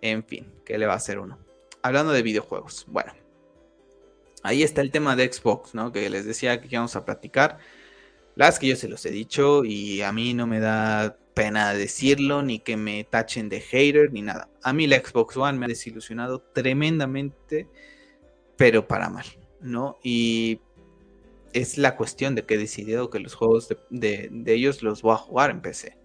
En 0.00 0.24
fin, 0.24 0.50
¿qué 0.64 0.78
le 0.78 0.86
va 0.86 0.94
a 0.94 0.96
hacer 0.96 1.18
uno? 1.18 1.38
Hablando 1.82 2.12
de 2.12 2.22
videojuegos, 2.22 2.86
bueno. 2.88 3.12
Ahí 4.42 4.62
está 4.62 4.80
el 4.80 4.90
tema 4.90 5.16
de 5.16 5.30
Xbox, 5.30 5.74
¿no? 5.74 5.92
Que 5.92 6.08
les 6.08 6.24
decía 6.24 6.60
que 6.60 6.68
íbamos 6.70 6.96
a 6.96 7.04
platicar. 7.04 7.58
Las 8.36 8.58
que 8.58 8.68
yo 8.68 8.76
se 8.76 8.88
los 8.88 9.04
he 9.06 9.10
dicho 9.10 9.64
y 9.64 10.02
a 10.02 10.12
mí 10.12 10.34
no 10.34 10.46
me 10.46 10.60
da 10.60 11.16
pena 11.34 11.72
decirlo, 11.72 12.42
ni 12.42 12.58
que 12.58 12.76
me 12.76 13.04
tachen 13.04 13.48
de 13.48 13.60
hater, 13.60 14.12
ni 14.12 14.22
nada. 14.22 14.48
A 14.62 14.72
mí 14.72 14.86
la 14.86 14.96
Xbox 14.96 15.36
One 15.36 15.58
me 15.58 15.66
ha 15.66 15.68
desilusionado 15.68 16.40
tremendamente, 16.40 17.68
pero 18.56 18.86
para 18.86 19.08
mal, 19.08 19.26
¿no? 19.60 19.98
Y 20.02 20.60
es 21.52 21.78
la 21.78 21.96
cuestión 21.96 22.34
de 22.34 22.44
que 22.44 22.54
he 22.54 22.58
decidido 22.58 23.10
que 23.10 23.20
los 23.20 23.34
juegos 23.34 23.68
de, 23.90 24.30
ellos 24.46 24.82
los 24.82 25.02
voy 25.02 25.14
a 25.14 25.18
jugar 25.18 25.50
en 25.50 25.60
PC. 25.60 25.96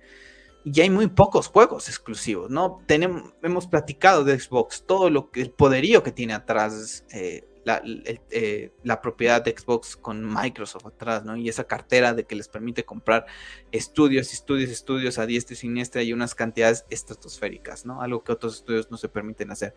Y 0.63 0.81
hay 0.81 0.89
muy 0.89 1.07
pocos 1.07 1.47
juegos 1.47 1.87
exclusivos, 1.89 2.49
¿no? 2.49 2.81
Tenemos, 2.87 3.33
hemos 3.43 3.67
platicado 3.67 4.23
de 4.23 4.39
Xbox, 4.39 4.83
todo 4.87 5.09
lo 5.09 5.29
que, 5.29 5.41
el 5.41 5.51
poderío 5.51 6.01
que 6.01 6.11
tiene 6.11 6.33
atrás 6.33 7.05
eh, 7.11 7.47
eh, 7.65 8.71
la, 8.83 9.01
propiedad 9.01 9.43
de 9.43 9.55
Xbox 9.57 9.95
con 9.95 10.23
Microsoft 10.23 10.85
atrás, 10.85 11.25
¿no? 11.25 11.35
Y 11.35 11.49
esa 11.49 11.63
cartera 11.63 12.13
de 12.13 12.25
que 12.25 12.35
les 12.35 12.47
permite 12.47 12.85
comprar 12.85 13.25
estudios, 13.71 14.33
estudios, 14.33 14.69
estudios 14.69 15.17
a 15.17 15.25
diestra 15.25 15.53
y 15.53 15.57
siniestra 15.57 16.03
y 16.03 16.13
unas 16.13 16.35
cantidades 16.35 16.85
estratosféricas, 16.91 17.85
¿no? 17.85 18.01
Algo 18.01 18.23
que 18.23 18.31
otros 18.31 18.57
estudios 18.57 18.91
no 18.91 18.97
se 18.97 19.09
permiten 19.09 19.49
hacer. 19.51 19.73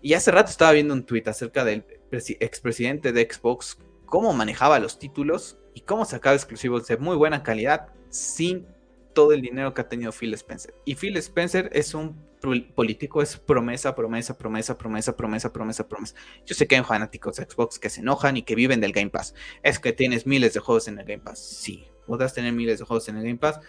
Y 0.00 0.14
hace 0.14 0.30
rato 0.30 0.50
estaba 0.50 0.72
viendo 0.72 0.94
un 0.94 1.04
tweet 1.04 1.24
acerca 1.26 1.64
del 1.64 1.84
expresidente 2.12 3.12
de 3.12 3.28
Xbox, 3.28 3.78
cómo 4.06 4.32
manejaba 4.32 4.78
los 4.78 4.98
títulos 5.00 5.58
y 5.74 5.80
cómo 5.80 6.04
sacaba 6.04 6.36
exclusivos 6.36 6.86
de 6.86 6.98
muy 6.98 7.16
buena 7.16 7.42
calidad 7.42 7.88
sin 8.10 8.64
todo 9.12 9.32
el 9.32 9.42
dinero 9.42 9.74
que 9.74 9.80
ha 9.80 9.88
tenido 9.88 10.12
Phil 10.12 10.32
Spencer. 10.34 10.72
Y 10.84 10.94
Phil 10.94 11.16
Spencer 11.16 11.68
es 11.72 11.94
un 11.94 12.27
político, 12.38 13.22
es 13.22 13.36
promesa, 13.36 13.94
promesa, 13.94 14.36
promesa, 14.36 14.76
promesa, 14.76 15.16
promesa, 15.16 15.52
promesa, 15.52 15.88
promesa. 15.88 16.14
Yo 16.46 16.54
sé 16.54 16.66
que 16.66 16.76
hay 16.76 16.84
fanáticos 16.84 17.36
de 17.36 17.44
Xbox 17.44 17.78
que 17.78 17.90
se 17.90 18.00
enojan 18.00 18.36
y 18.36 18.42
que 18.42 18.54
viven 18.54 18.80
del 18.80 18.92
Game 18.92 19.10
Pass. 19.10 19.34
Es 19.62 19.78
que 19.78 19.92
tienes 19.92 20.26
miles 20.26 20.54
de 20.54 20.60
juegos 20.60 20.88
en 20.88 20.98
el 20.98 21.04
Game 21.04 21.22
Pass. 21.22 21.38
Sí, 21.38 21.86
podrás 22.06 22.34
tener 22.34 22.52
miles 22.52 22.78
de 22.78 22.84
juegos 22.84 23.08
en 23.08 23.16
el 23.16 23.24
Game 23.24 23.38
Pass, 23.38 23.60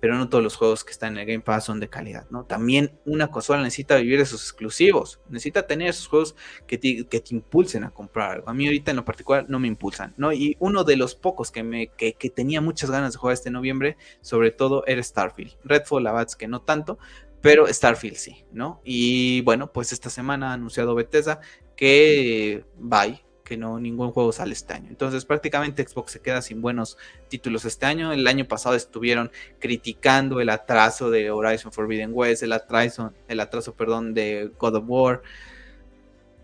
pero 0.00 0.16
no 0.16 0.28
todos 0.28 0.42
los 0.42 0.56
juegos 0.56 0.82
que 0.82 0.92
están 0.92 1.12
en 1.12 1.18
el 1.18 1.26
Game 1.26 1.42
Pass 1.42 1.64
son 1.64 1.78
de 1.78 1.88
calidad, 1.88 2.26
¿no? 2.30 2.44
También 2.44 2.98
una 3.04 3.30
consola 3.30 3.62
necesita 3.62 3.96
vivir 3.96 4.18
de 4.18 4.24
sus 4.24 4.42
exclusivos, 4.42 5.20
necesita 5.28 5.66
tener 5.66 5.88
esos 5.88 6.08
juegos 6.08 6.34
que 6.66 6.78
te, 6.78 7.06
que 7.06 7.20
te 7.20 7.34
impulsen 7.34 7.84
a 7.84 7.90
comprar 7.90 8.32
algo. 8.32 8.48
A 8.48 8.54
mí 8.54 8.66
ahorita 8.66 8.90
en 8.90 8.96
lo 8.96 9.04
particular 9.04 9.44
no 9.48 9.58
me 9.58 9.68
impulsan, 9.68 10.14
¿no? 10.16 10.32
Y 10.32 10.56
uno 10.58 10.84
de 10.84 10.96
los 10.96 11.14
pocos 11.14 11.50
que, 11.50 11.62
me, 11.62 11.88
que, 11.88 12.14
tenía 12.34 12.62
muchas 12.62 12.90
ganas 12.90 13.12
de 13.12 13.18
jugar 13.18 13.34
este 13.34 13.50
noviembre, 13.50 13.98
sobre 14.22 14.50
todo, 14.50 14.86
era 14.86 15.02
Starfield. 15.02 15.52
Redfall, 15.64 16.04
la 16.04 16.26
que 16.38 16.48
no 16.48 16.62
tanto, 16.62 16.98
pero 17.40 17.66
Starfield 17.66 18.16
sí, 18.16 18.44
¿no? 18.52 18.80
Y 18.84 19.40
bueno, 19.42 19.72
pues 19.72 19.92
esta 19.92 20.10
semana 20.10 20.50
ha 20.50 20.54
anunciado 20.54 20.94
Bethesda 20.94 21.40
que 21.76 22.64
bye, 22.76 23.24
que 23.44 23.56
no 23.56 23.80
ningún 23.80 24.12
juego 24.12 24.32
sale 24.32 24.52
este 24.52 24.74
año. 24.74 24.88
Entonces 24.90 25.24
prácticamente 25.24 25.86
Xbox 25.86 26.12
se 26.12 26.20
queda 26.20 26.42
sin 26.42 26.60
buenos 26.60 26.98
títulos 27.28 27.64
este 27.64 27.86
año. 27.86 28.12
El 28.12 28.26
año 28.28 28.46
pasado 28.46 28.76
estuvieron 28.76 29.30
criticando 29.58 30.40
el 30.40 30.50
atraso 30.50 31.10
de 31.10 31.30
Horizon 31.30 31.72
Forbidden 31.72 32.10
West, 32.12 32.42
el 32.42 32.52
atraso, 32.52 33.12
el 33.26 33.40
atraso, 33.40 33.74
perdón, 33.74 34.14
de 34.14 34.52
God 34.58 34.76
of 34.76 34.84
War. 34.86 35.22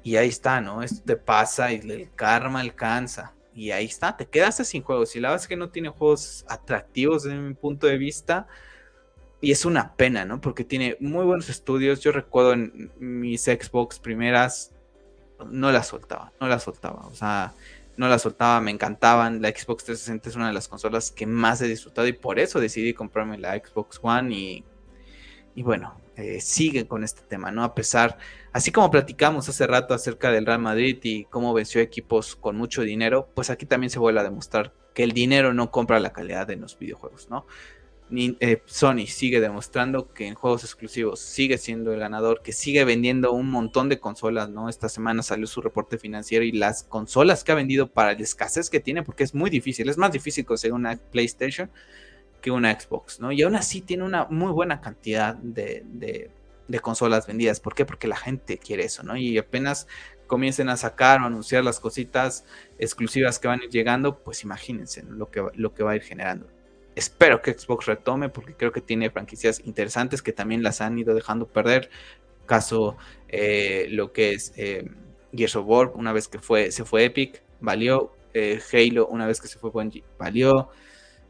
Y 0.02 0.16
ahí 0.16 0.28
está, 0.28 0.60
¿no? 0.60 0.82
Esto 0.82 1.02
te 1.04 1.16
pasa 1.16 1.72
y 1.72 1.76
el 1.76 2.10
karma 2.14 2.60
alcanza. 2.60 3.34
Y 3.54 3.70
ahí 3.70 3.86
está, 3.86 4.16
te 4.16 4.26
quedaste 4.26 4.64
sin 4.64 4.82
juegos. 4.82 5.14
Y 5.16 5.20
la 5.20 5.28
verdad 5.28 5.42
es 5.42 5.48
que 5.48 5.56
no 5.56 5.70
tiene 5.70 5.88
juegos 5.90 6.44
atractivos 6.48 7.22
desde 7.22 7.38
mi 7.38 7.54
punto 7.54 7.86
de 7.86 7.98
vista. 7.98 8.46
Y 9.40 9.52
es 9.52 9.64
una 9.64 9.94
pena, 9.94 10.24
¿no? 10.24 10.40
Porque 10.40 10.64
tiene 10.64 10.96
muy 11.00 11.24
buenos 11.24 11.48
estudios. 11.50 12.00
Yo 12.00 12.12
recuerdo 12.12 12.54
en 12.54 12.90
mis 12.98 13.42
Xbox 13.44 13.98
primeras 13.98 14.72
no 15.44 15.70
la 15.70 15.82
soltaba, 15.82 16.32
no 16.40 16.48
la 16.48 16.58
soltaba. 16.58 17.06
O 17.06 17.14
sea, 17.14 17.52
no 17.96 18.08
la 18.08 18.18
soltaba, 18.18 18.60
me 18.60 18.70
encantaban. 18.70 19.42
La 19.42 19.48
Xbox 19.48 19.84
360 19.84 20.28
es 20.28 20.36
una 20.36 20.48
de 20.48 20.54
las 20.54 20.68
consolas 20.68 21.10
que 21.10 21.26
más 21.26 21.60
he 21.60 21.68
disfrutado 21.68 22.06
y 22.06 22.12
por 22.12 22.38
eso 22.38 22.60
decidí 22.60 22.94
comprarme 22.94 23.38
la 23.38 23.54
Xbox 23.54 23.98
One 24.02 24.34
y, 24.34 24.64
y 25.54 25.62
bueno, 25.62 25.98
eh, 26.16 26.40
sigue 26.40 26.86
con 26.86 27.04
este 27.04 27.22
tema, 27.22 27.50
¿no? 27.50 27.62
A 27.62 27.74
pesar, 27.74 28.18
así 28.52 28.72
como 28.72 28.90
platicamos 28.90 29.48
hace 29.48 29.66
rato 29.66 29.92
acerca 29.92 30.30
del 30.30 30.46
Real 30.46 30.60
Madrid 30.60 30.98
y 31.02 31.24
cómo 31.24 31.52
venció 31.52 31.80
equipos 31.80 32.36
con 32.36 32.56
mucho 32.56 32.82
dinero, 32.82 33.28
pues 33.34 33.50
aquí 33.50 33.66
también 33.66 33.90
se 33.90 33.98
vuelve 33.98 34.20
a 34.20 34.24
demostrar 34.24 34.72
que 34.94 35.02
el 35.02 35.12
dinero 35.12 35.52
no 35.52 35.70
compra 35.70 36.00
la 36.00 36.14
calidad 36.14 36.46
de 36.46 36.56
los 36.56 36.78
videojuegos, 36.78 37.28
¿no? 37.28 37.46
Eh, 38.08 38.62
Sony 38.66 39.06
sigue 39.08 39.40
demostrando 39.40 40.12
que 40.12 40.28
en 40.28 40.34
juegos 40.34 40.62
exclusivos 40.62 41.18
sigue 41.18 41.58
siendo 41.58 41.92
el 41.92 41.98
ganador, 41.98 42.40
que 42.40 42.52
sigue 42.52 42.84
vendiendo 42.84 43.32
un 43.32 43.50
montón 43.50 43.88
de 43.88 43.98
consolas, 43.98 44.48
¿no? 44.48 44.68
Esta 44.68 44.88
semana 44.88 45.24
salió 45.24 45.48
su 45.48 45.60
reporte 45.60 45.98
financiero 45.98 46.44
y 46.44 46.52
las 46.52 46.84
consolas 46.84 47.42
que 47.42 47.50
ha 47.50 47.56
vendido 47.56 47.88
para 47.88 48.12
la 48.12 48.20
escasez 48.20 48.70
que 48.70 48.78
tiene, 48.78 49.02
porque 49.02 49.24
es 49.24 49.34
muy 49.34 49.50
difícil, 49.50 49.88
es 49.88 49.98
más 49.98 50.12
difícil 50.12 50.44
conseguir 50.44 50.74
una 50.74 50.96
PlayStation 50.96 51.68
que 52.40 52.52
una 52.52 52.78
Xbox, 52.78 53.18
¿no? 53.18 53.32
Y 53.32 53.42
aún 53.42 53.56
así 53.56 53.80
tiene 53.80 54.04
una 54.04 54.26
muy 54.26 54.52
buena 54.52 54.80
cantidad 54.80 55.34
de, 55.34 56.30
consolas 56.80 57.26
vendidas. 57.26 57.58
¿Por 57.58 57.74
qué? 57.74 57.84
Porque 57.84 58.06
la 58.06 58.16
gente 58.16 58.58
quiere 58.58 58.84
eso, 58.84 59.02
¿no? 59.02 59.16
Y 59.16 59.36
apenas 59.36 59.88
comiencen 60.28 60.68
a 60.68 60.76
sacar 60.76 61.20
o 61.22 61.26
anunciar 61.26 61.64
las 61.64 61.80
cositas 61.80 62.44
exclusivas 62.78 63.40
que 63.40 63.48
van 63.48 63.60
llegando, 63.70 64.22
pues 64.22 64.44
imagínense 64.44 65.02
lo, 65.02 65.30
que, 65.30 65.44
lo 65.54 65.74
que 65.74 65.82
va 65.82 65.92
a 65.92 65.96
ir 65.96 66.02
generando. 66.02 66.46
Espero 66.96 67.42
que 67.42 67.52
Xbox 67.52 67.86
retome 67.86 68.30
porque 68.30 68.54
creo 68.54 68.72
que 68.72 68.80
tiene 68.80 69.10
franquicias 69.10 69.60
interesantes 69.64 70.22
que 70.22 70.32
también 70.32 70.62
las 70.62 70.80
han 70.80 70.98
ido 70.98 71.14
dejando 71.14 71.46
perder. 71.46 71.90
Caso 72.46 72.96
eh, 73.28 73.86
lo 73.90 74.12
que 74.12 74.32
es 74.32 74.52
eh, 74.56 74.90
Gears 75.32 75.56
of 75.56 75.66
War, 75.68 75.92
una 75.94 76.12
vez 76.12 76.26
que 76.26 76.38
fue, 76.38 76.72
se 76.72 76.84
fue 76.84 77.04
Epic, 77.04 77.42
valió. 77.60 78.12
Eh, 78.32 78.60
Halo, 78.72 79.06
una 79.08 79.26
vez 79.26 79.40
que 79.40 79.48
se 79.48 79.58
fue 79.58 79.70
Bungie, 79.70 80.04
valió. 80.18 80.70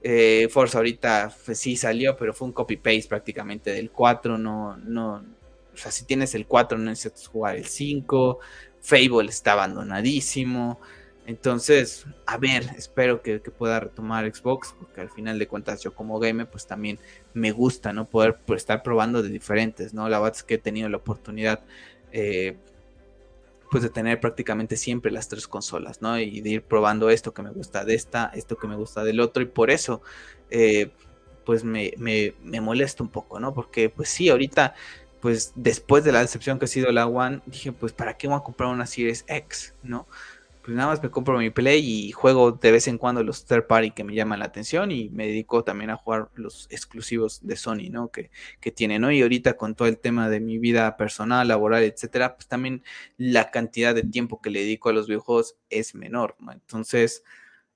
Eh, 0.03 0.49
Forza 0.51 0.79
ahorita 0.79 1.35
pues, 1.45 1.59
sí 1.59 1.77
salió, 1.77 2.17
pero 2.17 2.33
fue 2.33 2.47
un 2.47 2.53
copy-paste 2.53 3.09
prácticamente 3.09 3.73
del 3.73 3.91
4. 3.91 4.39
No, 4.39 4.77
no, 4.77 5.25
o 5.75 5.77
sea, 5.77 5.91
si 5.91 6.05
tienes 6.05 6.35
el 6.37 6.47
4 6.47 6.79
no 6.79 6.85
necesitas 6.85 7.27
jugar 7.27 7.57
el 7.57 7.67
5. 7.67 8.39
Fable 8.81 9.29
está 9.29 9.53
abandonadísimo. 9.53 10.81
Entonces, 11.27 12.07
a 12.25 12.39
ver, 12.39 12.71
espero 12.77 13.21
que, 13.21 13.41
pueda 13.41 13.81
retomar 13.81 14.33
Xbox, 14.33 14.77
porque 14.79 15.01
al 15.01 15.11
final 15.11 15.41
de 15.41 15.49
cuentas 15.49 15.83
yo 15.83 15.93
como 15.93 16.21
gamer, 16.21 16.49
pues 16.49 16.69
también 16.69 17.01
me 17.35 17.51
gusta, 17.51 17.93
¿no? 17.93 18.05
Poder 18.05 18.39
pues, 18.47 18.63
estar 18.63 18.85
probando 18.85 19.23
de 19.25 19.29
diferentes, 19.29 19.93
¿no? 19.93 20.09
La 20.09 20.21
verdad 20.21 20.37
es 20.37 20.45
que 20.45 20.55
he 20.55 20.59
tenido 20.59 20.89
la 20.89 20.99
oportunidad, 20.99 21.65
eh, 22.13 22.57
pues 23.73 23.83
de 23.83 23.91
tener 23.91 24.21
prácticamente 24.21 24.77
siempre 24.77 25.11
las 25.11 25.29
tres 25.29 25.49
consolas, 25.49 26.01
¿no? 26.01 26.17
Y 26.21 26.41
de 26.43 26.51
ir 26.51 26.63
probando 26.63 27.11
esto 27.11 27.35
que 27.35 27.43
me 27.43 27.51
gusta 27.51 27.85
de 27.85 27.97
esta, 27.97 28.31
esto 28.33 28.57
que 28.57 28.69
me 28.69 28.77
gusta 28.77 29.03
del 29.03 29.19
otro, 29.19 29.43
y 29.43 29.47
por 29.47 29.73
eso, 29.73 30.03
eh, 30.51 30.93
pues 31.45 31.65
me, 31.65 31.93
me, 31.99 32.35
me 32.41 32.61
molesta 32.61 33.03
un 33.03 33.11
poco, 33.11 33.41
¿no? 33.41 33.53
Porque 33.53 33.89
pues 33.91 34.09
sí, 34.09 34.29
ahorita 34.29 34.75
pues 35.21 35.53
después 35.57 36.05
de 36.05 36.13
la 36.13 36.21
decepción 36.21 36.59
que 36.59 36.67
ha 36.67 36.69
sido 36.69 36.93
la 36.93 37.07
One, 37.07 37.41
dije, 37.47 37.73
pues 37.73 37.93
¿para 37.93 38.17
qué 38.17 38.29
voy 38.29 38.37
a 38.37 38.45
comprar 38.45 38.69
una 38.69 38.87
Series 38.87 39.25
X? 39.27 39.75
¿No? 39.83 40.07
Pues 40.67 40.75
nada 40.75 40.89
más 40.89 41.01
me 41.01 41.13
compro 41.13 41.39
mi 41.39 41.51
Play 41.51 42.09
y 42.09 42.11
juego 42.11 42.51
de 42.51 42.73
vez 42.73 42.89
en 42.89 42.99
cuando 42.99 43.23
los 43.23 43.45
third 43.45 43.69
party 43.69 43.93
que 43.93 44.03
me 44.03 44.17
llaman 44.17 44.41
la 44.41 44.47
atención 44.47 44.91
y 44.91 45.11
me 45.11 45.29
dedico 45.29 45.63
también 45.63 45.91
a 45.91 45.97
jugar 45.97 46.29
los 46.35 46.67
exclusivos 46.71 47.39
de 47.47 47.55
Sony, 47.55 47.89
¿no? 47.89 48.09
Que, 48.09 48.33
que 48.59 48.73
tiene, 48.73 48.99
¿no? 48.99 49.13
Y 49.13 49.23
ahorita 49.23 49.57
con 49.57 49.77
todo 49.77 49.87
el 49.87 49.97
tema 49.97 50.29
de 50.29 50.41
mi 50.41 50.59
vida 50.59 50.97
personal, 50.97 51.47
laboral, 51.47 51.85
etcétera, 51.85 52.35
pues 52.35 52.49
también 52.49 52.83
la 53.17 53.53
cantidad 53.53 53.95
de 53.95 54.03
tiempo 54.03 54.41
que 54.43 54.51
le 54.51 54.59
dedico 54.59 54.89
a 54.89 54.93
los 54.93 55.07
videojuegos 55.07 55.55
es 55.71 55.95
menor, 55.95 56.35
¿no? 56.41 56.51
Entonces, 56.51 57.23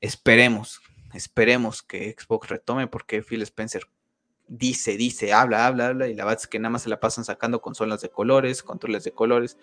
esperemos, 0.00 0.80
esperemos 1.14 1.84
que 1.84 2.16
Xbox 2.18 2.48
retome 2.48 2.88
porque 2.88 3.22
Phil 3.22 3.42
Spencer 3.42 3.84
dice, 4.48 4.96
dice, 4.96 5.32
habla, 5.32 5.68
habla, 5.68 5.86
habla, 5.86 6.08
y 6.08 6.14
la 6.14 6.24
verdad 6.24 6.40
es 6.42 6.48
que 6.48 6.58
nada 6.58 6.70
más 6.70 6.82
se 6.82 6.88
la 6.88 6.98
pasan 6.98 7.24
sacando 7.24 7.62
consolas 7.62 8.00
de 8.00 8.10
colores, 8.10 8.64
controles 8.64 9.04
de 9.04 9.12
colores, 9.12 9.58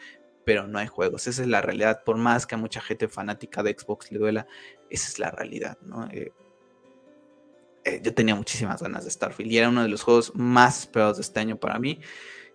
pero 0.47 0.65
no 0.65 0.79
hay 0.79 0.87
juegos. 0.87 1.27
Esa 1.27 1.41
es 1.41 1.49
la 1.49 1.61
realidad. 1.61 2.05
Por 2.05 2.15
más 2.15 2.47
que 2.47 2.55
a 2.55 2.57
mucha 2.57 2.79
gente 2.79 3.09
fanática 3.09 3.63
de 3.63 3.75
Xbox 3.77 4.13
le 4.13 4.19
duela, 4.19 4.47
esa 4.89 5.09
es 5.09 5.19
la 5.19 5.29
realidad, 5.29 5.77
¿no? 5.81 6.07
Eh, 6.09 6.31
eh, 7.83 7.99
yo 8.01 8.13
tenía 8.13 8.33
muchísimas 8.33 8.81
ganas 8.81 9.03
de 9.03 9.11
Starfield 9.11 9.51
y 9.51 9.57
era 9.57 9.67
uno 9.67 9.83
de 9.83 9.89
los 9.89 10.03
juegos 10.03 10.31
más 10.35 10.79
esperados 10.79 11.17
de 11.17 11.23
este 11.23 11.41
año 11.41 11.57
para 11.57 11.77
mí. 11.79 11.99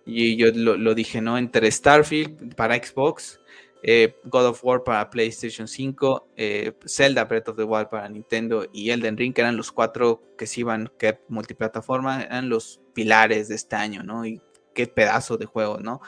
Y 0.07 0.37
yo 0.37 0.47
lo, 0.55 0.95
dije, 0.95 1.21
¿no? 1.21 1.37
Entre 1.37 1.69
Starfield 1.69 2.55
para 2.55 2.83
Xbox 2.83 3.39
eh, 3.83 4.15
God 4.23 4.47
of 4.47 4.63
War 4.63 4.83
para 4.83 5.11
PlayStation 5.11 5.67
5, 5.67 6.29
eh, 6.35 6.71
Zelda 6.87 7.25
Breath 7.25 7.49
of 7.49 7.57
the 7.57 7.63
Wild 7.63 7.89
para 7.89 8.09
Nintendo 8.09 8.65
y 8.73 8.89
Elden 8.89 9.17
Ring, 9.17 9.35
que 9.35 9.41
eran 9.41 9.55
los 9.55 9.71
cuatro 9.71 10.23
que 10.35 10.47
se 10.47 10.61
iban, 10.61 10.91
que 10.97 11.19
multiplataforma, 11.27 12.23
eran 12.23 12.49
los 12.49 12.81
pilares 12.95 13.49
de 13.49 13.55
este 13.55 13.75
año, 13.75 14.01
¿no? 14.01 14.25
Y 14.25 14.41
qué 14.73 14.87
pedazo 14.87 15.37
de 15.37 15.45
juego, 15.45 15.77
¿no? 15.77 16.01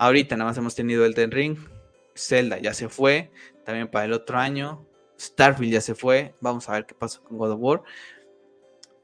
Ahorita 0.00 0.34
nada 0.34 0.48
más 0.48 0.56
hemos 0.56 0.74
tenido 0.74 1.04
Elden 1.04 1.30
Ring, 1.30 1.58
Zelda 2.16 2.58
ya 2.58 2.72
se 2.72 2.88
fue, 2.88 3.30
también 3.66 3.86
para 3.86 4.06
el 4.06 4.14
otro 4.14 4.38
año, 4.38 4.88
Starfield 5.20 5.74
ya 5.74 5.82
se 5.82 5.94
fue, 5.94 6.34
vamos 6.40 6.70
a 6.70 6.72
ver 6.72 6.86
qué 6.86 6.94
pasa 6.94 7.20
con 7.20 7.36
God 7.36 7.50
of 7.50 7.58
War 7.60 7.82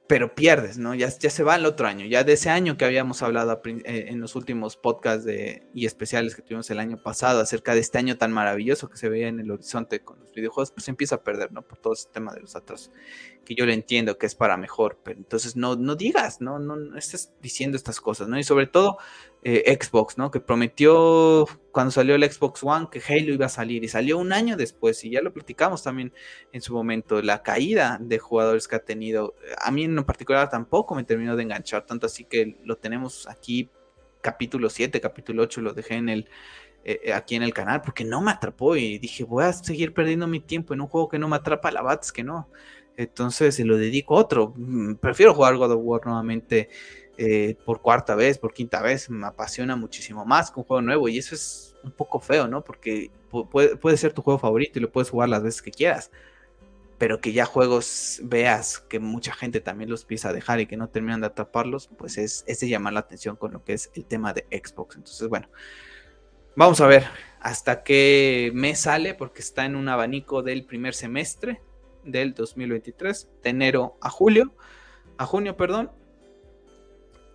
pero 0.07 0.34
pierdes, 0.34 0.78
¿no? 0.78 0.94
Ya, 0.94 1.09
ya 1.09 1.30
se 1.30 1.42
va 1.42 1.57
el 1.57 1.66
otro 1.66 1.88
año, 1.88 2.07
ya 2.07 2.22
de 2.22 2.34
ese 2.34 2.49
año 2.49 2.76
que 2.76 2.84
habíamos 2.84 3.22
hablado 3.22 3.61
eh, 3.64 4.07
en 4.09 4.20
los 4.20 4.36
últimos 4.36 4.76
podcasts 4.76 5.24
de, 5.24 5.66
y 5.74 5.86
especiales 5.86 6.36
que 6.36 6.42
tuvimos 6.42 6.70
el 6.70 6.78
año 6.78 7.03
pasado 7.03 7.40
acerca 7.40 7.74
de 7.74 7.80
este 7.80 7.99
año 7.99 8.16
tan 8.16 8.32
maravilloso 8.32 8.88
que 8.88 8.97
se 8.97 9.09
veía 9.09 9.26
en 9.28 9.40
el 9.40 9.51
horizonte 9.51 10.01
con 10.01 10.20
los 10.20 10.32
videojuegos, 10.32 10.70
pues 10.70 10.88
empieza 10.88 11.16
a 11.16 11.24
perder, 11.24 11.53
¿no? 11.53 11.62
Por 11.62 11.78
todo 11.78 11.94
ese 11.94 12.09
tema 12.12 12.32
de 12.32 12.40
los 12.40 12.55
atrasos, 12.55 12.92
que 13.44 13.55
yo 13.57 13.66
le 13.66 13.74
entiendo 13.74 14.16
que 14.16 14.26
es 14.26 14.36
para 14.36 14.57
mejor, 14.57 15.01
pero 15.03 15.18
entonces 15.18 15.57
no, 15.57 15.74
no 15.74 15.97
digas, 15.97 16.40
¿no? 16.40 16.61
No, 16.61 16.76
no 16.76 16.97
estés 16.97 17.32
diciendo 17.42 17.76
estas 17.76 18.01
cosas, 18.01 18.28
¿no? 18.28 18.38
Y 18.38 18.44
sobre 18.44 18.68
todo 18.68 18.99
eh, 19.49 19.78
Xbox, 19.80 20.18
¿no? 20.18 20.32
Que 20.32 20.40
prometió 20.40 21.47
cuando 21.70 21.92
salió 21.92 22.16
el 22.16 22.28
Xbox 22.28 22.64
One 22.64 22.88
que 22.90 23.01
Halo 23.01 23.32
iba 23.32 23.47
a 23.47 23.49
salir 23.49 23.84
y 23.84 23.88
salió 23.88 24.18
un 24.18 24.32
año 24.32 24.57
después 24.57 25.05
y 25.05 25.11
ya 25.11 25.22
lo 25.22 25.32
platicamos 25.32 25.84
también 25.84 26.12
en 26.53 26.61
su 26.61 26.74
momento, 26.74 27.22
la 27.22 27.44
caída 27.44 27.97
de 28.01 28.18
jugadores 28.18 28.66
que 28.66 28.74
ha 28.74 28.80
tenido. 28.80 29.36
A 29.62 29.70
mí 29.70 29.84
en 29.84 30.03
particular 30.03 30.51
tampoco 30.51 30.97
me 30.97 31.05
terminó 31.05 31.36
de 31.36 31.44
enganchar, 31.44 31.86
tanto 31.86 32.07
así 32.07 32.24
que 32.24 32.57
lo 32.64 32.76
tenemos 32.76 33.28
aquí 33.28 33.70
capítulo 34.20 34.68
7, 34.68 35.01
capítulo 35.01 35.44
8, 35.44 35.61
lo 35.61 35.72
dejé 35.72 35.94
en 35.94 36.09
el... 36.09 36.28
Eh, 36.84 37.01
eh, 37.05 37.12
aquí 37.12 37.34
en 37.34 37.42
el 37.42 37.53
canal 37.53 37.82
porque 37.82 38.05
no 38.05 38.20
me 38.20 38.30
atrapó 38.30 38.76
y 38.76 38.99
dije 38.99 39.24
voy 39.24 39.42
a 39.42 39.53
seguir 39.53 39.92
perdiendo 39.92 40.28
mi 40.28 40.38
tiempo 40.38 40.72
en 40.72 40.80
un 40.80 40.86
juego 40.86 41.09
que 41.09 41.18
no 41.18 41.26
me 41.26 41.34
atrapa 41.34 41.72
la 41.72 41.82
bats 41.82 42.12
que 42.12 42.22
no 42.22 42.49
entonces 42.97 43.57
se 43.57 43.64
lo 43.64 43.76
dedico 43.76 44.16
a 44.16 44.20
otro 44.20 44.55
mm, 44.57 44.94
prefiero 44.94 45.34
jugar 45.34 45.57
God 45.57 45.72
of 45.72 45.80
War 45.82 46.07
nuevamente 46.07 46.68
eh, 47.19 47.57
por 47.64 47.81
cuarta 47.81 48.14
vez, 48.14 48.39
por 48.39 48.53
quinta 48.53 48.83
vez, 48.83 49.09
me 49.09 49.27
apasiona 49.27 49.75
muchísimo 49.77 50.25
más 50.25 50.51
que 50.51 50.61
un 50.61 50.67
juego 50.67 50.83
nuevo 50.83 51.09
y 51.09 51.19
eso 51.19 51.35
es 51.35 51.75
un 51.83 51.93
poco 51.93 52.21
feo, 52.21 52.47
¿no? 52.47 52.62
Porque 52.62 53.11
puede, 53.31 53.97
ser 53.97 54.12
tu 54.12 54.23
juego 54.23 54.39
favorito 54.39 54.79
y 54.79 54.83
lo 54.83 54.93
puedes 54.93 55.11
jugar 55.11 55.29
las 55.29 55.43
veces 55.43 55.62
que 55.62 55.71
quieras, 55.71 56.11
pero 56.99 57.21
que 57.21 57.33
ya 57.33 57.47
juegos 57.47 58.21
veas 58.25 58.81
que 58.81 59.01
mucha 59.01 59.33
gente 59.33 59.61
también 59.61 59.89
los 59.89 60.03
empieza 60.03 60.29
a 60.29 60.33
dejar 60.33 60.61
y 60.61 60.67
que 60.67 60.77
no 60.77 60.89
terminan 60.89 61.21
de 61.21 61.29
atraparlos, 61.29 61.89
pues 61.97 62.19
es, 62.19 62.45
es 62.47 62.61
de 62.61 62.69
llamar 62.69 62.93
la 62.93 63.01
atención 63.01 63.37
con 63.37 63.53
lo 63.53 63.64
que 63.64 63.73
es 63.73 63.91
el 63.95 64.05
tema 64.05 64.33
de 64.33 64.47
Xbox. 64.51 64.97
Entonces, 64.97 65.29
bueno, 65.29 65.49
vamos 66.55 66.81
a 66.81 66.87
ver 66.87 67.07
hasta 67.41 67.83
qué 67.83 68.51
mes 68.55 68.81
sale, 68.81 69.14
porque 69.14 69.41
está 69.41 69.64
en 69.64 69.77
un 69.77 69.89
abanico 69.89 70.43
del 70.43 70.67
primer 70.67 70.95
semestre 70.95 71.62
del 72.05 72.35
2023, 72.35 73.29
de 73.43 73.51
enero 73.51 73.97
a 74.01 74.11
julio, 74.11 74.55
a 75.19 75.27
junio, 75.27 75.57
perdón, 75.57 75.91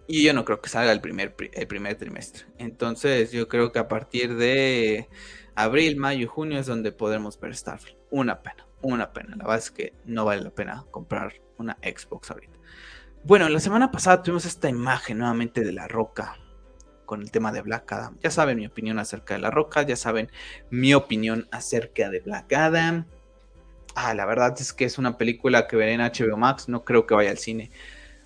y 0.08 0.24
yo 0.24 0.34
no 0.34 0.46
creo 0.46 0.62
que 0.62 0.70
salga 0.70 0.92
el 0.92 1.02
primer, 1.02 1.36
el 1.54 1.68
primer 1.68 1.96
trimestre. 1.96 2.46
Entonces 2.58 3.32
yo 3.32 3.48
creo 3.48 3.72
que 3.72 3.80
a 3.80 3.88
partir 3.88 4.36
de 4.36 5.08
abril, 5.56 5.98
mayo 5.98 6.28
junio 6.28 6.60
es 6.60 6.66
donde 6.66 6.92
podremos 6.92 7.40
ver 7.40 7.56
Starfield. 7.56 7.98
Una 8.10 8.42
pena, 8.42 8.68
una 8.82 9.14
pena. 9.14 9.36
La 9.38 9.44
verdad 9.44 9.60
es 9.60 9.72
que 9.72 9.94
no 10.06 10.26
vale 10.26 10.42
la 10.42 10.50
pena 10.50 10.86
comprar 10.92 11.34
una 11.58 11.78
Xbox 11.82 12.32
ahorita. 12.32 12.58
Bueno, 13.24 13.48
la 13.50 13.60
semana 13.60 13.92
pasada 13.92 14.24
tuvimos 14.24 14.46
esta 14.46 14.68
imagen 14.70 15.20
nuevamente 15.20 15.62
de 15.62 15.72
la 15.72 15.88
roca 15.88 16.38
con 17.06 17.22
el 17.22 17.30
tema 17.30 17.52
de 17.52 17.62
Black 17.62 17.92
Adam. 17.92 18.18
Ya 18.22 18.32
saben 18.32 18.58
mi 18.58 18.66
opinión 18.66 18.98
acerca 18.98 19.36
de 19.36 19.42
la 19.42 19.52
roca, 19.52 19.84
ya 19.84 19.96
saben 19.96 20.32
mi 20.70 20.94
opinión 20.94 21.48
acerca 21.52 22.10
de 22.10 22.22
Black 22.22 22.52
Adam. 22.54 23.06
Ah, 23.96 24.14
la 24.14 24.26
verdad 24.26 24.56
es 24.60 24.74
que 24.74 24.86
es 24.86 24.98
una 24.98 25.18
película 25.18 25.68
que 25.68 25.76
veré 25.76 25.94
en 25.94 26.02
HBO 26.02 26.38
Max, 26.38 26.70
no 26.70 26.84
creo 26.84 27.06
que 27.06 27.14
vaya 27.14 27.30
al 27.30 27.38
cine 27.38 27.70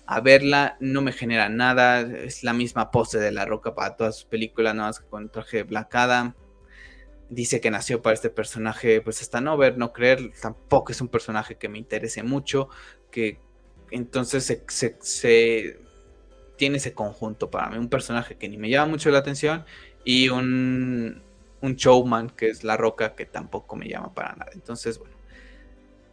a 0.06 0.20
verla, 0.20 0.76
no 0.78 1.02
me 1.02 1.12
genera 1.12 1.48
nada, 1.48 2.00
es 2.00 2.44
la 2.44 2.52
misma 2.52 2.92
pose 2.92 3.18
de 3.18 3.32
La 3.32 3.44
Roca 3.44 3.74
para 3.74 3.96
todas 3.96 4.16
sus 4.16 4.24
películas, 4.24 4.74
nada 4.74 4.88
más 4.88 5.00
que 5.00 5.06
con 5.06 5.28
traje 5.30 5.66
Adam. 5.92 6.34
Dice 7.28 7.60
que 7.60 7.72
nació 7.72 8.02
para 8.02 8.14
este 8.14 8.30
personaje, 8.30 9.00
pues 9.00 9.20
hasta 9.20 9.40
no 9.40 9.56
ver, 9.56 9.78
no 9.78 9.92
creer, 9.92 10.30
tampoco 10.40 10.92
es 10.92 11.00
un 11.00 11.08
personaje 11.08 11.56
que 11.56 11.68
me 11.68 11.78
interese 11.78 12.22
mucho, 12.22 12.68
que 13.10 13.40
entonces 13.90 14.62
se, 14.68 15.80
tiene 16.56 16.76
ese 16.76 16.94
conjunto 16.94 17.50
para 17.50 17.68
mí, 17.68 17.76
un 17.76 17.88
personaje 17.88 18.36
que 18.36 18.48
ni 18.48 18.58
me 18.58 18.70
llama 18.70 18.92
mucho 18.92 19.10
la 19.10 19.18
atención 19.18 19.64
y 20.04 20.28
un, 20.28 21.20
un 21.62 21.74
showman 21.74 22.30
que 22.30 22.48
es 22.50 22.62
La 22.62 22.76
Roca, 22.76 23.16
que 23.16 23.26
tampoco 23.26 23.74
me 23.74 23.88
llama 23.88 24.14
para 24.14 24.36
nada. 24.36 24.52
Entonces, 24.54 25.00
bueno, 25.00 25.16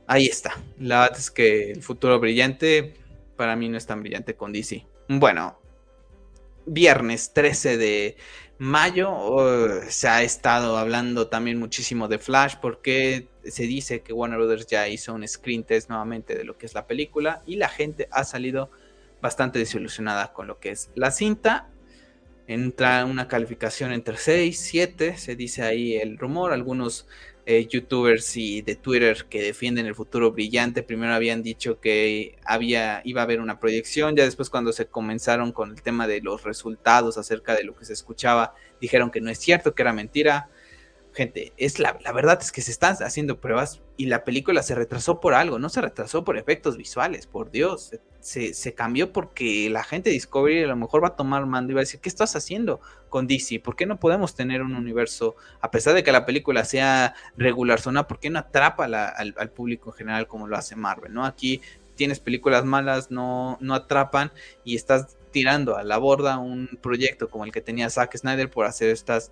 ahí 0.07 0.25
está. 0.25 0.59
La 0.79 1.01
verdad 1.01 1.19
es 1.19 1.29
que 1.29 1.71
el 1.71 1.83
futuro 1.83 2.19
brillante 2.19 2.95
para 3.35 3.55
mí 3.55 3.69
no 3.69 3.77
es 3.77 3.85
tan 3.85 4.01
brillante 4.01 4.35
con 4.35 4.51
DC. 4.53 4.85
Bueno, 5.07 5.59
viernes 6.65 7.33
13 7.33 7.77
de 7.77 8.17
mayo 8.57 9.81
se 9.89 10.07
ha 10.07 10.23
estado 10.23 10.77
hablando 10.77 11.27
también 11.27 11.59
muchísimo 11.59 12.07
de 12.07 12.19
Flash 12.19 12.55
porque 12.61 13.27
se 13.43 13.63
dice 13.63 14.01
que 14.01 14.13
Warner 14.13 14.39
Brothers 14.39 14.67
ya 14.67 14.87
hizo 14.87 15.13
un 15.13 15.27
screen 15.27 15.63
test 15.63 15.89
nuevamente 15.89 16.35
de 16.35 16.43
lo 16.43 16.57
que 16.57 16.65
es 16.65 16.73
la 16.73 16.87
película 16.87 17.41
y 17.45 17.57
la 17.57 17.67
gente 17.67 18.07
ha 18.11 18.23
salido 18.23 18.71
bastante 19.21 19.59
desilusionada 19.59 20.33
con 20.33 20.47
lo 20.47 20.59
que 20.59 20.71
es 20.71 20.91
la 20.95 21.11
cinta. 21.11 21.69
Entra 22.45 23.05
una 23.05 23.29
calificación 23.29 23.93
entre 23.93 24.17
6, 24.17 24.59
7, 24.59 25.17
se 25.17 25.35
dice 25.35 25.63
ahí 25.63 25.95
el 25.95 26.17
rumor. 26.17 26.51
Algunos 26.51 27.07
eh, 27.45 27.67
youtubers 27.67 28.37
y 28.37 28.61
de 28.61 28.75
Twitter 28.75 29.25
que 29.29 29.41
defienden 29.41 29.85
el 29.85 29.95
futuro 29.95 30.31
brillante 30.31 30.81
primero 30.81 31.13
habían 31.13 31.43
dicho 31.43 31.79
que 31.79 32.37
había, 32.45 33.01
iba 33.03 33.21
a 33.21 33.25
haber 33.25 33.41
una 33.41 33.59
proyección, 33.59 34.15
ya 34.15 34.23
después 34.23 34.49
cuando 34.49 34.71
se 34.71 34.85
comenzaron 34.85 35.51
con 35.51 35.71
el 35.71 35.81
tema 35.81 36.07
de 36.07 36.21
los 36.21 36.43
resultados 36.43 37.17
acerca 37.17 37.55
de 37.55 37.63
lo 37.63 37.75
que 37.75 37.85
se 37.85 37.93
escuchaba, 37.93 38.55
dijeron 38.79 39.11
que 39.11 39.19
no 39.19 39.29
es 39.29 39.39
cierto, 39.39 39.75
que 39.75 39.81
era 39.81 39.93
mentira 39.93 40.49
gente, 41.13 41.53
es 41.57 41.79
la, 41.79 41.97
la, 42.03 42.11
verdad 42.11 42.39
es 42.41 42.51
que 42.51 42.61
se 42.61 42.71
están 42.71 42.95
haciendo 43.01 43.39
pruebas 43.39 43.81
y 43.97 44.07
la 44.07 44.23
película 44.23 44.63
se 44.63 44.75
retrasó 44.75 45.19
por 45.19 45.33
algo, 45.33 45.59
no 45.59 45.69
se 45.69 45.81
retrasó 45.81 46.23
por 46.23 46.37
efectos 46.37 46.77
visuales, 46.77 47.27
por 47.27 47.51
Dios, 47.51 47.91
se, 48.19 48.53
se, 48.53 48.73
cambió 48.73 49.11
porque 49.13 49.69
la 49.69 49.83
gente 49.83 50.09
de 50.09 50.13
Discovery 50.13 50.63
a 50.63 50.67
lo 50.67 50.75
mejor 50.75 51.03
va 51.03 51.09
a 51.09 51.15
tomar 51.15 51.45
mando 51.45 51.71
y 51.71 51.75
va 51.75 51.81
a 51.81 51.83
decir, 51.83 51.99
¿qué 51.99 52.09
estás 52.09 52.35
haciendo 52.35 52.79
con 53.09 53.27
DC? 53.27 53.59
¿Por 53.59 53.75
qué 53.75 53.85
no 53.85 53.99
podemos 53.99 54.33
tener 54.33 54.61
un 54.61 54.75
universo, 54.75 55.35
a 55.61 55.69
pesar 55.71 55.93
de 55.93 56.03
que 56.03 56.11
la 56.11 56.25
película 56.25 56.65
sea 56.65 57.13
regular 57.37 57.79
zona, 57.79 58.07
¿por 58.07 58.19
qué 58.19 58.29
no 58.29 58.39
atrapa 58.39 58.85
al, 58.85 58.95
al, 59.37 59.51
público 59.51 59.91
en 59.91 59.97
general 59.97 60.27
como 60.27 60.47
lo 60.47 60.57
hace 60.57 60.75
Marvel? 60.75 61.13
¿no? 61.13 61.25
Aquí 61.25 61.61
tienes 61.95 62.19
películas 62.19 62.65
malas, 62.65 63.11
no, 63.11 63.57
no 63.61 63.75
atrapan 63.75 64.31
y 64.63 64.75
estás 64.75 65.17
tirando 65.31 65.75
a 65.75 65.83
la 65.83 65.97
borda 65.97 66.37
un 66.37 66.79
proyecto 66.81 67.29
como 67.29 67.43
el 67.43 67.51
que 67.51 67.61
tenía 67.61 67.89
Zack 67.89 68.17
Snyder 68.17 68.49
por 68.49 68.65
hacer 68.65 68.89
estas 68.89 69.31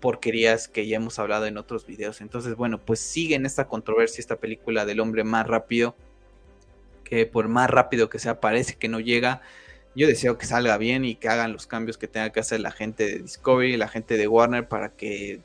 porquerías 0.00 0.68
que 0.68 0.86
ya 0.86 0.96
hemos 0.96 1.18
hablado 1.18 1.46
en 1.46 1.58
otros 1.58 1.86
videos. 1.86 2.20
Entonces, 2.20 2.56
bueno, 2.56 2.78
pues 2.78 3.00
sigue 3.00 3.34
en 3.34 3.46
esta 3.46 3.68
controversia 3.68 4.20
esta 4.20 4.36
película 4.36 4.84
del 4.86 5.00
hombre 5.00 5.24
más 5.24 5.46
rápido, 5.46 5.94
que 7.04 7.26
por 7.26 7.48
más 7.48 7.70
rápido 7.70 8.08
que 8.08 8.18
sea 8.18 8.40
parece 8.40 8.76
que 8.76 8.88
no 8.88 9.00
llega. 9.00 9.42
Yo 9.94 10.06
deseo 10.06 10.38
que 10.38 10.46
salga 10.46 10.78
bien 10.78 11.04
y 11.04 11.16
que 11.16 11.28
hagan 11.28 11.52
los 11.52 11.66
cambios 11.66 11.98
que 11.98 12.08
tenga 12.08 12.30
que 12.30 12.40
hacer 12.40 12.60
la 12.60 12.70
gente 12.70 13.04
de 13.06 13.18
Discovery, 13.20 13.76
la 13.76 13.88
gente 13.88 14.16
de 14.16 14.28
Warner 14.28 14.68
para 14.68 14.90
que 14.90 15.40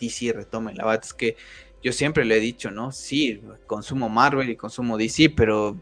DC 0.00 0.32
retome. 0.32 0.74
La 0.74 0.84
verdad 0.84 1.04
es 1.04 1.14
que 1.14 1.36
yo 1.82 1.92
siempre 1.92 2.24
le 2.24 2.36
he 2.36 2.40
dicho, 2.40 2.70
¿no? 2.70 2.92
Sí, 2.92 3.42
consumo 3.66 4.08
Marvel 4.08 4.50
y 4.50 4.56
consumo 4.56 4.96
DC, 4.96 5.30
pero 5.30 5.76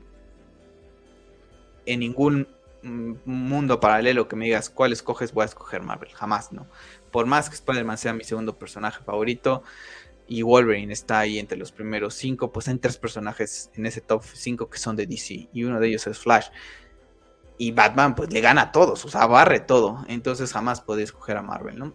en 1.86 2.00
ningún 2.00 2.48
mm, 2.82 3.12
mundo 3.24 3.80
paralelo 3.80 4.28
que 4.28 4.36
me 4.36 4.46
digas 4.46 4.68
cuál 4.68 4.92
escoges, 4.92 5.32
voy 5.32 5.42
a 5.42 5.46
escoger 5.46 5.82
Marvel. 5.82 6.10
Jamás, 6.12 6.52
¿no? 6.52 6.66
Por 7.12 7.26
más 7.26 7.48
que 7.48 7.54
Spider-Man 7.54 7.98
sea 7.98 8.12
mi 8.12 8.24
segundo 8.24 8.58
personaje 8.58 9.04
favorito 9.04 9.62
y 10.26 10.42
Wolverine 10.42 10.92
está 10.92 11.20
ahí 11.20 11.38
entre 11.38 11.58
los 11.58 11.72
primeros 11.72 12.14
cinco, 12.14 12.52
pues 12.52 12.66
hay 12.66 12.78
tres 12.78 12.96
personajes 12.96 13.70
en 13.74 13.86
ese 13.86 14.00
top 14.00 14.24
5 14.24 14.70
que 14.70 14.78
son 14.78 14.96
de 14.96 15.06
DC 15.06 15.50
y 15.52 15.64
uno 15.64 15.78
de 15.78 15.88
ellos 15.88 16.06
es 16.06 16.18
Flash. 16.18 16.46
Y 17.58 17.70
Batman 17.72 18.14
pues 18.14 18.32
le 18.32 18.40
gana 18.40 18.62
a 18.62 18.72
todos, 18.72 19.04
o 19.04 19.08
sea, 19.08 19.26
barre 19.26 19.60
todo. 19.60 20.04
Entonces 20.08 20.52
jamás 20.52 20.80
puede 20.80 21.02
escoger 21.02 21.36
a 21.36 21.42
Marvel, 21.42 21.78
¿no? 21.78 21.92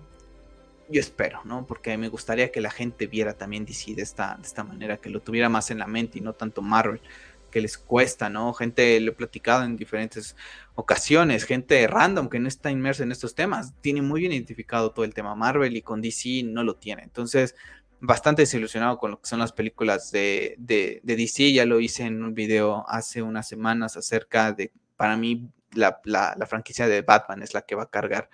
Yo 0.90 1.02
espero, 1.02 1.42
¿no? 1.44 1.66
Porque 1.66 1.98
me 1.98 2.10
gustaría 2.10 2.52
que 2.52 2.62
la 2.62 2.70
gente 2.70 3.08
viera 3.08 3.34
también 3.34 3.66
DC 3.66 3.96
de 3.96 4.04
esta, 4.04 4.36
de 4.36 4.48
esta 4.48 4.64
manera, 4.64 4.98
que 4.98 5.10
lo 5.10 5.20
tuviera 5.20 5.50
más 5.50 5.72
en 5.72 5.80
la 5.80 5.88
mente 5.88 6.20
y 6.20 6.22
no 6.22 6.34
tanto 6.34 6.62
Marvel 6.62 7.02
que 7.50 7.62
les 7.62 7.78
cuesta, 7.78 8.30
¿no? 8.30 8.54
Gente, 8.54 9.00
lo 9.00 9.12
he 9.12 9.16
platicado 9.16 9.64
en 9.64 9.78
diferentes 9.78 10.36
ocasiones, 10.76 11.46
gente 11.46 11.88
random 11.88 12.30
que 12.30 12.40
no 12.40 12.48
está 12.48 12.72
inmersa 12.72 13.04
en 13.04 13.12
estos 13.12 13.36
temas, 13.36 13.74
tiene 13.82 14.02
muy 14.02 14.22
bien 14.22 14.34
identificado 14.34 14.92
todo 14.92 15.06
el 15.06 15.14
tema 15.14 15.36
Marvel 15.36 15.76
y 15.76 15.82
con 15.82 16.02
DC 16.02 16.44
no 16.44 16.64
lo 16.64 16.76
tiene. 16.76 17.04
Entonces, 17.04 17.56
bastante 18.00 18.44
desilusionado 18.44 18.98
con 18.98 19.12
lo 19.12 19.22
que 19.22 19.28
son 19.28 19.40
las 19.40 19.54
películas 19.54 20.12
de, 20.12 20.56
de, 20.60 21.02
de 21.04 21.16
DC, 21.16 21.52
ya 21.52 21.66
lo 21.66 21.80
hice 21.80 22.04
en 22.04 22.24
un 22.24 22.34
video 22.34 22.86
hace 22.88 23.22
unas 23.22 23.48
semanas 23.48 23.98
acerca 23.98 24.52
de, 24.52 24.72
para 24.96 25.18
mí, 25.18 25.50
la, 25.74 26.00
la, 26.06 26.36
la 26.38 26.46
franquicia 26.46 26.88
de 26.88 27.02
Batman 27.02 27.44
es 27.44 27.54
la 27.54 27.64
que 27.64 27.76
va 27.76 27.84
a 27.84 27.90
cargar 27.90 28.30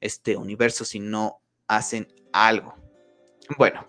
este 0.00 0.36
universo 0.36 0.84
si 0.84 1.00
no 1.00 1.40
hacen 1.66 2.08
algo. 2.32 2.74
Bueno, 3.58 3.86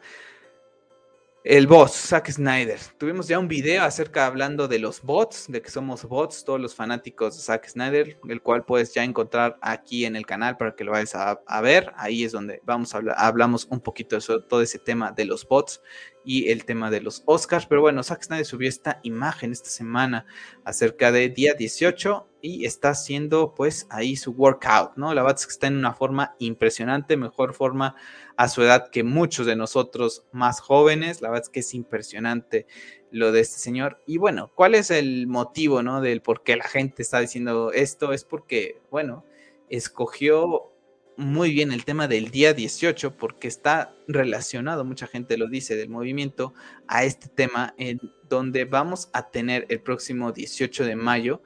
el 1.50 1.66
boss, 1.66 1.94
Zack 1.94 2.30
Snyder. 2.30 2.78
Tuvimos 2.98 3.30
ya 3.30 3.40
un 3.40 3.48
video 3.48 3.84
acerca 3.84 4.26
hablando 4.26 4.68
de 4.68 4.80
los 4.80 5.02
bots, 5.02 5.46
de 5.48 5.62
que 5.62 5.72
somos 5.72 6.04
bots, 6.04 6.44
todos 6.44 6.60
los 6.60 6.76
fanáticos 6.76 7.38
de 7.38 7.42
Zack 7.42 7.70
Snyder, 7.70 8.20
el 8.28 8.42
cual 8.42 8.66
puedes 8.66 8.94
ya 8.94 9.06
encontrar 9.06 9.58
aquí 9.62 10.04
en 10.04 10.18
el 10.18 10.26
canal 10.26 10.58
para 10.58 10.76
que 10.76 10.84
lo 10.84 10.92
vayas 10.92 11.16
a, 11.16 11.62
ver. 11.62 11.94
Ahí 11.96 12.26
es 12.26 12.34
donde 12.34 12.60
vamos 12.66 12.94
a 12.94 12.98
hablar, 12.98 13.16
hablamos 13.18 13.66
un 13.72 13.80
poquito 13.80 14.18
de 14.18 14.42
todo 14.42 14.62
ese 14.62 14.78
tema 14.78 15.14
de 15.14 15.24
los 15.24 15.48
bots 15.48 15.82
y 16.26 16.50
el 16.50 16.66
tema 16.66 16.92
de 16.92 17.00
los 17.00 17.24
Oscars. 17.26 17.66
Pero 17.66 17.80
bueno, 17.80 18.04
Zack 18.04 18.24
Snyder 18.24 18.46
subió 18.46 18.68
esta 18.68 19.00
imagen 19.04 19.54
esta 19.54 19.70
semana 19.70 20.26
acerca 20.66 21.14
de 21.14 21.30
día 21.30 21.54
18 21.54 22.28
y 22.48 22.66
está 22.66 22.92
haciendo 22.92 23.54
pues 23.54 23.88
ahí 23.90 24.16
su 24.16 24.32
workout, 24.32 24.96
¿no? 24.96 25.14
La 25.14 25.22
verdad 25.22 25.38
es 25.38 25.46
que 25.46 25.52
está 25.52 25.68
en 25.68 25.76
una 25.76 25.94
forma 25.94 26.36
impresionante, 26.40 27.18
mejor 27.18 27.54
forma 27.54 27.96
a 28.38 28.48
su 28.48 28.62
edad 28.64 28.90
que 28.90 29.04
muchos 29.04 29.46
de 29.46 29.58
nosotros 29.58 30.26
más 30.32 30.62
jóvenes. 30.62 31.22
La 31.22 31.30
verdad 31.30 31.44
es 31.44 31.50
que 31.50 31.60
es 31.60 31.74
impresionante 31.74 32.66
lo 33.12 33.34
de 33.34 33.42
este 33.42 33.60
señor. 33.60 34.02
Y 34.08 34.18
bueno, 34.18 34.50
¿cuál 34.56 34.76
es 34.76 34.92
el 34.92 35.28
motivo, 35.28 35.84
¿no? 35.84 36.00
Del 36.00 36.22
por 36.22 36.44
qué 36.44 36.56
la 36.56 36.68
gente 36.68 37.02
está 37.02 37.20
diciendo 37.20 37.74
esto? 37.74 38.14
Es 38.14 38.24
porque, 38.24 38.80
bueno, 38.90 39.26
escogió 39.70 40.72
muy 41.18 41.52
bien 41.52 41.72
el 41.72 41.84
tema 41.84 42.08
del 42.08 42.30
día 42.30 42.54
18 42.54 43.18
porque 43.18 43.48
está 43.48 43.94
relacionado, 44.08 44.86
mucha 44.86 45.08
gente 45.08 45.36
lo 45.38 45.48
dice, 45.48 45.76
del 45.76 45.90
movimiento 45.90 46.54
a 46.88 47.04
este 47.04 47.28
tema 47.28 47.74
en 47.78 48.00
donde 48.30 48.66
vamos 48.66 49.10
a 49.14 49.30
tener 49.32 49.66
el 49.70 49.82
próximo 49.82 50.32
18 50.32 50.86
de 50.86 50.96
mayo, 50.96 51.42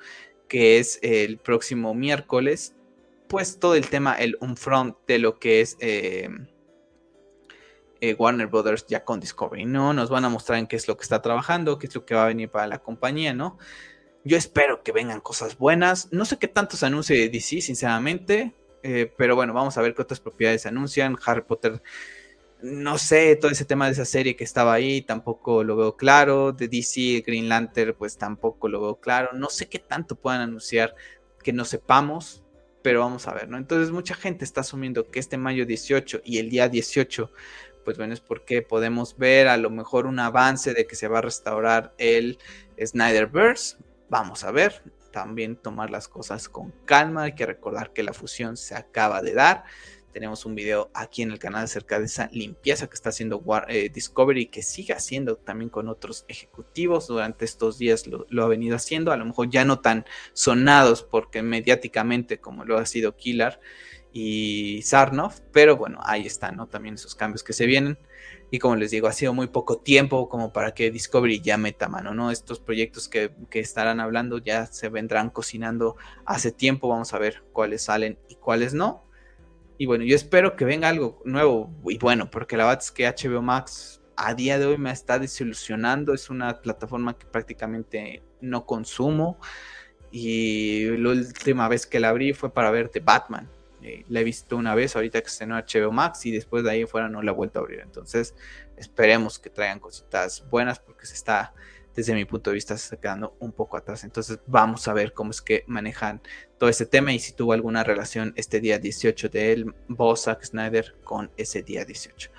que 0.52 0.80
es 0.80 0.99
el 1.02 1.38
próximo 1.38 1.93
miércoles, 1.93 2.76
pues 3.30 3.58
todo 3.58 3.76
el 3.76 3.88
tema, 3.88 4.16
el 4.16 4.38
front 4.58 4.97
de 5.08 5.18
lo 5.18 5.39
que 5.39 5.62
es 5.62 5.78
eh, 5.80 6.28
eh, 8.02 8.16
Warner 8.20 8.47
Brothers 8.47 8.86
ya 8.86 9.06
con 9.06 9.22
Discovery, 9.22 9.64
¿no? 9.64 9.93
Nos 9.93 10.10
van 10.10 10.26
a 10.26 10.30
mostrar 10.30 10.60
en 10.60 10.68
qué 10.68 10.76
es 10.76 10.89
lo 10.89 10.97
que 10.97 11.04
está 11.04 11.22
trabajando, 11.22 11.80
qué 11.80 11.88
es 11.88 11.95
lo 11.95 12.06
que 12.06 12.16
va 12.16 12.26
a 12.26 12.28
venir 12.28 12.49
para 12.49 12.68
la 12.68 12.80
compañía, 12.80 13.34
¿no? 13.34 13.58
Yo 14.26 14.36
espero 14.36 14.84
que 14.84 14.91
vengan 14.91 15.22
cosas 15.22 15.58
buenas. 15.58 16.12
No 16.12 16.26
sé 16.26 16.38
qué 16.38 16.49
tanto 16.49 16.76
se 16.76 16.86
anuncie 16.86 17.30
DC, 17.30 17.62
sinceramente. 17.62 18.54
Eh, 18.84 19.10
pero 19.18 19.38
bueno, 19.38 19.54
vamos 19.54 19.78
a 19.78 19.82
ver 19.82 19.95
qué 19.95 20.02
otras 20.02 20.20
propiedades 20.20 20.64
se 20.64 20.68
anuncian. 20.68 21.16
Harry 21.26 21.43
Potter, 21.43 21.82
no 22.64 22.97
sé, 22.97 23.36
todo 23.36 23.51
ese 23.51 23.66
tema 23.66 23.88
de 23.88 23.93
esa 23.93 24.05
serie 24.05 24.36
que 24.36 24.43
estaba 24.43 24.74
ahí, 24.74 25.01
tampoco 25.01 25.64
lo 25.64 25.76
veo 25.76 25.95
claro. 25.95 26.51
De 26.51 26.68
DC, 26.68 27.24
Green 27.26 27.49
Lantern, 27.49 27.95
pues 27.97 28.18
tampoco 28.18 28.68
lo 28.68 28.82
veo 28.82 28.99
claro. 28.99 29.30
No 29.34 29.49
sé 29.49 29.68
qué 29.68 29.80
tanto 29.80 30.16
puedan 30.16 30.41
anunciar 30.41 30.95
que 31.43 31.53
no 31.53 31.66
sepamos, 31.66 32.43
pero 32.82 33.01
vamos 33.01 33.28
a 33.28 33.34
ver, 33.34 33.49
¿no? 33.49 33.57
Entonces 33.57 33.91
mucha 33.91 34.16
gente 34.16 34.45
está 34.45 34.62
asumiendo 34.62 35.09
que 35.09 35.20
este 35.20 35.38
mayo 35.38 35.66
18 35.66 36.22
y 36.24 36.38
el 36.38 36.49
día 36.49 36.70
18, 36.70 37.32
pues 37.84 37.97
bueno, 37.97 38.14
es 38.14 38.22
porque 38.22 38.62
podemos 38.62 39.18
ver 39.18 39.47
a 39.47 39.57
lo 39.57 39.70
mejor 39.70 40.05
un 40.05 40.20
avance 40.20 40.74
de 40.74 40.86
que 40.86 40.95
se 40.95 41.07
va 41.07 41.20
a 41.20 41.22
restaurar 41.22 41.93
el 41.97 42.38
Snyderverse. 42.84 43.78
Vamos 44.09 44.43
a 44.43 44.51
ver, 44.51 44.84
también 45.12 45.55
tomar 45.55 45.89
las 45.89 46.07
cosas 46.07 46.49
con 46.49 46.72
calma. 46.86 47.24
Hay 47.24 47.36
que 47.36 47.45
recordar 47.45 47.93
que 47.93 48.03
la 48.03 48.14
fusión 48.14 48.57
se 48.57 48.76
acaba 48.76 49.22
de 49.22 49.34
dar. 49.34 49.64
Tenemos 50.12 50.45
un 50.45 50.55
video 50.55 50.91
aquí 50.93 51.22
en 51.22 51.32
el 51.32 51.39
canal 51.39 51.64
acerca 51.64 51.99
de 51.99 52.05
esa 52.05 52.30
limpieza 52.32 52.88
que 52.88 52.95
está 52.95 53.09
haciendo 53.09 53.38
War, 53.38 53.66
eh, 53.70 53.89
Discovery, 53.89 54.47
que 54.47 54.62
sigue 54.62 54.93
haciendo 54.93 55.38
también 55.38 55.70
con 55.70 55.88
otros 55.88 56.26
ejecutivos. 56.28 57.07
Durante 57.07 57.45
estos 57.45 57.78
días 57.78 58.07
lo, 58.07 58.26
lo, 58.30 58.43
ha 58.43 58.47
venido 58.47 58.76
haciendo, 58.76 59.12
a 59.12 59.18
lo 59.18 59.26
mejor 59.26 59.49
ya 59.49 59.66
no 59.66 59.80
tan 59.80 60.05
sonados 60.34 61.03
porque 61.03 61.41
mediáticamente 61.41 62.39
como 62.39 62.66
lo 62.66 62.78
ha 62.78 62.86
sido 62.86 63.16
Killer 63.16 63.59
y 64.14 64.82
Sarnoff, 64.84 65.39
pero 65.51 65.78
bueno, 65.78 65.99
ahí 66.03 66.26
están, 66.26 66.57
¿no? 66.57 66.68
También 66.68 66.95
esos 66.95 67.16
cambios 67.16 67.43
que 67.43 67.53
se 67.53 67.66
vienen. 67.66 67.97
Y 68.49 68.59
como 68.59 68.76
les 68.76 68.91
digo, 68.91 69.07
ha 69.07 69.14
sido 69.14 69.34
muy 69.34 69.47
poco 69.47 69.78
tiempo 69.78 70.28
como 70.28 70.51
para 70.51 70.74
que 70.74 70.91
Discovery 70.91 71.39
ya 71.39 71.57
meta 71.57 71.88
mano, 71.88 72.14
¿no? 72.14 72.32
Estos 72.32 72.59
proyectos 72.59 73.07
que, 73.07 73.32
que, 73.49 73.62
estarán 73.62 74.01
hablando 74.01 74.39
ya 74.39 74.66
se 74.66 74.89
vendrán 74.89 75.30
cocinando 75.30 75.95
hace 76.26 76.51
tiempo. 76.51 76.89
Vamos 76.89 77.14
a 77.14 77.20
ver 77.20 77.43
cuáles 77.53 77.84
salen 77.84 78.20
y 78.28 78.36
cuáles 78.36 78.74
no. 78.74 79.05
Y 79.82 79.88
bueno, 79.88 80.04
yo 80.04 80.16
espero 80.16 80.56
que 80.56 80.64
venga 80.64 80.90
algo 80.90 81.24
nuevo 81.26 81.74
y 81.86 81.98
bueno, 81.98 82.30
porque 82.30 82.56
la 82.56 82.66
verdad 82.66 82.84
es 82.84 82.92
que 82.92 83.08
HBO 83.08 83.42
Max 83.42 84.00
a 84.16 84.36
día 84.36 84.60
de 84.60 84.68
hoy 84.68 84.78
me 84.78 84.92
está 84.92 85.18
desilusionando. 85.18 86.14
Es 86.14 86.30
una 86.30 86.62
plataforma 86.62 87.18
que 87.18 87.26
prácticamente 87.26 88.22
no 88.42 88.68
consumo. 88.68 89.40
Y 90.12 90.86
la 90.98 91.10
última 91.10 91.68
vez 91.68 91.88
que 91.88 92.00
la 92.00 92.10
abrí 92.10 92.34
fue 92.34 92.54
para 92.54 92.70
ver 92.70 92.90
The 92.90 93.00
Batman 93.00 93.50
Eh, 93.82 94.06
la 94.08 94.20
he 94.20 94.24
visto 94.24 94.56
una 94.56 94.76
vez 94.76 94.96
ahorita 94.96 95.20
que 95.20 95.28
estrenó 95.28 95.56
HBO 95.58 95.92
Max 95.92 96.28
y 96.28 96.32
después 96.32 96.64
de 96.64 96.70
ahí 96.70 96.86
fuera 96.86 97.10
no 97.10 97.24
la 97.24 97.32
he 97.32 97.34
vuelto 97.34 97.58
a 97.58 97.64
abrir. 97.64 97.80
Entonces 97.80 98.36
esperemos 98.78 99.40
que 99.40 99.50
traigan 99.50 99.80
cositas 99.80 100.48
buenas 100.52 100.78
porque 100.80 101.08
se 101.08 101.16
está, 101.16 101.56
desde 101.96 102.14
mi 102.14 102.26
punto 102.26 102.50
de 102.50 102.56
vista, 102.56 102.78
se 102.78 102.84
está 102.84 102.98
quedando 102.98 103.36
un 103.39 103.52
poco 103.52 103.78
atrás. 103.78 104.04
Entonces 104.04 104.39
vamos 104.48 104.88
a 104.88 104.94
ver 104.94 105.14
cómo 105.14 105.32
es 105.32 105.42
que 105.42 105.64
manejan 105.68 106.22
todo 106.58 106.70
este 106.70 106.86
tema 106.86 107.14
y 107.14 107.20
si 107.20 107.34
tuvo 107.34 107.54
alguna 107.54 107.84
relación 107.84 108.34
este 108.36 108.60
día 108.60 108.80
18 108.80 109.30
de 109.30 109.54
él, 109.54 109.74
Zack 110.16 110.44
Snyder 110.44 110.96
con 111.04 111.32
ese 111.38 111.62
día 111.64 111.86
18. 111.86 112.32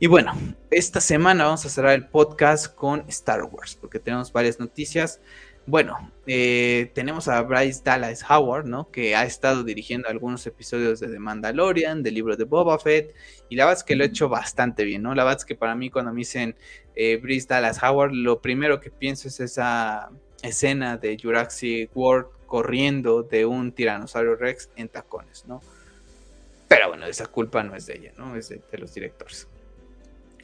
Y 0.00 0.06
bueno, 0.06 0.34
esta 0.70 1.00
semana 1.00 1.44
vamos 1.44 1.64
a 1.64 1.68
cerrar 1.68 1.94
el 1.94 2.08
podcast 2.08 2.74
con 2.74 3.04
Star 3.08 3.44
Wars 3.44 3.76
porque 3.80 4.00
tenemos 4.00 4.32
varias 4.32 4.58
noticias. 4.58 5.20
Bueno, 5.66 6.12
eh, 6.26 6.90
tenemos 6.94 7.26
a 7.28 7.40
Bryce 7.40 7.80
Dallas 7.82 8.22
Howard, 8.28 8.66
¿no? 8.66 8.90
Que 8.90 9.16
ha 9.16 9.24
estado 9.24 9.64
dirigiendo 9.64 10.08
algunos 10.10 10.46
episodios 10.46 11.00
de 11.00 11.08
The 11.08 11.18
Mandalorian, 11.18 12.02
del 12.02 12.14
libro 12.14 12.36
de 12.36 12.44
Boba 12.44 12.78
Fett, 12.78 13.14
y 13.48 13.56
la 13.56 13.64
verdad 13.64 13.78
es 13.78 13.84
que 13.84 13.96
lo 13.96 14.04
ha 14.04 14.06
hecho 14.06 14.28
bastante 14.28 14.84
bien, 14.84 15.02
¿no? 15.02 15.14
La 15.14 15.24
verdad 15.24 15.38
es 15.38 15.46
que 15.46 15.54
para 15.54 15.74
mí 15.74 15.88
cuando 15.88 16.12
me 16.12 16.18
dicen 16.18 16.54
eh, 16.94 17.16
Bryce 17.16 17.46
Dallas 17.48 17.82
Howard, 17.82 18.12
lo 18.12 18.42
primero 18.42 18.78
que 18.78 18.90
pienso 18.90 19.28
es 19.28 19.40
esa 19.40 20.10
escena 20.42 20.98
de 20.98 21.16
Jurassic 21.20 21.90
World 21.96 22.26
corriendo 22.46 23.22
de 23.22 23.46
un 23.46 23.72
tiranosaurio 23.72 24.36
Rex 24.36 24.68
en 24.76 24.88
tacones, 24.88 25.46
¿no? 25.46 25.62
Pero 26.68 26.88
bueno, 26.88 27.06
esa 27.06 27.26
culpa 27.26 27.62
no 27.62 27.74
es 27.74 27.86
de 27.86 27.96
ella, 27.96 28.12
¿no? 28.18 28.36
Es 28.36 28.50
de 28.50 28.78
los 28.78 28.92
directores. 28.92 29.48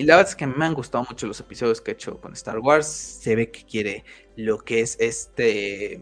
Y 0.00 0.04
la 0.04 0.16
verdad 0.16 0.30
es 0.30 0.36
que 0.36 0.46
me 0.46 0.64
han 0.64 0.72
gustado 0.72 1.04
mucho 1.06 1.26
los 1.26 1.40
episodios 1.40 1.82
que 1.82 1.90
he 1.90 1.94
hecho 1.94 2.18
con 2.22 2.32
Star 2.32 2.58
Wars. 2.58 2.86
Se 2.86 3.36
ve 3.36 3.50
que 3.50 3.66
quiere 3.66 4.02
lo 4.34 4.56
que 4.56 4.80
es 4.80 4.96
este. 4.98 6.00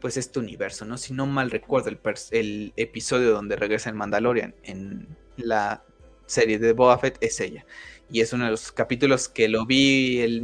Pues 0.00 0.16
este 0.16 0.40
universo, 0.40 0.84
¿no? 0.84 0.98
Si 0.98 1.14
no 1.14 1.26
mal 1.26 1.52
recuerdo, 1.52 1.90
el, 1.90 2.72
episodio 2.76 3.30
donde 3.30 3.54
regresa 3.54 3.88
el 3.88 3.94
Mandalorian 3.94 4.56
en 4.64 5.16
la 5.36 5.84
serie 6.26 6.58
de 6.58 6.72
Boba 6.72 6.98
Fett 6.98 7.18
es 7.20 7.38
ella. 7.38 7.64
Y 8.10 8.20
es 8.20 8.32
uno 8.32 8.46
de 8.46 8.50
los 8.50 8.72
capítulos 8.72 9.28
que 9.28 9.46
lo 9.46 9.64
vi 9.64 10.18
el 10.18 10.42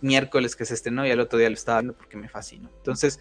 miércoles 0.00 0.56
que 0.56 0.64
se 0.64 0.74
estrenó 0.74 1.06
y 1.06 1.12
al 1.12 1.20
otro 1.20 1.38
día 1.38 1.50
lo 1.50 1.54
estaba 1.54 1.82
viendo 1.82 1.96
porque 1.96 2.16
me 2.16 2.28
fascinó. 2.28 2.68
Entonces, 2.78 3.20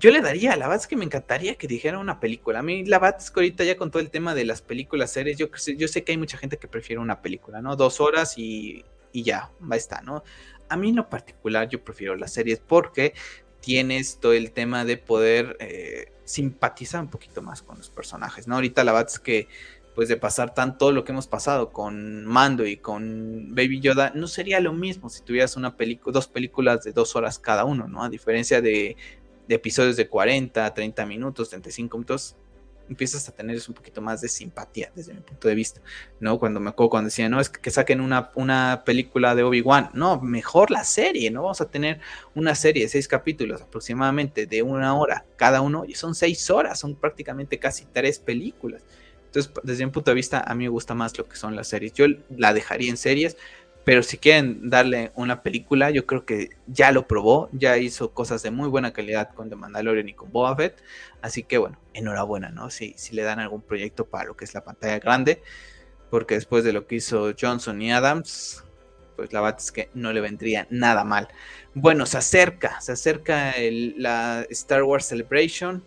yo 0.00 0.10
le 0.10 0.22
daría, 0.22 0.56
la 0.56 0.66
verdad 0.66 0.82
es 0.82 0.86
que 0.86 0.96
me 0.96 1.04
encantaría 1.04 1.56
que 1.56 1.66
dijera 1.66 1.98
una 1.98 2.20
película. 2.20 2.60
A 2.60 2.62
mí, 2.62 2.86
la 2.86 3.16
es 3.18 3.30
que 3.30 3.40
ahorita 3.40 3.64
ya 3.64 3.76
con 3.76 3.90
todo 3.90 4.00
el 4.00 4.10
tema 4.10 4.34
de 4.34 4.46
las 4.46 4.62
películas, 4.62 5.12
series, 5.12 5.36
yo, 5.36 5.48
yo 5.76 5.88
sé 5.88 6.04
que 6.04 6.12
hay 6.12 6.18
mucha 6.18 6.38
gente 6.38 6.56
que 6.56 6.68
prefiere 6.68 7.00
una 7.00 7.20
película, 7.20 7.60
¿no? 7.60 7.76
Dos 7.76 8.00
horas 8.00 8.38
y, 8.38 8.82
y 9.12 9.22
ya, 9.22 9.50
va 9.70 9.76
está, 9.76 10.00
¿no? 10.00 10.24
A 10.70 10.76
mí 10.76 10.88
en 10.88 10.96
lo 10.96 11.10
particular 11.10 11.68
yo 11.68 11.84
prefiero 11.84 12.16
las 12.16 12.32
series 12.32 12.60
porque 12.60 13.12
tienes 13.60 14.18
todo 14.20 14.32
el 14.32 14.52
tema 14.52 14.86
de 14.86 14.96
poder 14.96 15.58
eh, 15.60 16.12
simpatizar 16.24 17.02
un 17.02 17.10
poquito 17.10 17.42
más 17.42 17.60
con 17.60 17.76
los 17.76 17.90
personajes, 17.90 18.48
¿no? 18.48 18.54
Ahorita 18.54 18.84
la 18.84 18.98
es 19.02 19.18
que 19.18 19.48
pues 19.94 20.08
de 20.08 20.16
pasar 20.16 20.54
tanto 20.54 20.92
lo 20.92 21.04
que 21.04 21.12
hemos 21.12 21.26
pasado 21.26 21.72
con 21.72 22.24
Mando 22.24 22.64
y 22.64 22.76
con 22.76 23.54
Baby 23.54 23.80
Yoda, 23.80 24.12
no 24.14 24.28
sería 24.28 24.60
lo 24.60 24.72
mismo 24.72 25.10
si 25.10 25.22
tuvieras 25.22 25.56
una 25.56 25.76
película, 25.76 26.14
dos 26.14 26.28
películas 26.28 26.84
de 26.84 26.92
dos 26.92 27.16
horas 27.16 27.38
cada 27.38 27.64
uno, 27.64 27.88
¿no? 27.88 28.02
A 28.02 28.08
diferencia 28.08 28.62
de 28.62 28.96
de 29.50 29.56
episodios 29.56 29.96
de 29.96 30.06
40, 30.06 30.72
30 30.72 31.06
minutos, 31.06 31.50
35 31.50 31.98
minutos, 31.98 32.36
empiezas 32.88 33.28
a 33.28 33.32
tener 33.32 33.60
un 33.66 33.74
poquito 33.74 34.00
más 34.00 34.20
de 34.20 34.28
simpatía 34.28 34.92
desde 34.94 35.12
mi 35.12 35.22
punto 35.22 35.48
de 35.48 35.56
vista, 35.56 35.80
¿no? 36.20 36.38
Cuando 36.38 36.60
me 36.60 36.70
acuerdo 36.70 36.90
cuando 36.90 37.08
decían, 37.08 37.32
no, 37.32 37.40
es 37.40 37.48
que, 37.48 37.68
saquen 37.72 38.00
una, 38.00 38.30
una 38.36 38.84
película 38.86 39.34
de 39.34 39.42
Obi-Wan, 39.42 39.90
no, 39.92 40.20
mejor 40.20 40.70
la 40.70 40.84
serie, 40.84 41.32
¿no? 41.32 41.42
Vamos 41.42 41.60
a 41.60 41.68
tener 41.68 41.98
una 42.36 42.54
serie 42.54 42.84
de 42.84 42.88
seis 42.90 43.08
capítulos 43.08 43.60
aproximadamente 43.60 44.46
de 44.46 44.62
una 44.62 44.94
hora 44.94 45.24
cada 45.34 45.62
uno, 45.62 45.84
y 45.84 45.94
son 45.94 46.14
seis 46.14 46.48
horas, 46.48 46.78
son 46.78 46.94
prácticamente 46.94 47.58
casi 47.58 47.86
tres 47.92 48.20
películas. 48.20 48.84
Entonces, 49.26 49.52
desde 49.64 49.84
mi 49.84 49.90
punto 49.90 50.12
de 50.12 50.14
vista, 50.14 50.44
a 50.46 50.54
mí 50.54 50.62
me 50.62 50.70
gusta 50.70 50.94
más 50.94 51.18
lo 51.18 51.28
que 51.28 51.34
son 51.34 51.56
las 51.56 51.66
series. 51.66 51.92
Yo 51.92 52.06
la 52.36 52.52
dejaría 52.52 52.88
en 52.88 52.96
series, 52.96 53.36
pero 53.84 54.02
si 54.02 54.18
quieren 54.18 54.68
darle 54.68 55.10
una 55.14 55.42
película, 55.42 55.90
yo 55.90 56.06
creo 56.06 56.24
que 56.26 56.50
ya 56.66 56.92
lo 56.92 57.06
probó, 57.06 57.48
ya 57.52 57.78
hizo 57.78 58.12
cosas 58.12 58.42
de 58.42 58.50
muy 58.50 58.68
buena 58.68 58.92
calidad 58.92 59.32
con 59.34 59.48
The 59.48 59.56
Mandalorian 59.56 60.08
y 60.08 60.14
con 60.14 60.30
Boba 60.30 60.54
Fett. 60.54 60.82
Así 61.22 61.42
que 61.42 61.58
bueno, 61.58 61.78
enhorabuena, 61.94 62.50
¿no? 62.50 62.70
Si, 62.70 62.94
si 62.96 63.14
le 63.14 63.22
dan 63.22 63.40
algún 63.40 63.62
proyecto 63.62 64.06
para 64.06 64.26
lo 64.26 64.36
que 64.36 64.44
es 64.44 64.54
la 64.54 64.64
pantalla 64.64 64.98
grande, 64.98 65.42
porque 66.10 66.34
después 66.34 66.64
de 66.64 66.72
lo 66.72 66.86
que 66.86 66.96
hizo 66.96 67.32
Johnson 67.38 67.80
y 67.80 67.92
Adams, 67.92 68.64
pues 69.16 69.32
la 69.32 69.40
verdad 69.40 69.60
es 69.60 69.72
que 69.72 69.90
no 69.94 70.12
le 70.12 70.20
vendría 70.20 70.66
nada 70.70 71.04
mal. 71.04 71.28
Bueno, 71.74 72.06
se 72.06 72.18
acerca, 72.18 72.80
se 72.80 72.92
acerca 72.92 73.54
la 73.96 74.46
Star 74.50 74.82
Wars 74.82 75.06
Celebration, 75.06 75.82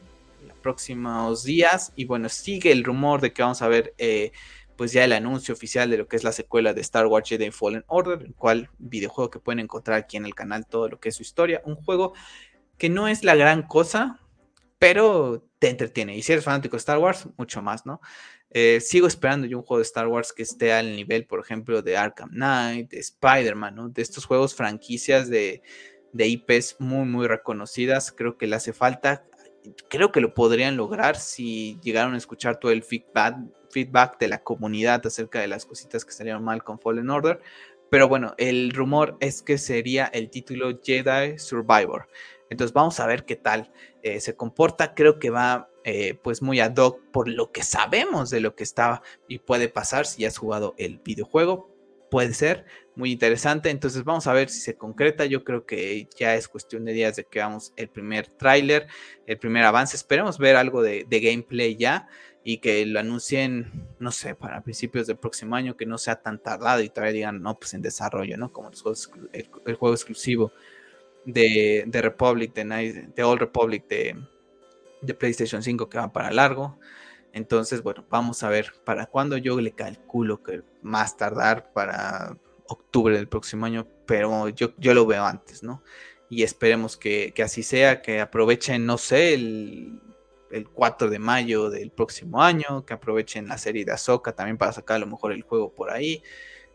los 0.47 0.57
próximos 0.57 1.43
días, 1.43 1.91
y 1.95 2.05
bueno, 2.05 2.29
sigue 2.29 2.71
el 2.71 2.83
rumor 2.83 3.21
de 3.21 3.33
que 3.33 3.41
vamos 3.41 3.61
a 3.61 3.67
ver. 3.67 3.93
Eh, 3.97 4.31
pues 4.75 4.91
ya 4.91 5.03
el 5.03 5.13
anuncio 5.13 5.53
oficial 5.53 5.89
de 5.89 5.97
lo 5.97 6.07
que 6.07 6.15
es 6.15 6.23
la 6.23 6.31
secuela 6.31 6.73
de 6.73 6.81
Star 6.81 7.07
Wars 7.07 7.27
Jedi 7.27 7.51
Fallen 7.51 7.83
Order, 7.87 8.21
el 8.23 8.35
cual 8.35 8.69
videojuego 8.79 9.29
que 9.29 9.39
pueden 9.39 9.59
encontrar 9.59 9.97
aquí 9.97 10.17
en 10.17 10.25
el 10.25 10.35
canal 10.35 10.65
todo 10.65 10.89
lo 10.89 10.99
que 10.99 11.09
es 11.09 11.15
su 11.15 11.21
historia, 11.21 11.61
un 11.65 11.75
juego 11.75 12.13
que 12.77 12.89
no 12.89 13.07
es 13.07 13.23
la 13.23 13.35
gran 13.35 13.63
cosa, 13.63 14.19
pero 14.79 15.47
te 15.59 15.69
entretiene. 15.69 16.17
Y 16.17 16.23
si 16.23 16.33
eres 16.33 16.43
fanático 16.43 16.75
de 16.75 16.79
Star 16.79 16.97
Wars, 16.97 17.27
mucho 17.37 17.61
más, 17.61 17.85
¿no? 17.85 18.01
Eh, 18.49 18.81
sigo 18.81 19.07
esperando 19.07 19.47
yo 19.47 19.57
un 19.57 19.63
juego 19.63 19.79
de 19.79 19.83
Star 19.83 20.07
Wars 20.07 20.33
que 20.33 20.43
esté 20.43 20.73
al 20.73 20.95
nivel, 20.95 21.25
por 21.25 21.39
ejemplo, 21.39 21.81
de 21.81 21.97
Arkham 21.97 22.29
Knight, 22.29 22.91
de 22.91 22.99
Spider-Man, 22.99 23.75
¿no? 23.75 23.89
De 23.89 24.01
estos 24.01 24.25
juegos 24.25 24.53
franquicias 24.55 25.29
de, 25.29 25.61
de 26.11 26.27
IPs 26.27 26.75
muy, 26.79 27.05
muy 27.05 27.27
reconocidas. 27.27 28.11
Creo 28.11 28.37
que 28.37 28.45
le 28.45 28.55
hace 28.55 28.73
falta. 28.73 29.25
Creo 29.89 30.11
que 30.11 30.21
lo 30.21 30.33
podrían 30.33 30.77
lograr 30.77 31.15
si 31.15 31.79
llegaron 31.81 32.13
a 32.13 32.17
escuchar 32.17 32.59
todo 32.59 32.71
el 32.71 32.83
feedback 32.83 33.37
feedback 33.73 34.19
de 34.19 34.27
la 34.27 34.43
comunidad 34.43 35.05
acerca 35.05 35.39
de 35.39 35.47
las 35.47 35.65
cositas 35.65 36.05
que 36.05 36.11
salieron 36.11 36.43
mal 36.43 36.63
con 36.63 36.79
Fallen 36.79 37.09
Order. 37.09 37.41
Pero 37.89 38.07
bueno, 38.07 38.33
el 38.37 38.71
rumor 38.71 39.17
es 39.19 39.41
que 39.41 39.57
sería 39.57 40.05
el 40.05 40.29
título 40.29 40.79
Jedi 40.81 41.37
Survivor. 41.37 42.07
Entonces 42.49 42.73
vamos 42.73 42.99
a 42.99 43.07
ver 43.07 43.25
qué 43.25 43.35
tal 43.35 43.71
eh, 44.03 44.19
se 44.19 44.35
comporta. 44.35 44.93
Creo 44.93 45.19
que 45.19 45.29
va 45.29 45.69
eh, 45.83 46.17
pues 46.23 46.41
muy 46.41 46.59
ad 46.59 46.75
hoc 46.77 47.01
por 47.11 47.27
lo 47.27 47.51
que 47.51 47.63
sabemos 47.63 48.29
de 48.29 48.39
lo 48.39 48.55
que 48.55 48.63
estaba 48.63 49.01
y 49.27 49.39
puede 49.39 49.69
pasar 49.69 50.05
si 50.05 50.25
has 50.25 50.37
jugado 50.37 50.75
el 50.77 50.99
videojuego. 50.99 51.72
Puede 52.13 52.35
ser 52.35 52.65
muy 52.95 53.11
interesante. 53.11 53.71
Entonces 53.71 54.03
vamos 54.03 54.27
a 54.27 54.33
ver 54.33 54.47
si 54.47 54.59
se 54.59 54.75
concreta. 54.75 55.25
Yo 55.25 55.43
creo 55.43 55.65
que 55.65 56.07
ya 56.15 56.35
es 56.35 56.47
cuestión 56.47 56.85
de 56.85 56.93
días 56.93 57.15
de 57.15 57.23
que 57.23 57.39
vamos 57.39 57.73
el 57.75 57.89
primer 57.89 58.27
tráiler, 58.27 58.85
el 59.25 59.39
primer 59.39 59.63
avance. 59.63 59.95
Esperemos 59.95 60.37
ver 60.37 60.55
algo 60.55 60.83
de, 60.83 61.07
gameplay 61.09 61.75
ya 61.75 62.07
y 62.43 62.59
que 62.59 62.85
lo 62.85 62.99
anuncien, 62.99 63.87
no 63.97 64.11
sé, 64.11 64.35
para 64.35 64.61
principios 64.61 65.07
del 65.07 65.17
próximo 65.17 65.55
año, 65.55 65.75
que 65.75 65.87
no 65.87 65.97
sea 65.97 66.21
tan 66.21 66.37
tardado 66.37 66.83
y 66.83 66.89
todavía 66.89 67.13
digan, 67.13 67.41
no, 67.41 67.57
pues 67.57 67.73
en 67.73 67.81
desarrollo, 67.81 68.37
¿no? 68.37 68.53
Como 68.53 68.69
los 68.69 69.09
el, 69.31 69.47
juego 69.73 69.95
exclusivo 69.95 70.51
de, 71.25 71.83
de 71.87 72.01
Republic, 72.03 72.53
de, 72.53 73.07
de 73.15 73.23
Old 73.23 73.39
Republic, 73.39 73.87
de, 73.87 74.15
de 75.01 75.13
PlayStation 75.15 75.63
5 75.63 75.89
que 75.89 75.97
va 75.97 76.13
para 76.13 76.29
largo. 76.29 76.77
Entonces, 77.33 77.81
bueno, 77.81 78.05
vamos 78.09 78.43
a 78.43 78.49
ver 78.49 78.73
para 78.85 79.07
cuándo 79.07 79.37
yo 79.37 79.59
le 79.59 79.71
calculo 79.71 80.43
que 80.43 80.61
más 80.83 81.17
tardar 81.17 81.73
para 81.73 82.37
octubre 82.67 83.15
del 83.15 83.27
próximo 83.27 83.65
año, 83.65 83.87
pero 84.05 84.49
yo, 84.49 84.73
yo 84.77 84.93
lo 84.93 85.05
veo 85.05 85.25
antes, 85.25 85.63
¿no? 85.63 85.83
Y 86.29 86.43
esperemos 86.43 86.95
que, 86.95 87.33
que 87.33 87.43
así 87.43 87.63
sea, 87.63 88.01
que 88.01 88.21
aprovechen, 88.21 88.85
no 88.85 88.97
sé, 88.99 89.33
el, 89.33 89.99
el 90.51 90.69
4 90.69 91.09
de 91.09 91.19
mayo 91.19 91.71
del 91.71 91.89
próximo 91.91 92.41
año, 92.41 92.85
que 92.85 92.93
aprovechen 92.93 93.47
la 93.47 93.57
serie 93.57 93.83
de 93.83 93.91
Ahsoka 93.91 94.33
también 94.33 94.57
para 94.57 94.71
sacar 94.71 94.97
a 94.97 94.99
lo 94.99 95.07
mejor 95.07 95.31
el 95.31 95.41
juego 95.41 95.73
por 95.73 95.89
ahí. 95.89 96.21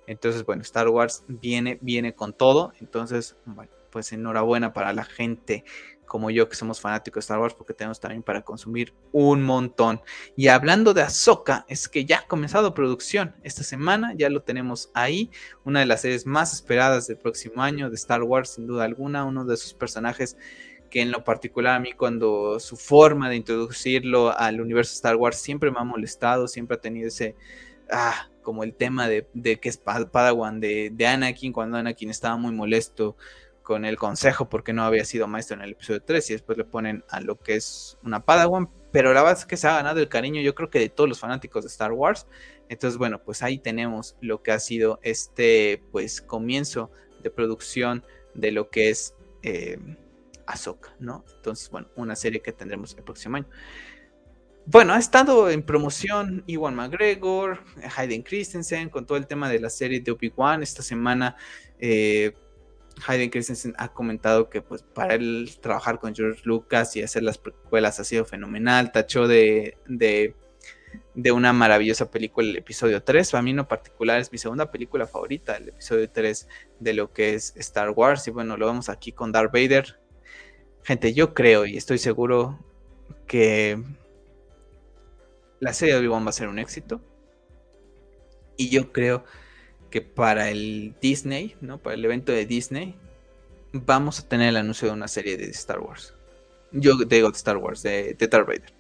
Entonces, 0.08 0.44
bueno, 0.44 0.62
Star 0.62 0.88
Wars 0.88 1.24
viene, 1.28 1.78
viene 1.80 2.14
con 2.14 2.32
todo. 2.32 2.72
Entonces, 2.80 3.36
bueno, 3.44 3.70
pues 3.90 4.12
enhorabuena 4.12 4.72
para 4.72 4.92
la 4.92 5.04
gente 5.04 5.64
como 6.08 6.30
yo 6.30 6.48
que 6.48 6.56
somos 6.56 6.80
fanáticos 6.80 7.22
de 7.22 7.26
Star 7.26 7.38
Wars 7.38 7.54
porque 7.54 7.74
tenemos 7.74 8.00
también 8.00 8.22
para 8.22 8.42
consumir 8.42 8.94
un 9.12 9.42
montón. 9.42 10.00
Y 10.34 10.48
hablando 10.48 10.94
de 10.94 11.02
Ahsoka, 11.02 11.64
es 11.68 11.88
que 11.88 12.04
ya 12.04 12.20
ha 12.20 12.26
comenzado 12.26 12.74
producción 12.74 13.36
esta 13.44 13.62
semana, 13.62 14.14
ya 14.16 14.30
lo 14.30 14.42
tenemos 14.42 14.90
ahí, 14.94 15.30
una 15.64 15.80
de 15.80 15.86
las 15.86 16.00
series 16.00 16.26
más 16.26 16.52
esperadas 16.52 17.06
del 17.06 17.18
próximo 17.18 17.62
año 17.62 17.90
de 17.90 17.96
Star 17.96 18.22
Wars 18.22 18.54
sin 18.54 18.66
duda 18.66 18.84
alguna, 18.84 19.24
uno 19.24 19.44
de 19.44 19.56
sus 19.56 19.74
personajes 19.74 20.36
que 20.90 21.02
en 21.02 21.10
lo 21.10 21.22
particular 21.22 21.76
a 21.76 21.80
mí 21.80 21.92
cuando 21.92 22.58
su 22.60 22.76
forma 22.76 23.28
de 23.28 23.36
introducirlo 23.36 24.36
al 24.36 24.60
universo 24.60 24.94
Star 24.94 25.16
Wars 25.16 25.36
siempre 25.36 25.70
me 25.70 25.78
ha 25.78 25.84
molestado, 25.84 26.48
siempre 26.48 26.76
ha 26.76 26.80
tenido 26.80 27.08
ese, 27.08 27.36
ah, 27.90 28.28
como 28.42 28.64
el 28.64 28.74
tema 28.74 29.08
de, 29.08 29.26
que 29.60 29.68
es 29.68 29.76
Padawan 29.76 30.60
de, 30.60 30.90
de, 30.90 31.06
Anakin, 31.06 31.52
cuando 31.52 31.76
Anakin 31.76 32.08
estaba 32.08 32.36
muy 32.36 32.52
molesto 32.52 33.16
con 33.68 33.84
el 33.84 33.98
consejo 33.98 34.48
porque 34.48 34.72
no 34.72 34.82
había 34.82 35.04
sido 35.04 35.28
maestro 35.28 35.58
en 35.58 35.62
el 35.62 35.72
episodio 35.72 36.02
3 36.02 36.30
y 36.30 36.32
después 36.32 36.56
le 36.56 36.64
ponen 36.64 37.04
a 37.10 37.20
lo 37.20 37.38
que 37.38 37.56
es 37.56 37.98
una 38.02 38.24
Padawan, 38.24 38.70
pero 38.92 39.12
la 39.12 39.20
verdad 39.20 39.40
es 39.40 39.44
que 39.44 39.58
se 39.58 39.68
ha 39.68 39.74
ganado 39.74 40.00
el 40.00 40.08
cariño 40.08 40.40
yo 40.40 40.54
creo 40.54 40.70
que 40.70 40.78
de 40.78 40.88
todos 40.88 41.06
los 41.06 41.20
fanáticos 41.20 41.64
de 41.64 41.68
Star 41.68 41.92
Wars, 41.92 42.26
entonces 42.70 42.96
bueno, 42.96 43.22
pues 43.22 43.42
ahí 43.42 43.58
tenemos 43.58 44.16
lo 44.22 44.42
que 44.42 44.52
ha 44.52 44.58
sido 44.58 45.00
este 45.02 45.82
pues 45.92 46.22
comienzo 46.22 46.90
de 47.22 47.30
producción 47.30 48.06
de 48.32 48.52
lo 48.52 48.70
que 48.70 48.88
es... 48.88 49.14
Eh, 49.42 49.78
Ahsoka, 50.46 50.96
¿no? 50.98 51.26
Entonces, 51.36 51.68
bueno, 51.68 51.88
una 51.94 52.16
serie 52.16 52.40
que 52.40 52.52
tendremos 52.52 52.96
el 52.96 53.04
próximo 53.04 53.36
año. 53.36 53.46
bueno, 54.64 54.94
ha 54.94 54.98
estado 54.98 55.50
en 55.50 55.62
promoción 55.62 56.42
Iwan 56.46 56.74
McGregor, 56.74 57.62
Hayden 57.94 58.22
Christensen, 58.22 58.88
con 58.88 59.04
todo 59.04 59.18
el 59.18 59.26
tema 59.26 59.50
de 59.50 59.60
la 59.60 59.68
serie 59.68 60.00
de 60.00 60.10
Obi-Wan. 60.10 60.62
Esta 60.62 60.82
semana 60.82 61.36
eh, 61.78 62.32
Hayden 63.06 63.30
Christensen 63.30 63.74
ha 63.78 63.88
comentado 63.88 64.48
que 64.50 64.62
pues 64.62 64.82
para 64.82 65.14
él 65.14 65.50
trabajar 65.60 65.98
con 65.98 66.14
George 66.14 66.42
Lucas 66.44 66.96
y 66.96 67.02
hacer 67.02 67.22
las 67.22 67.38
precuelas 67.38 68.00
ha 68.00 68.04
sido 68.04 68.24
fenomenal. 68.24 68.92
Tachó 68.92 69.28
de, 69.28 69.76
de, 69.86 70.34
de, 71.14 71.32
una 71.32 71.52
maravillosa 71.52 72.10
película 72.10 72.48
el 72.48 72.56
episodio 72.56 73.02
3. 73.02 73.30
Para 73.30 73.42
mí 73.42 73.50
en 73.50 73.64
particular 73.64 74.20
es 74.20 74.32
mi 74.32 74.38
segunda 74.38 74.70
película 74.70 75.06
favorita, 75.06 75.56
el 75.56 75.68
episodio 75.70 76.10
3 76.10 76.48
de 76.80 76.92
lo 76.92 77.12
que 77.12 77.34
es 77.34 77.54
Star 77.56 77.90
Wars. 77.90 78.26
Y 78.28 78.30
bueno, 78.30 78.56
lo 78.56 78.66
vemos 78.66 78.88
aquí 78.88 79.12
con 79.12 79.32
Darth 79.32 79.52
Vader. 79.52 80.00
Gente, 80.82 81.12
yo 81.12 81.34
creo 81.34 81.66
y 81.66 81.76
estoy 81.76 81.98
seguro 81.98 82.58
que 83.26 83.82
la 85.60 85.72
serie 85.72 85.94
de 85.94 86.00
Obi-Wan 86.00 86.24
va 86.24 86.30
a 86.30 86.32
ser 86.32 86.48
un 86.48 86.58
éxito. 86.58 87.00
Y 88.56 88.70
yo 88.70 88.92
creo 88.92 89.24
para 90.14 90.50
el 90.50 90.94
Disney, 91.00 91.56
¿no? 91.60 91.78
Para 91.78 91.94
el 91.94 92.04
evento 92.04 92.32
de 92.32 92.46
Disney, 92.46 92.94
vamos 93.72 94.20
a 94.20 94.28
tener 94.28 94.50
el 94.50 94.56
anuncio 94.56 94.88
de 94.88 94.94
una 94.94 95.08
serie 95.08 95.36
de 95.36 95.46
Star 95.46 95.80
Wars. 95.80 96.14
Yo 96.72 96.96
digo 96.96 97.30
de 97.30 97.36
Star 97.36 97.56
Wars, 97.56 97.82
de, 97.82 98.14
de 98.14 98.28
Darth. 98.28 98.72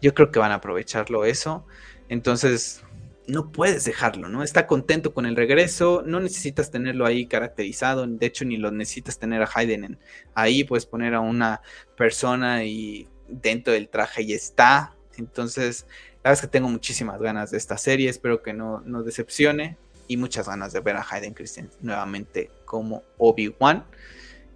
Yo 0.00 0.14
creo 0.14 0.30
que 0.30 0.38
van 0.38 0.52
a 0.52 0.56
aprovecharlo 0.56 1.24
eso. 1.24 1.66
Entonces, 2.08 2.82
no 3.26 3.52
puedes 3.52 3.84
dejarlo, 3.84 4.28
¿no? 4.28 4.42
Está 4.42 4.66
contento 4.66 5.12
con 5.12 5.26
el 5.26 5.36
regreso, 5.36 6.02
no 6.06 6.18
necesitas 6.18 6.70
tenerlo 6.70 7.04
ahí 7.04 7.26
caracterizado, 7.26 8.06
de 8.06 8.26
hecho 8.26 8.46
ni 8.46 8.56
lo 8.56 8.70
necesitas 8.70 9.18
tener 9.18 9.42
a 9.42 9.50
Hayden 9.54 9.98
ahí, 10.34 10.64
puedes 10.64 10.86
poner 10.86 11.14
a 11.14 11.20
una 11.20 11.60
persona 11.96 12.64
y 12.64 13.06
dentro 13.28 13.74
del 13.74 13.90
traje 13.90 14.22
y 14.22 14.32
está. 14.32 14.96
Entonces, 15.18 15.84
la 16.22 16.30
verdad 16.30 16.32
es 16.32 16.40
que 16.40 16.46
tengo 16.46 16.68
muchísimas 16.70 17.20
ganas 17.20 17.50
de 17.50 17.58
esta 17.58 17.76
serie, 17.76 18.08
espero 18.08 18.42
que 18.42 18.54
no, 18.54 18.80
no 18.86 19.02
decepcione 19.02 19.76
y 20.08 20.16
muchas 20.16 20.48
ganas 20.48 20.72
de 20.72 20.80
ver 20.80 20.96
a 20.96 21.06
Hayden 21.08 21.34
Christensen 21.34 21.78
nuevamente 21.82 22.50
como 22.64 23.04
Obi-Wan. 23.18 23.84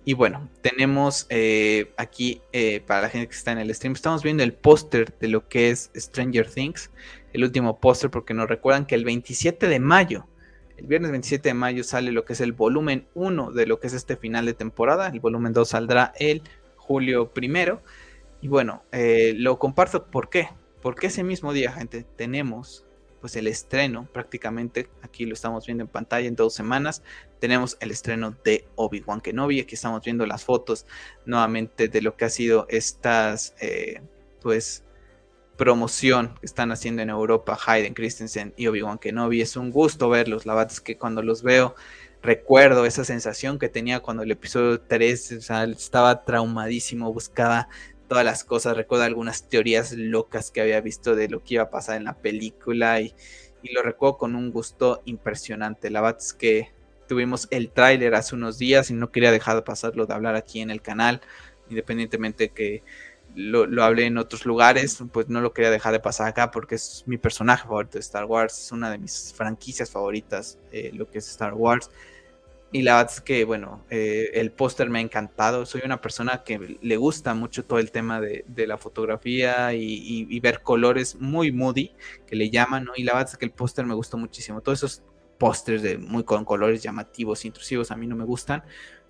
Y 0.04 0.14
bueno, 0.14 0.48
tenemos 0.62 1.26
eh, 1.28 1.92
aquí 1.96 2.42
eh, 2.52 2.80
para 2.80 3.02
la 3.02 3.08
gente 3.08 3.28
que 3.28 3.36
está 3.36 3.52
en 3.52 3.58
el 3.58 3.72
stream, 3.72 3.92
estamos 3.94 4.24
viendo 4.24 4.42
el 4.42 4.52
póster 4.52 5.16
de 5.20 5.28
lo 5.28 5.46
que 5.48 5.70
es 5.70 5.90
Stranger 5.94 6.50
Things, 6.50 6.90
el 7.32 7.44
último 7.44 7.78
póster, 7.78 8.10
porque 8.10 8.34
nos 8.34 8.48
recuerdan 8.48 8.84
que 8.84 8.96
el 8.96 9.04
27 9.04 9.68
de 9.68 9.78
mayo, 9.78 10.26
el 10.76 10.86
viernes 10.86 11.12
27 11.12 11.50
de 11.50 11.54
mayo 11.54 11.84
sale 11.84 12.10
lo 12.10 12.24
que 12.24 12.32
es 12.32 12.40
el 12.40 12.52
volumen 12.52 13.06
1 13.14 13.52
de 13.52 13.66
lo 13.66 13.78
que 13.78 13.86
es 13.86 13.92
este 13.92 14.16
final 14.16 14.44
de 14.44 14.54
temporada, 14.54 15.06
el 15.06 15.20
volumen 15.20 15.52
2 15.52 15.68
saldrá 15.68 16.12
el 16.18 16.42
julio 16.74 17.32
primero. 17.32 17.80
Y 18.40 18.48
bueno, 18.48 18.82
eh, 18.90 19.34
lo 19.36 19.60
comparto, 19.60 20.06
¿por 20.06 20.28
qué? 20.28 20.48
Porque 20.82 21.06
ese 21.06 21.22
mismo 21.22 21.52
día, 21.52 21.70
gente, 21.70 22.04
tenemos 22.16 22.84
pues 23.22 23.36
el 23.36 23.46
estreno 23.46 24.08
prácticamente, 24.12 24.90
aquí 25.00 25.24
lo 25.24 25.32
estamos 25.32 25.64
viendo 25.64 25.84
en 25.84 25.88
pantalla 25.88 26.26
en 26.26 26.34
dos 26.34 26.52
semanas, 26.52 27.02
tenemos 27.38 27.78
el 27.80 27.92
estreno 27.92 28.36
de 28.44 28.66
Obi-Wan 28.74 29.20
Kenobi, 29.20 29.60
aquí 29.60 29.76
estamos 29.76 30.04
viendo 30.04 30.26
las 30.26 30.44
fotos 30.44 30.86
nuevamente 31.24 31.86
de 31.86 32.02
lo 32.02 32.16
que 32.16 32.24
ha 32.24 32.30
sido 32.30 32.66
estas, 32.68 33.54
eh, 33.60 34.02
pues, 34.42 34.82
promoción 35.56 36.34
que 36.40 36.46
están 36.46 36.72
haciendo 36.72 37.02
en 37.02 37.10
Europa 37.10 37.56
Hayden 37.64 37.94
Christensen 37.94 38.52
y 38.56 38.66
Obi-Wan 38.66 38.98
Kenobi, 38.98 39.40
es 39.40 39.56
un 39.56 39.70
gusto 39.70 40.08
verlos, 40.08 40.44
la 40.44 40.54
verdad 40.54 40.72
es 40.72 40.80
que 40.80 40.98
cuando 40.98 41.22
los 41.22 41.44
veo 41.44 41.76
recuerdo 42.22 42.86
esa 42.86 43.04
sensación 43.04 43.58
que 43.58 43.68
tenía 43.68 44.00
cuando 44.00 44.24
el 44.24 44.30
episodio 44.32 44.80
3 44.80 45.32
estaba 45.32 46.24
traumadísimo, 46.24 47.12
buscaba 47.12 47.68
todas 48.12 48.26
las 48.26 48.44
cosas. 48.44 48.76
Recuerdo 48.76 49.04
algunas 49.04 49.48
teorías 49.48 49.92
locas 49.92 50.50
que 50.50 50.60
había 50.60 50.82
visto 50.82 51.16
de 51.16 51.30
lo 51.30 51.42
que 51.42 51.54
iba 51.54 51.62
a 51.62 51.70
pasar 51.70 51.96
en 51.96 52.04
la 52.04 52.18
película 52.18 53.00
y, 53.00 53.14
lo 53.72 53.80
recuerdo 53.82 54.18
con 54.18 54.36
un 54.36 54.50
gusto 54.50 55.00
impresionante. 55.06 55.88
La 55.88 56.02
verdad 56.02 56.18
es 56.20 56.34
que 56.34 56.74
tuvimos 57.08 57.48
el 57.50 57.70
tráiler 57.70 58.14
hace 58.14 58.34
unos 58.34 58.58
días 58.58 58.90
y 58.90 58.92
no 58.92 59.10
quería 59.10 59.32
dejar 59.32 59.56
de 59.56 59.62
pasarlo 59.62 60.04
de 60.04 60.12
hablar 60.12 60.34
aquí 60.34 60.60
en 60.60 60.70
el 60.70 60.82
canal, 60.82 61.22
independientemente 61.70 62.50
que 62.50 62.82
lo, 63.34 63.64
lo 63.64 63.82
hablé 63.82 64.04
en 64.04 64.18
otros 64.18 64.44
lugares, 64.44 65.02
pues 65.10 65.30
no 65.30 65.40
lo 65.40 65.54
quería 65.54 65.70
dejar 65.70 65.94
de 65.94 66.00
pasar 66.00 66.28
acá 66.28 66.50
porque 66.50 66.74
es 66.74 67.04
mi 67.06 67.16
personaje 67.16 67.62
favorito 67.62 67.94
de 67.94 68.00
Star 68.00 68.26
Wars, 68.26 68.58
es 68.58 68.72
una 68.72 68.90
de 68.90 68.98
mis 68.98 69.32
franquicias 69.34 69.90
favoritas, 69.90 70.58
eh, 70.70 70.90
lo 70.92 71.08
que 71.08 71.16
es 71.16 71.30
Star 71.30 71.54
Wars. 71.54 71.88
Y 72.72 72.82
la 72.82 72.96
verdad 72.96 73.12
es 73.14 73.20
que, 73.20 73.44
bueno, 73.44 73.84
eh, 73.90 74.30
el 74.32 74.50
póster 74.50 74.88
me 74.88 74.98
ha 74.98 75.02
encantado. 75.02 75.66
Soy 75.66 75.82
una 75.84 76.00
persona 76.00 76.42
que 76.42 76.78
le 76.80 76.96
gusta 76.96 77.34
mucho 77.34 77.64
todo 77.66 77.78
el 77.78 77.90
tema 77.90 78.18
de, 78.18 78.44
la 78.66 78.78
fotografía 78.78 79.74
y, 79.74 80.40
ver 80.40 80.62
colores 80.62 81.16
muy 81.20 81.52
moody, 81.52 81.92
que 82.26 82.34
le 82.34 82.48
llaman, 82.48 82.84
¿no? 82.84 82.92
Y 82.96 83.02
la 83.02 83.12
verdad 83.12 83.32
es 83.32 83.36
que 83.36 83.44
el 83.44 83.50
póster 83.52 83.84
me 83.84 83.94
gustó 83.94 84.16
muchísimo. 84.16 84.62
Todos 84.62 84.78
esos 84.78 85.02
pósters 85.38 85.82
de 85.82 85.98
muy 85.98 86.24
con 86.24 86.46
colores 86.46 86.82
llamativos, 86.82 87.44
intrusivos, 87.44 87.90
a 87.90 87.96
mí 87.96 88.06
no 88.06 88.16
me 88.16 88.24
gustan. 88.24 88.64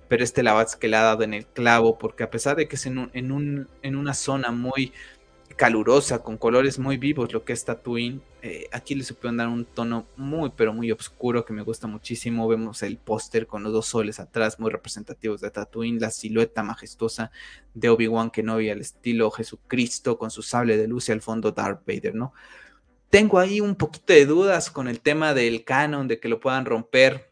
Pero 0.09 0.25
este 0.25 0.43
la 0.43 0.55
verdad 0.55 0.73
es 0.73 0.77
que 0.77 0.89
le 0.89 0.97
ha 0.97 1.03
dado 1.03 1.23
en 1.23 1.33
el 1.33 1.47
clavo, 1.47 1.99
porque 1.99 2.25
a 2.25 2.31
pesar 2.31 2.57
de 2.57 2.67
que 2.67 2.75
es 2.77 2.87
en, 2.87 3.11
en, 3.15 3.31
un, 3.31 3.69
en 3.83 3.97
una 3.97 4.13
zona 4.13 4.51
muy 4.51 4.93
calurosa, 5.57 6.22
con 6.22 6.36
colores 6.36 6.78
muy 6.78 6.96
vivos, 6.96 7.32
lo 7.32 7.44
que 7.44 7.53
es 7.53 7.64
Tatooine. 7.64 8.20
Eh, 8.42 8.66
aquí 8.72 8.94
le 8.94 9.05
supieron 9.05 9.36
dar 9.36 9.48
un 9.48 9.64
tono 9.64 10.07
muy, 10.16 10.50
pero 10.57 10.72
muy 10.72 10.92
oscuro 10.92 11.44
que 11.44 11.53
me 11.53 11.62
gusta 11.62 11.86
muchísimo. 11.86 12.46
Vemos 12.48 12.82
el 12.82 12.98
póster 12.98 13.46
con 13.46 13.62
los 13.62 13.72
dos 13.72 13.86
soles 13.86 14.20
atrás, 14.20 14.61
muy 14.61 14.70
representativos 14.70 15.40
de 15.40 15.50
Tatooine, 15.50 16.00
la 16.00 16.11
silueta 16.11 16.62
majestuosa 16.62 17.30
de 17.74 17.88
Obi-Wan 17.88 18.30
Kenobi 18.30 18.70
al 18.70 18.80
estilo 18.80 19.30
Jesucristo 19.30 20.18
con 20.18 20.30
su 20.30 20.42
sable 20.42 20.76
de 20.76 20.88
luz 20.88 21.09
y 21.09 21.12
al 21.12 21.22
fondo 21.22 21.53
Darth 21.53 21.86
Vader, 21.86 22.14
¿no? 22.14 22.32
Tengo 23.11 23.38
ahí 23.38 23.61
un 23.61 23.74
poquito 23.74 24.12
de 24.12 24.26
dudas 24.26 24.70
con 24.70 24.88
el 24.88 25.00
tema 25.00 25.34
del 25.34 25.64
canon, 25.64 26.09
de 26.09 26.20
que 26.20 26.28
lo 26.28 26.40
puedan 26.40 26.64
romper 26.64 27.32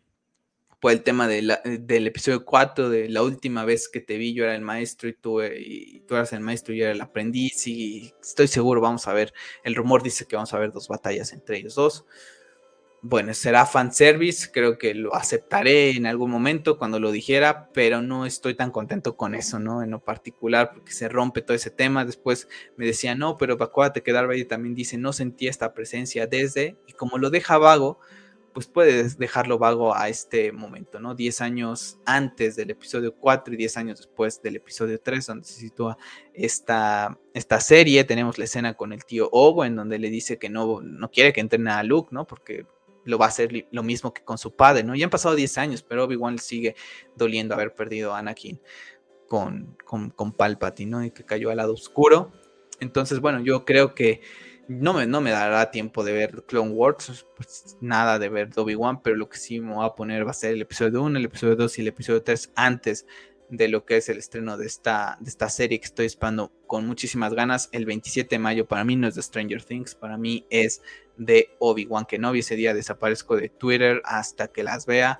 por 0.80 0.92
el 0.92 1.02
tema 1.02 1.28
del 1.28 2.06
episodio 2.06 2.44
4, 2.44 2.88
de 2.88 3.08
la 3.10 3.22
última 3.22 3.66
vez 3.66 3.88
que 3.88 4.00
te 4.00 4.16
vi, 4.16 4.32
yo 4.32 4.44
era 4.44 4.54
el 4.54 4.62
maestro 4.62 5.10
y 5.10 5.12
tú, 5.12 5.42
eh, 5.42 5.60
y 5.60 6.00
tú 6.00 6.14
eras 6.14 6.32
el 6.32 6.40
maestro 6.40 6.72
y 6.72 6.78
yo 6.78 6.84
era 6.84 6.94
el 6.94 7.00
aprendiz. 7.02 7.66
Y 7.66 8.14
estoy 8.20 8.48
seguro, 8.48 8.80
vamos 8.80 9.06
a 9.06 9.12
ver. 9.12 9.34
El 9.62 9.74
rumor 9.74 10.02
dice 10.02 10.24
que 10.26 10.36
vamos 10.36 10.54
a 10.54 10.58
ver 10.58 10.72
dos 10.72 10.88
batallas 10.88 11.34
entre 11.34 11.58
ellos 11.58 11.74
dos. 11.74 12.06
Bueno, 13.02 13.32
será 13.32 13.64
fanservice, 13.64 14.50
creo 14.52 14.76
que 14.76 14.94
lo 14.94 15.14
aceptaré 15.14 15.90
en 15.92 16.06
algún 16.06 16.30
momento 16.30 16.76
cuando 16.78 17.00
lo 17.00 17.12
dijera, 17.12 17.70
pero 17.72 18.02
no 18.02 18.26
estoy 18.26 18.54
tan 18.54 18.70
contento 18.70 19.16
con 19.16 19.34
eso, 19.34 19.58
¿no? 19.58 19.82
En 19.82 19.90
lo 19.90 20.04
particular, 20.04 20.72
porque 20.74 20.92
se 20.92 21.08
rompe 21.08 21.40
todo 21.40 21.54
ese 21.54 21.70
tema. 21.70 22.04
Después 22.04 22.48
me 22.76 22.86
decía, 22.86 23.14
no, 23.14 23.38
pero 23.38 23.62
acuérdate 23.62 24.02
que 24.02 24.12
Darth 24.12 24.48
también 24.48 24.74
dice, 24.74 24.98
no 24.98 25.12
sentí 25.12 25.48
esta 25.48 25.72
presencia 25.72 26.26
desde, 26.26 26.76
y 26.86 26.92
como 26.92 27.16
lo 27.16 27.30
deja 27.30 27.56
vago, 27.56 28.00
pues 28.52 28.66
puedes 28.66 29.18
dejarlo 29.18 29.58
vago 29.58 29.94
a 29.94 30.08
este 30.08 30.52
momento, 30.52 30.98
¿no? 31.00 31.14
10 31.14 31.40
años 31.40 31.98
antes 32.04 32.56
del 32.56 32.70
episodio 32.70 33.14
4 33.14 33.54
y 33.54 33.56
10 33.56 33.76
años 33.76 33.98
después 33.98 34.42
del 34.42 34.56
episodio 34.56 35.00
3, 35.00 35.26
donde 35.26 35.44
se 35.44 35.60
sitúa 35.60 35.96
esta, 36.34 37.18
esta 37.34 37.60
serie. 37.60 38.04
Tenemos 38.04 38.38
la 38.38 38.44
escena 38.44 38.74
con 38.74 38.92
el 38.92 39.04
tío 39.04 39.28
Owen, 39.32 39.76
donde 39.76 39.98
le 39.98 40.10
dice 40.10 40.38
que 40.38 40.48
no, 40.48 40.80
no 40.80 41.10
quiere 41.10 41.32
que 41.32 41.40
entrene 41.40 41.70
a 41.70 41.82
Luke, 41.82 42.10
¿no? 42.12 42.26
Porque 42.26 42.66
lo 43.04 43.18
va 43.18 43.26
a 43.26 43.28
hacer 43.28 43.66
lo 43.70 43.82
mismo 43.82 44.12
que 44.12 44.22
con 44.22 44.38
su 44.38 44.54
padre, 44.54 44.82
¿no? 44.84 44.94
Ya 44.94 45.04
han 45.04 45.10
pasado 45.10 45.34
10 45.34 45.58
años, 45.58 45.82
pero 45.82 46.04
Obi-Wan 46.04 46.38
sigue 46.38 46.74
doliendo 47.16 47.54
haber 47.54 47.74
perdido 47.74 48.14
a 48.14 48.18
Anakin 48.18 48.60
con, 49.28 49.76
con, 49.84 50.32
Palpatine, 50.32 50.90
¿no? 50.90 51.04
Y 51.04 51.12
que 51.12 51.24
cayó 51.24 51.50
al 51.50 51.58
lado 51.58 51.72
oscuro. 51.72 52.32
Entonces, 52.80 53.20
bueno, 53.20 53.40
yo 53.40 53.64
creo 53.64 53.94
que 53.94 54.22
no 54.70 54.94
me, 54.94 55.04
no 55.04 55.20
me 55.20 55.32
dará 55.32 55.72
tiempo 55.72 56.04
de 56.04 56.12
ver 56.12 56.44
Clone 56.46 56.70
Wars, 56.70 57.26
pues 57.34 57.76
nada 57.80 58.20
de 58.20 58.28
ver 58.28 58.50
One, 58.56 59.00
pero 59.02 59.16
lo 59.16 59.28
que 59.28 59.36
sí 59.36 59.60
me 59.60 59.74
voy 59.74 59.84
a 59.84 59.96
poner 59.96 60.24
va 60.24 60.30
a 60.30 60.34
ser 60.34 60.52
el 60.52 60.62
episodio 60.62 61.02
1, 61.02 61.18
el 61.18 61.24
episodio 61.24 61.56
2 61.56 61.78
y 61.78 61.80
el 61.80 61.88
episodio 61.88 62.22
3 62.22 62.52
antes 62.54 63.04
de 63.48 63.66
lo 63.66 63.84
que 63.84 63.96
es 63.96 64.08
el 64.08 64.18
estreno 64.18 64.56
de 64.56 64.66
esta, 64.66 65.18
de 65.18 65.28
esta 65.28 65.48
serie 65.48 65.80
que 65.80 65.86
estoy 65.86 66.06
esperando 66.06 66.52
con 66.68 66.86
muchísimas 66.86 67.34
ganas. 67.34 67.68
El 67.72 67.84
27 67.84 68.36
de 68.36 68.38
mayo 68.38 68.68
para 68.68 68.84
mí 68.84 68.94
no 68.94 69.08
es 69.08 69.16
de 69.16 69.22
Stranger 69.22 69.64
Things, 69.64 69.96
para 69.96 70.16
mí 70.16 70.46
es 70.50 70.82
de 71.16 71.56
Obi-Wan 71.58 72.04
Kenobi. 72.04 72.38
Ese 72.38 72.54
día 72.54 72.72
desaparezco 72.72 73.36
de 73.36 73.48
Twitter 73.48 74.02
hasta 74.04 74.52
que 74.52 74.62
las 74.62 74.86
vea 74.86 75.18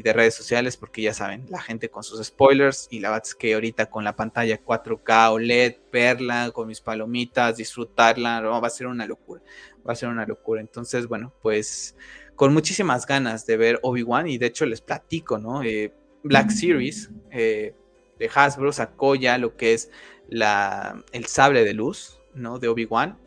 y 0.00 0.02
de 0.02 0.12
redes 0.14 0.34
sociales 0.34 0.76
porque 0.76 1.02
ya 1.02 1.14
saben, 1.14 1.46
la 1.50 1.60
gente 1.60 1.90
con 1.90 2.02
sus 2.02 2.24
spoilers 2.24 2.88
y 2.90 3.00
la 3.00 3.10
verdad 3.10 3.26
es 3.26 3.34
que 3.34 3.54
ahorita 3.54 3.86
con 3.86 4.02
la 4.02 4.16
pantalla 4.16 4.58
4K 4.64 5.32
OLED, 5.32 5.76
verla 5.92 6.50
con 6.52 6.66
mis 6.66 6.80
palomitas, 6.80 7.56
disfrutarla, 7.56 8.40
va 8.40 8.66
a 8.66 8.70
ser 8.70 8.86
una 8.86 9.06
locura, 9.06 9.42
va 9.86 9.92
a 9.92 9.96
ser 9.96 10.08
una 10.08 10.24
locura. 10.24 10.60
Entonces, 10.60 11.06
bueno, 11.06 11.32
pues 11.42 11.96
con 12.34 12.54
muchísimas 12.54 13.06
ganas 13.06 13.44
de 13.44 13.58
ver 13.58 13.78
Obi-Wan 13.82 14.26
y 14.26 14.38
de 14.38 14.46
hecho 14.46 14.64
les 14.64 14.80
platico, 14.80 15.38
¿no? 15.38 15.62
Eh, 15.62 15.92
Black 16.22 16.50
Series 16.50 17.10
eh, 17.30 17.74
de 18.18 18.30
Hasbro 18.34 18.72
sacó 18.72 19.14
ya 19.14 19.36
lo 19.36 19.56
que 19.56 19.74
es 19.74 19.90
la, 20.28 21.04
el 21.12 21.26
sable 21.26 21.64
de 21.64 21.74
luz, 21.74 22.18
¿no? 22.34 22.58
De 22.58 22.68
Obi-Wan. 22.68 23.18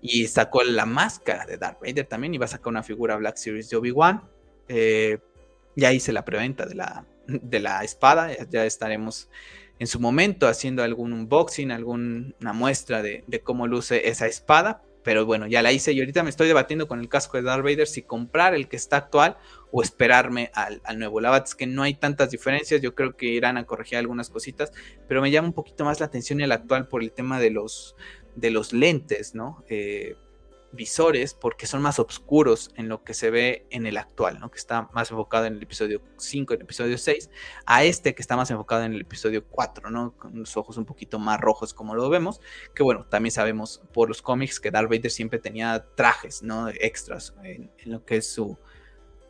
Y 0.00 0.26
sacó 0.26 0.62
la 0.62 0.86
máscara 0.86 1.46
de 1.46 1.56
Darth 1.56 1.80
Vader 1.80 2.06
también. 2.06 2.34
Y 2.34 2.38
va 2.38 2.44
a 2.44 2.48
sacar 2.48 2.68
una 2.68 2.82
figura 2.82 3.16
Black 3.16 3.36
Series 3.36 3.70
de 3.70 3.76
Obi-Wan. 3.76 4.22
Eh, 4.68 5.18
ya 5.78 5.92
hice 5.92 6.12
la 6.12 6.24
preventa 6.24 6.66
de 6.66 6.74
la, 6.74 7.06
de 7.28 7.60
la 7.60 7.84
espada, 7.84 8.36
ya 8.50 8.64
estaremos 8.64 9.30
en 9.78 9.86
su 9.86 10.00
momento 10.00 10.48
haciendo 10.48 10.82
algún 10.82 11.12
unboxing, 11.12 11.70
alguna 11.70 12.52
muestra 12.52 13.00
de, 13.00 13.22
cómo 13.44 13.68
luce 13.68 14.08
esa 14.08 14.26
espada, 14.26 14.82
pero 15.04 15.24
bueno, 15.24 15.46
ya 15.46 15.62
la 15.62 15.70
hice 15.70 15.92
y 15.92 16.00
ahorita 16.00 16.24
me 16.24 16.30
estoy 16.30 16.48
debatiendo 16.48 16.88
con 16.88 16.98
el 16.98 17.08
casco 17.08 17.36
de 17.36 17.44
Darth 17.44 17.62
Vader 17.62 17.86
si 17.86 18.02
comprar 18.02 18.54
el 18.54 18.66
que 18.66 18.74
está 18.74 18.96
actual 18.96 19.36
o 19.70 19.80
esperarme 19.80 20.50
al, 20.52 20.80
nuevo. 20.98 21.20
La 21.20 21.30
verdad 21.30 21.46
es 21.46 21.54
que 21.54 21.68
no 21.68 21.84
hay 21.84 21.94
tantas 21.94 22.32
diferencias, 22.32 22.82
yo 22.82 22.96
creo 22.96 23.16
que 23.16 23.26
irán 23.26 23.56
a 23.56 23.64
corregir 23.64 23.98
algunas 23.98 24.30
cositas, 24.30 24.72
pero 25.06 25.22
me 25.22 25.30
llama 25.30 25.46
un 25.46 25.54
poquito 25.54 25.84
más 25.84 26.00
la 26.00 26.06
atención 26.06 26.40
el 26.40 26.50
actual 26.50 26.88
por 26.88 27.04
el 27.04 27.12
tema 27.12 27.38
de 27.38 27.50
los, 27.50 27.94
de 28.34 28.50
los 28.50 28.72
lentes, 28.72 29.36
¿no? 29.36 29.64
Eh, 29.68 30.16
visores 30.72 31.34
porque 31.34 31.66
son 31.66 31.82
más 31.82 31.98
oscuros 31.98 32.70
en 32.76 32.88
lo 32.88 33.02
que 33.02 33.14
se 33.14 33.30
ve 33.30 33.66
en 33.70 33.86
el 33.86 33.96
actual, 33.96 34.38
¿no? 34.38 34.50
Que 34.50 34.58
está 34.58 34.88
más 34.92 35.10
enfocado 35.10 35.46
en 35.46 35.54
el 35.54 35.62
episodio 35.62 36.02
5, 36.16 36.54
en 36.54 36.60
el 36.60 36.64
episodio 36.64 36.98
6, 36.98 37.30
a 37.66 37.84
este 37.84 38.14
que 38.14 38.22
está 38.22 38.36
más 38.36 38.50
enfocado 38.50 38.84
en 38.84 38.92
el 38.92 39.00
episodio 39.00 39.44
4, 39.46 39.90
¿no? 39.90 40.16
Con 40.16 40.38
los 40.38 40.56
ojos 40.56 40.76
un 40.76 40.84
poquito 40.84 41.18
más 41.18 41.40
rojos 41.40 41.72
como 41.72 41.94
lo 41.94 42.08
vemos, 42.10 42.40
que 42.74 42.82
bueno, 42.82 43.06
también 43.06 43.32
sabemos 43.32 43.82
por 43.92 44.08
los 44.08 44.22
cómics 44.22 44.60
que 44.60 44.70
Darth 44.70 44.90
Vader 44.90 45.10
siempre 45.10 45.38
tenía 45.38 45.86
trajes, 45.94 46.42
¿no? 46.42 46.68
Extras 46.68 47.34
en, 47.42 47.70
en 47.78 47.92
lo 47.92 48.04
que 48.04 48.16
es 48.16 48.30
su, 48.30 48.58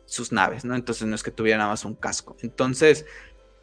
sus 0.09 0.31
naves, 0.31 0.65
¿no? 0.65 0.75
Entonces 0.75 1.07
no 1.07 1.15
es 1.15 1.23
que 1.23 1.31
tuviera 1.31 1.59
nada 1.59 1.69
más 1.69 1.85
un 1.85 1.95
casco. 1.95 2.35
Entonces, 2.41 3.05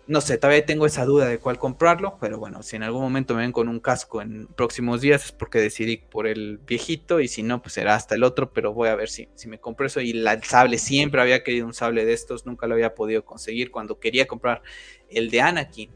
no 0.09 0.21
sé, 0.21 0.39
todavía 0.39 0.65
tengo 0.65 0.87
esa 0.87 1.05
duda 1.05 1.27
de 1.27 1.39
cuál 1.39 1.59
comprarlo, 1.59 2.17
pero 2.21 2.39
bueno, 2.39 2.63
si 2.63 2.77
en 2.77 2.85
algún 2.85 3.03
momento 3.03 3.35
me 3.35 3.41
ven 3.41 3.53
con 3.53 3.69
un 3.69 3.81
casco 3.81 4.23
en 4.23 4.47
próximos 4.47 5.01
días 5.01 5.25
es 5.25 5.33
porque 5.33 5.59
decidí 5.59 5.97
por 5.97 6.29
el 6.29 6.59
viejito 6.59 7.19
y 7.21 7.27
si 7.27 7.43
no, 7.43 7.61
pues 7.61 7.75
será 7.75 7.97
hasta 7.97 8.15
el 8.15 8.23
otro, 8.23 8.53
pero 8.53 8.73
voy 8.73 8.89
a 8.89 8.95
ver 8.95 9.09
si, 9.09 9.29
si 9.35 9.49
me 9.49 9.59
compro 9.59 9.87
eso. 9.87 10.01
Y 10.01 10.13
el 10.13 10.45
sable, 10.45 10.79
siempre 10.79 11.21
había 11.21 11.43
querido 11.43 11.67
un 11.67 11.75
sable 11.75 12.05
de 12.05 12.13
estos, 12.13 12.47
nunca 12.47 12.69
lo 12.69 12.75
había 12.75 12.95
podido 12.95 13.25
conseguir. 13.25 13.73
Cuando 13.73 13.99
quería 13.99 14.27
comprar 14.29 14.63
el 15.11 15.29
de 15.29 15.41
Anakin, 15.41 15.91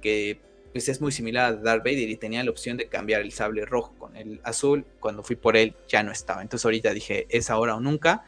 que 0.00 0.38
pues 0.72 0.88
es 0.88 1.00
muy 1.00 1.10
similar 1.10 1.46
a 1.46 1.56
Darth 1.56 1.84
Vader 1.84 2.08
y 2.08 2.16
tenía 2.16 2.44
la 2.44 2.50
opción 2.50 2.76
de 2.76 2.86
cambiar 2.86 3.22
el 3.22 3.32
sable 3.32 3.64
rojo 3.64 3.94
con 3.98 4.16
el 4.16 4.40
azul, 4.44 4.84
cuando 5.00 5.24
fui 5.24 5.34
por 5.34 5.56
él 5.56 5.74
ya 5.88 6.02
no 6.04 6.12
estaba. 6.12 6.42
Entonces 6.42 6.64
ahorita 6.64 6.92
dije, 6.92 7.26
es 7.30 7.50
ahora 7.50 7.74
o 7.74 7.80
nunca, 7.80 8.24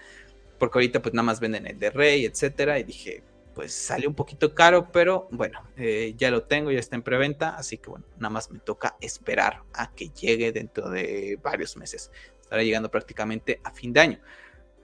porque 0.58 0.78
ahorita 0.78 1.00
pues 1.00 1.14
nada 1.14 1.24
más 1.24 1.38
venden 1.38 1.66
el 1.66 1.78
de 1.78 1.90
Rey, 1.90 2.24
etcétera, 2.24 2.78
y 2.78 2.84
dije, 2.84 3.22
pues 3.58 3.72
sale 3.72 4.06
un 4.06 4.14
poquito 4.14 4.54
caro, 4.54 4.92
pero 4.92 5.26
bueno, 5.32 5.64
eh, 5.76 6.14
ya 6.16 6.30
lo 6.30 6.44
tengo, 6.44 6.70
ya 6.70 6.78
está 6.78 6.94
en 6.94 7.02
preventa, 7.02 7.56
así 7.56 7.76
que 7.76 7.90
bueno, 7.90 8.06
nada 8.16 8.30
más 8.30 8.52
me 8.52 8.60
toca 8.60 8.96
esperar 9.00 9.64
a 9.72 9.92
que 9.96 10.10
llegue 10.10 10.52
dentro 10.52 10.88
de 10.88 11.40
varios 11.42 11.76
meses. 11.76 12.12
Estará 12.40 12.62
llegando 12.62 12.88
prácticamente 12.88 13.60
a 13.64 13.72
fin 13.72 13.92
de 13.92 13.98
año. 13.98 14.20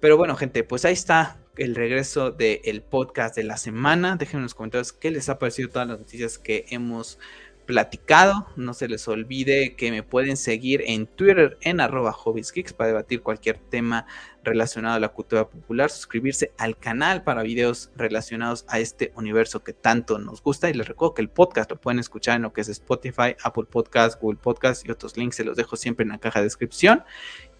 Pero 0.01 0.17
bueno, 0.17 0.35
gente, 0.35 0.65
pues 0.65 0.85
ahí 0.85 0.93
está 0.93 1.39
el 1.57 1.77
regreso 1.77 2.33
del 2.33 2.83
podcast 2.83 3.37
de 3.37 3.45
la 3.45 3.59
semana. 3.59 4.17
Déjenme 4.17 4.41
en 4.41 4.43
los 4.47 4.57
comentarios 4.57 4.93
qué 4.93 5.13
les 5.13 5.29
ha 5.29 5.39
parecido 5.39 5.69
todas 5.69 5.87
las 5.87 6.01
noticias 6.01 6.37
que 6.37 6.67
hemos 6.71 7.21
platicado. 7.67 8.47
No 8.57 8.75
se 8.75 8.89
les 8.89 9.07
olvide 9.09 9.75
que 9.77 9.91
me 9.91 10.03
pueden 10.03 10.37
seguir 10.37 10.83
en 10.87 11.07
Twitter 11.07 11.59
en 11.61 11.81
arroba 11.81 12.13
hobbiesgeeks 12.13 12.73
para 12.73 12.89
debatir 12.89 13.23
cualquier 13.23 13.59
tema 13.59 14.07
relacionado 14.43 14.97
a 14.97 15.01
la 15.01 15.09
cultura 15.09 15.49
popular, 15.49 15.91
suscribirse 15.91 16.53
al 16.59 16.77
canal 16.77 17.25
para 17.25 17.43
videos 17.43 17.91
relacionados 17.97 18.65
a 18.69 18.79
este 18.79 19.13
universo 19.17 19.65
que 19.65 19.73
tanto 19.73 20.19
nos 20.19 20.43
gusta. 20.43 20.69
Y 20.69 20.75
les 20.75 20.87
recuerdo 20.87 21.15
que 21.15 21.23
el 21.23 21.31
podcast 21.31 21.71
lo 21.71 21.81
pueden 21.81 21.99
escuchar 21.99 22.37
en 22.37 22.43
lo 22.43 22.53
que 22.53 22.61
es 22.61 22.69
Spotify, 22.69 23.37
Apple 23.43 23.65
Podcast, 23.71 24.21
Google 24.21 24.39
Podcast 24.41 24.87
y 24.87 24.91
otros 24.91 25.17
links. 25.17 25.37
Se 25.37 25.45
los 25.45 25.57
dejo 25.57 25.77
siempre 25.77 26.05
en 26.05 26.11
la 26.11 26.19
caja 26.19 26.41
de 26.41 26.45
descripción. 26.45 27.03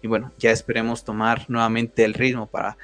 Y 0.01 0.07
bueno, 0.07 0.31
ya 0.37 0.51
esperemos 0.51 1.03
tomar 1.03 1.45
nuevamente 1.49 2.05
el 2.05 2.13
ritmo 2.13 2.47
para 2.47 2.77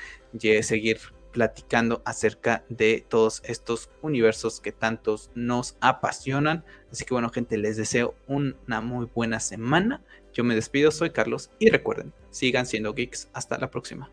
seguir 0.61 0.99
platicando 1.31 2.01
acerca 2.05 2.63
de 2.69 3.05
todos 3.07 3.41
estos 3.45 3.89
universos 4.01 4.59
que 4.59 4.71
tantos 4.71 5.31
nos 5.35 5.77
apasionan. 5.79 6.63
Así 6.91 7.05
que 7.05 7.13
bueno, 7.13 7.29
gente, 7.29 7.57
les 7.57 7.77
deseo 7.77 8.15
una 8.27 8.81
muy 8.81 9.07
buena 9.13 9.39
semana. 9.39 10.01
Yo 10.33 10.43
me 10.43 10.55
despido, 10.55 10.91
soy 10.91 11.11
Carlos 11.11 11.51
y 11.59 11.69
recuerden, 11.69 12.13
sigan 12.29 12.65
siendo 12.65 12.93
geeks. 12.93 13.29
Hasta 13.33 13.57
la 13.57 13.71
próxima. 13.71 14.09